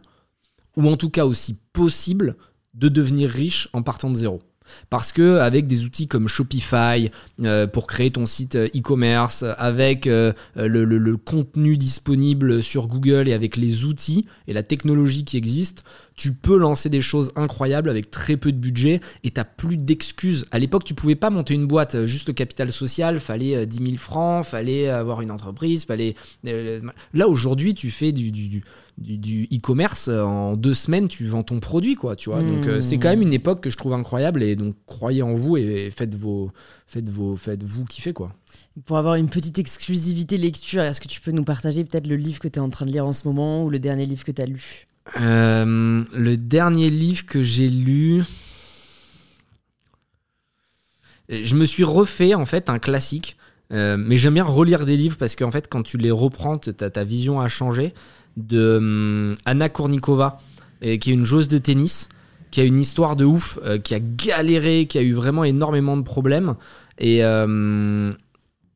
[0.77, 2.37] ou en tout cas aussi possible,
[2.75, 4.41] de devenir riche en partant de zéro.
[4.91, 7.11] Parce que avec des outils comme Shopify
[7.45, 13.33] euh, pour créer ton site euh, e-commerce, avec euh, le, contenu disponible sur Google et
[13.33, 15.85] avec les outils et la technologie qui existe,
[16.19, 20.45] tu peux lancer des choses incroyables avec très peu de budget et t'as plus d'excuses.
[20.51, 23.65] À l'époque, tu pouvais pas monter une boîte euh, juste le capital social, fallait euh,
[23.65, 26.15] 10 000 francs, fallait avoir une entreprise, fallait.
[26.47, 26.81] euh,
[27.15, 28.63] Là aujourd'hui, tu fais du,
[29.01, 32.17] e-commerce euh, en deux semaines, tu vends ton produit, quoi.
[32.17, 32.43] Tu vois.
[32.43, 35.35] Donc euh, c'est quand même une époque que je trouve incroyable et donc croyez en
[35.35, 36.51] vous et faites vos,
[36.87, 38.35] faites vos, faites vous kiffer, quoi.
[38.87, 42.41] Pour avoir une petite exclusivité lecture, est-ce que tu peux nous partager peut-être le livre
[42.41, 44.33] que tu es en train de lire en ce moment ou le dernier livre que
[44.33, 44.87] tu as lu?
[45.21, 48.25] Euh, le dernier livre que j'ai lu.
[51.29, 53.37] Je me suis refait en fait un classique,
[53.73, 57.05] euh, mais j'aime bien relire des livres parce qu'en fait, quand tu les reprends, ta,
[57.05, 57.95] vision a changé.
[58.37, 60.41] De hum, Anna Kournikova,
[60.81, 62.09] qui est une joueuse de tennis,
[62.51, 65.97] qui a une histoire de ouf, euh, qui a galéré, qui a eu vraiment énormément
[65.97, 66.55] de problèmes.
[66.99, 67.23] Et,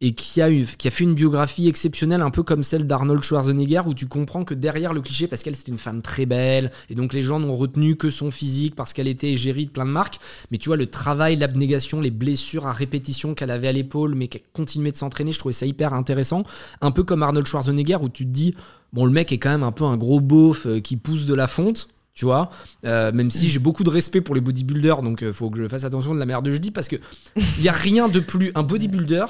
[0.05, 0.49] et qui a,
[0.91, 4.93] fait une biographie exceptionnelle, un peu comme celle d'Arnold Schwarzenegger, où tu comprends que derrière
[4.93, 7.95] le cliché, parce qu'elle c'est une femme très belle, et donc les gens n'ont retenu
[7.95, 10.19] que son physique parce qu'elle était égérie de plein de marques,
[10.51, 14.27] mais tu vois, le travail, l'abnégation, les blessures à répétition qu'elle avait à l'épaule, mais
[14.27, 16.43] qu'elle continuait de s'entraîner, je trouvais ça hyper intéressant.
[16.81, 18.57] Un peu comme Arnold Schwarzenegger, où tu te dis,
[18.93, 21.35] bon, le mec est quand même un peu un gros beauf euh, qui pousse de
[21.35, 22.51] la fonte, tu vois
[22.85, 25.67] euh, même si j'ai beaucoup de respect pour les bodybuilders donc il faut que je
[25.67, 26.97] fasse attention de la merde que je parce que
[27.37, 29.25] il y a rien de plus un bodybuilder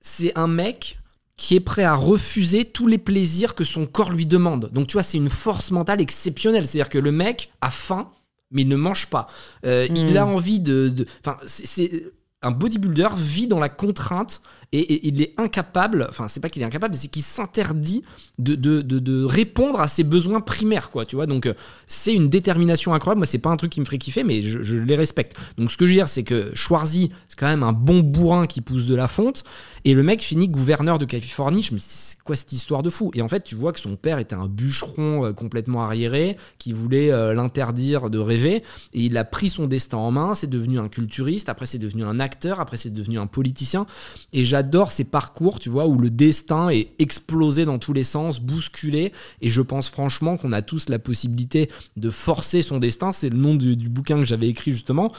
[0.00, 0.98] c'est un mec
[1.36, 4.70] qui est prêt à refuser tous les plaisirs que son corps lui demande.
[4.72, 6.66] Donc tu vois, c'est une force mentale exceptionnelle.
[6.66, 8.10] C'est-à-dire que le mec a faim,
[8.50, 9.26] mais il ne mange pas.
[9.64, 11.06] Euh, il a envie de...
[11.20, 12.12] Enfin, c'est
[12.42, 14.40] un bodybuilder vit dans la contrainte
[14.72, 18.02] et, il est incapable, enfin c'est pas qu'il est incapable, c'est qu'il s'interdit
[18.38, 21.26] de, de, répondre à ses besoins primaires, quoi, tu vois.
[21.26, 21.54] Donc euh,
[21.86, 23.20] c'est une détermination incroyable.
[23.20, 25.36] Moi, c'est pas un truc qui me ferait kiffer, mais je, les respecte.
[25.56, 28.46] Donc ce que je veux dire, c'est que Schwarzy, c'est quand même un bon bourrin
[28.46, 29.44] qui pousse de la fonte,
[29.84, 31.62] et le mec finit gouverneur de Californie.
[31.62, 33.10] Je me dis, c'est quoi cette histoire de fou?
[33.14, 36.72] Et en fait, tu vois que son père était un bûcheron euh, complètement arriéré, qui
[36.72, 38.62] voulait euh, l'interdire de rêver,
[38.92, 40.34] et il a pris son destin en main.
[40.34, 42.27] C'est devenu un culturiste, après c'est devenu un acteur,
[42.58, 43.86] après c'est devenu un politicien,
[44.32, 48.40] et j'adore ces parcours, tu vois, où le destin est explosé dans tous les sens,
[48.40, 49.12] bousculé.
[49.40, 53.12] Et je pense franchement qu'on a tous la possibilité de forcer son destin.
[53.12, 55.12] C'est le nom du, bouquin que j'avais écrit justement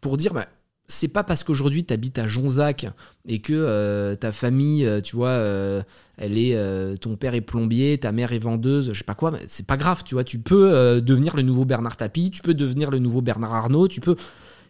[0.00, 0.34] pour dire.
[0.34, 0.46] Bah,
[0.88, 2.86] c'est pas parce qu'aujourd'hui tu habites à Jonzac
[3.26, 5.82] et que euh, ta famille, euh, tu vois, euh,
[6.16, 6.56] elle est,
[7.00, 10.02] ton père est plombier, ta mère est vendeuse, je sais pas quoi, c'est pas grave,
[10.04, 13.54] tu vois, tu peux devenir le nouveau Bernard Tapie, tu peux devenir le nouveau Bernard
[13.54, 14.16] Arnault, tu peux,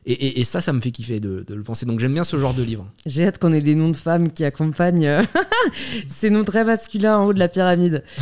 [0.09, 1.85] et, ça, ça me fait kiffer de, le penser.
[1.85, 2.87] Donc j'aime bien ce genre de livre.
[3.07, 5.23] J'ai hâte qu'on ait des noms de femmes qui accompagnent euh,
[6.09, 8.05] ces noms très masculins en haut de la pyramide.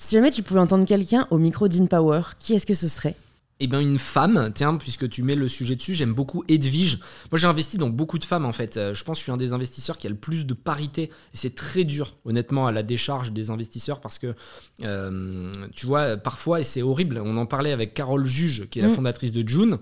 [0.00, 3.16] Si jamais tu pouvais entendre quelqu'un au micro d'InPower, qui est-ce que ce serait?
[3.60, 7.00] Eh bien, une femme, tiens, puisque tu mets le sujet dessus, j'aime beaucoup Edwige.
[7.32, 8.76] Moi, j'ai investi dans beaucoup de femmes, en fait.
[8.76, 11.02] Euh, je pense que je suis un des investisseurs qui a le plus de parité.
[11.02, 14.36] Et c'est très dur, honnêtement, à la décharge des investisseurs, parce que,
[14.84, 18.82] euh, tu vois, parfois, et c'est horrible, on en parlait avec Carole Juge, qui est
[18.82, 18.94] la mm.
[18.94, 19.78] fondatrice de June.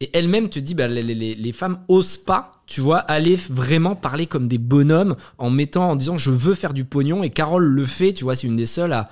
[0.00, 4.46] Et elle-même te dit, bah, les, femmes osent pas, tu vois, aller vraiment parler comme
[4.46, 7.22] des bonhommes en mettant, en disant, je veux faire du pognon.
[7.22, 9.08] Et Carole le fait, tu vois, c'est une des seules à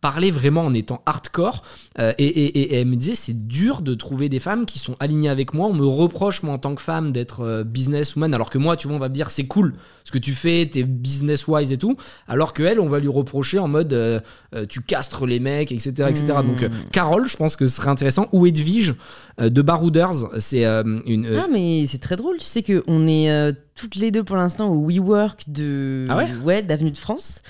[0.00, 1.62] parler vraiment en étant hardcore.
[1.98, 5.54] Euh, et, elle me disait, c'est dur de trouver des femmes qui sont alignées avec
[5.54, 5.66] moi.
[5.68, 8.86] On me reproche, moi, en tant que femme, d'être euh, businesswoman, alors que moi, tu
[8.86, 11.96] vois, on va me dire, c'est cool ce que tu fais, t'es business-wise et tout.
[12.28, 14.20] Alors que elle, on va lui reprocher en mode, euh,
[14.68, 15.90] tu castres les mecs, etc.
[16.08, 16.26] etc.
[16.44, 16.90] Donc, hmm.
[16.92, 18.28] Carole, je pense que ce serait intéressant.
[18.32, 18.94] Ou Edwige
[19.38, 21.26] de Barouders, c'est une.
[21.38, 22.38] Ah, mais c'est très drôle.
[22.38, 26.90] Tu sais qu'on est toutes les deux pour l'instant au WeWork de ah ouais, d'avenue
[26.90, 27.42] de France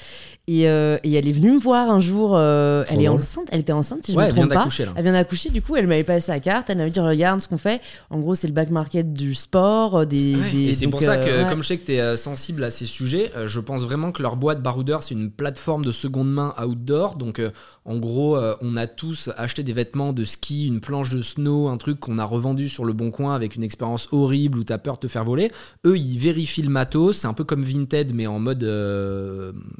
[0.48, 2.37] euh, et, elle est venue me voir un jour.
[2.38, 3.48] Euh, elle est enceinte.
[3.50, 4.68] Elle était enceinte, si je ne me trompe pas.
[4.96, 5.50] Elle vient d'accoucher.
[5.50, 6.70] Du coup, elle m'avait passé sa carte.
[6.70, 7.80] Elle m'avait dit regarde ce qu'on fait.
[8.10, 9.98] En gros, c'est le back market du sport.
[9.98, 12.70] Euh, des, et c'est pour ça que, comme je sais que tu es sensible à
[12.70, 16.54] ces sujets, je pense vraiment que leur boîte Baroudeur, c'est une plateforme de seconde main
[16.62, 17.16] outdoor.
[17.16, 17.40] Donc,
[17.84, 21.76] en gros, on a tous acheté des vêtements de ski, une planche de snow, un
[21.76, 24.78] truc qu'on a revendu sur le bon coin avec une expérience horrible où tu as
[24.78, 25.50] peur de te faire voler.
[25.86, 27.18] Eux, ils vérifient le matos.
[27.18, 28.62] C'est un peu comme Vinted, mais en mode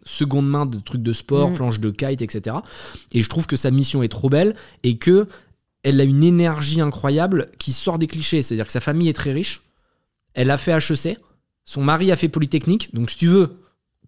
[0.04, 1.54] seconde main de trucs de sport, mm.
[1.54, 2.47] planches de kite, etc.
[3.12, 5.26] Et je trouve que sa mission est trop belle et que
[5.82, 8.42] elle a une énergie incroyable qui sort des clichés.
[8.42, 9.62] C'est-à-dire que sa famille est très riche.
[10.34, 11.18] Elle a fait HEC.
[11.64, 12.94] Son mari a fait Polytechnique.
[12.94, 13.58] Donc, si tu veux,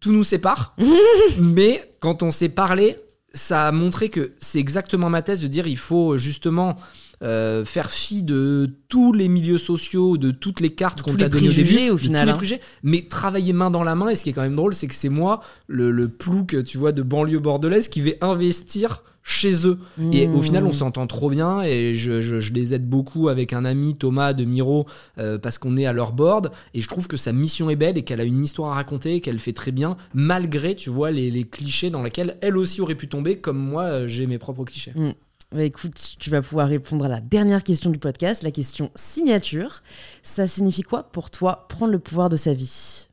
[0.01, 0.75] tout nous sépare.
[1.39, 2.97] Mais quand on s'est parlé,
[3.33, 6.77] ça a montré que c'est exactement ma thèse de dire il faut justement
[7.23, 11.49] euh, faire fi de tous les milieux sociaux, de toutes les cartes qu'on t'a données
[11.49, 12.41] au début, au final, hein.
[12.83, 14.09] mais travailler main dans la main.
[14.09, 16.79] Et ce qui est quand même drôle, c'est que c'est moi, le, le plouc, tu
[16.79, 19.79] vois, de banlieue bordelaise, qui vais investir chez eux.
[20.13, 20.75] Et au final, on mmh.
[20.75, 24.87] s'entend trop bien et je, je, les aide beaucoup avec un ami, Thomas de Miro,
[25.19, 26.51] euh, parce qu'on est à leur board.
[26.75, 29.21] Et je trouve que sa mission est belle et qu'elle a une histoire à raconter,
[29.21, 32.95] qu'elle fait très bien, malgré, tu vois, les, les, clichés dans lesquels elle aussi aurait
[32.95, 34.93] pu tomber, comme moi, euh, j'ai mes propres clichés.
[34.95, 35.13] Mmh.
[35.53, 39.81] Bah, écoute, tu vas pouvoir répondre à la dernière question du podcast, la question signature.
[40.23, 43.10] Ça signifie quoi pour toi prendre le pouvoir de sa vie?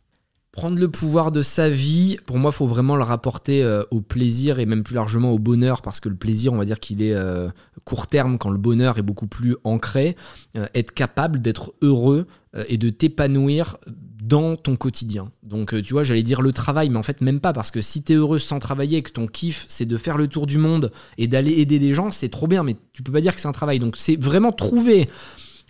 [0.57, 4.57] Prendre le pouvoir de sa vie, pour moi, faut vraiment le rapporter euh, au plaisir
[4.57, 7.13] et même plus largement au bonheur, parce que le plaisir, on va dire qu'il est
[7.13, 7.47] euh,
[7.85, 10.15] court terme quand le bonheur est beaucoup plus ancré.
[10.57, 12.25] Euh, être capable d'être heureux
[12.69, 13.77] et de t'épanouir
[14.23, 15.29] dans ton quotidien.
[15.43, 18.01] Donc tu vois, j'allais dire le travail, mais en fait même pas, parce que si
[18.01, 20.91] tu es heureux sans travailler, que ton kiff c'est de faire le tour du monde
[21.19, 23.47] et d'aller aider des gens, c'est trop bien, mais tu peux pas dire que c'est
[23.47, 23.77] un travail.
[23.77, 25.07] Donc c'est vraiment trouver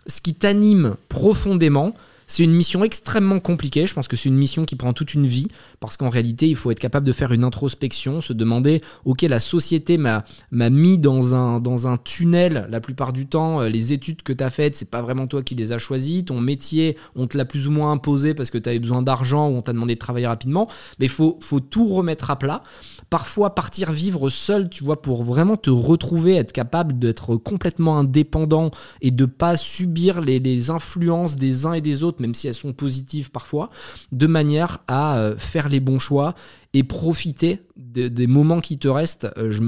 [0.05, 1.93] ce qui t'anime profondément,
[2.27, 3.87] C'est une mission extrêmement compliquée.
[3.87, 5.47] Je pense que c'est une mission qui prend toute une vie
[5.79, 9.39] parce qu'en réalité, il faut être capable de faire une introspection, se demander ok, la
[9.39, 13.61] société m'a mis dans un, dans un tunnel la plupart du temps.
[13.61, 16.25] Euh, les études que tu as faites, c'est pas vraiment toi qui les as choisies.
[16.25, 19.47] Ton métier, on te l'a plus ou moins imposé parce que tu avais besoin d'argent
[19.49, 20.67] ou on t'a demandé de travailler rapidement.
[20.99, 22.61] Mais il faut, faut tout remettre à plat.
[23.09, 28.69] Parfois, partir vivre seul, tu vois, pour vraiment te retrouver, être capable d'être complètement indépendant
[29.01, 32.53] et de pas subir les, les influences des uns et des autres même si elles
[32.53, 33.69] sont positives parfois,
[34.11, 36.35] de manière à euh, faire les bons choix
[36.73, 39.27] et profiter des moments qui te restent.
[39.37, 39.61] Euh, je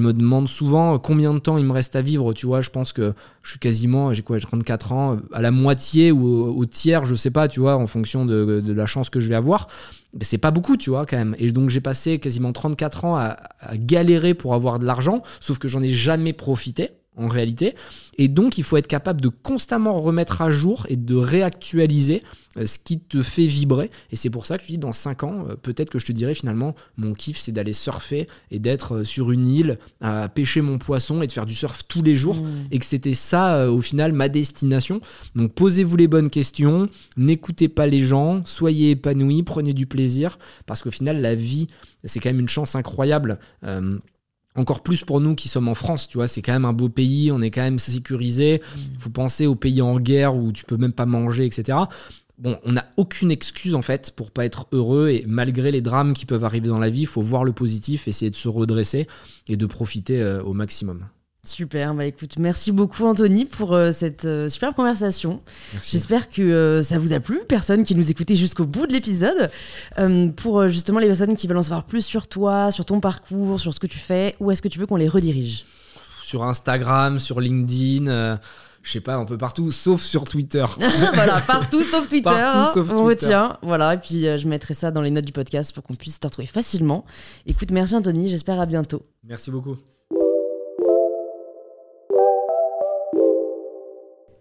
[0.00, 2.92] me, demande souvent combien de temps il me reste à vivre, tu vois, je pense
[2.92, 3.12] que
[3.42, 7.14] je suis quasiment, j'ai quoi, j'ai 34 ans, à la moitié ou au, tiers, je
[7.14, 9.68] sais pas, tu vois, en fonction de, la chance que je vais avoir.
[10.22, 11.36] C'est pas beaucoup, tu vois, quand même.
[11.38, 15.58] Et donc j'ai passé quasiment 34 ans à, à galérer pour avoir de l'argent, sauf
[15.58, 17.74] que j'en ai jamais profité en réalité.
[18.16, 22.22] Et donc, il faut être capable de constamment remettre à jour et de réactualiser
[22.56, 23.90] euh, ce qui te fait vibrer.
[24.10, 26.12] Et c'est pour ça que je dis, dans 5 ans, euh, peut-être que je te
[26.12, 30.62] dirais finalement, mon kiff, c'est d'aller surfer et d'être euh, sur une île, à pêcher
[30.62, 32.36] mon poisson et de faire du surf tous les jours.
[32.36, 32.66] Mmh.
[32.70, 35.00] Et que c'était ça, au final, ma destination.
[35.34, 36.86] Donc, posez-vous les bonnes questions,
[37.16, 41.68] n'écoutez pas les gens, soyez épanouis, prenez du plaisir, parce qu'au final, la vie,
[42.04, 43.38] c'est quand même une chance incroyable
[44.58, 46.88] encore plus pour nous qui sommes en France, tu vois, c'est quand même un beau
[46.88, 48.60] pays, on est quand même sécurisé.
[48.76, 49.00] Il mm.
[49.00, 51.78] faut penser aux pays en guerre où tu peux même pas manger, etc.
[52.38, 56.12] Bon, on n'a aucune excuse en fait pour pas être heureux et malgré les drames
[56.12, 59.08] qui peuvent arriver dans la vie, il faut voir le positif, essayer de se redresser
[59.48, 61.06] et de profiter euh, au maximum.
[61.48, 65.40] Super, bah écoute, merci beaucoup Anthony pour euh, cette euh, superbe conversation.
[65.82, 69.50] J'espère que euh, ça vous a plu, personne qui nous écoutait jusqu'au bout de l'épisode.
[70.36, 73.72] pour justement les personnes qui veulent en savoir plus sur toi, sur ton parcours, sur
[73.72, 75.64] ce que tu fais, où est-ce que tu veux qu'on les redirige?
[76.22, 78.38] Sur Instagram, sur LinkedIn
[78.82, 80.64] je sais pas, un peu partout, sauf sur Twitter.
[81.14, 82.24] voilà, partout sauf Twitter.
[82.24, 83.02] Partout sauf Twitter.
[83.02, 83.58] On retient.
[83.62, 86.26] Voilà, et puis je mettrai ça dans les notes du podcast pour qu'on puisse te
[86.26, 87.04] retrouver facilement.
[87.46, 89.02] Écoute, merci Anthony, j'espère à bientôt.
[89.24, 89.76] Merci beaucoup.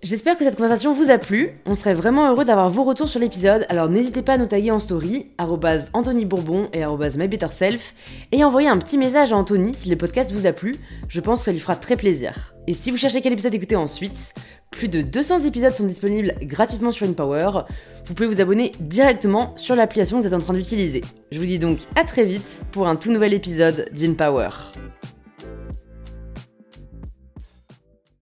[0.10, 1.50] J'espère que cette conversation vous a plu.
[1.66, 4.72] On serait vraiment heureux d'avoir vos retours sur l'épisode, alors n'hésitez pas à nous taguer
[4.72, 7.94] en story, Anthony Bourbon et mybetterself,
[8.32, 10.76] et envoyer un petit message à Anthony si le podcast vous a plu.
[11.10, 12.54] Je pense que ça lui fera très plaisir.
[12.68, 14.34] Et si vous cherchez quel épisode écouter ensuite,
[14.72, 17.66] plus de 200 épisodes sont disponibles gratuitement sur InPower.
[18.06, 21.02] Vous pouvez vous abonner directement sur l'application que vous êtes en train d'utiliser.
[21.34, 24.52] Je vous dis donc à très vite pour un tout nouvel épisode d'InPower.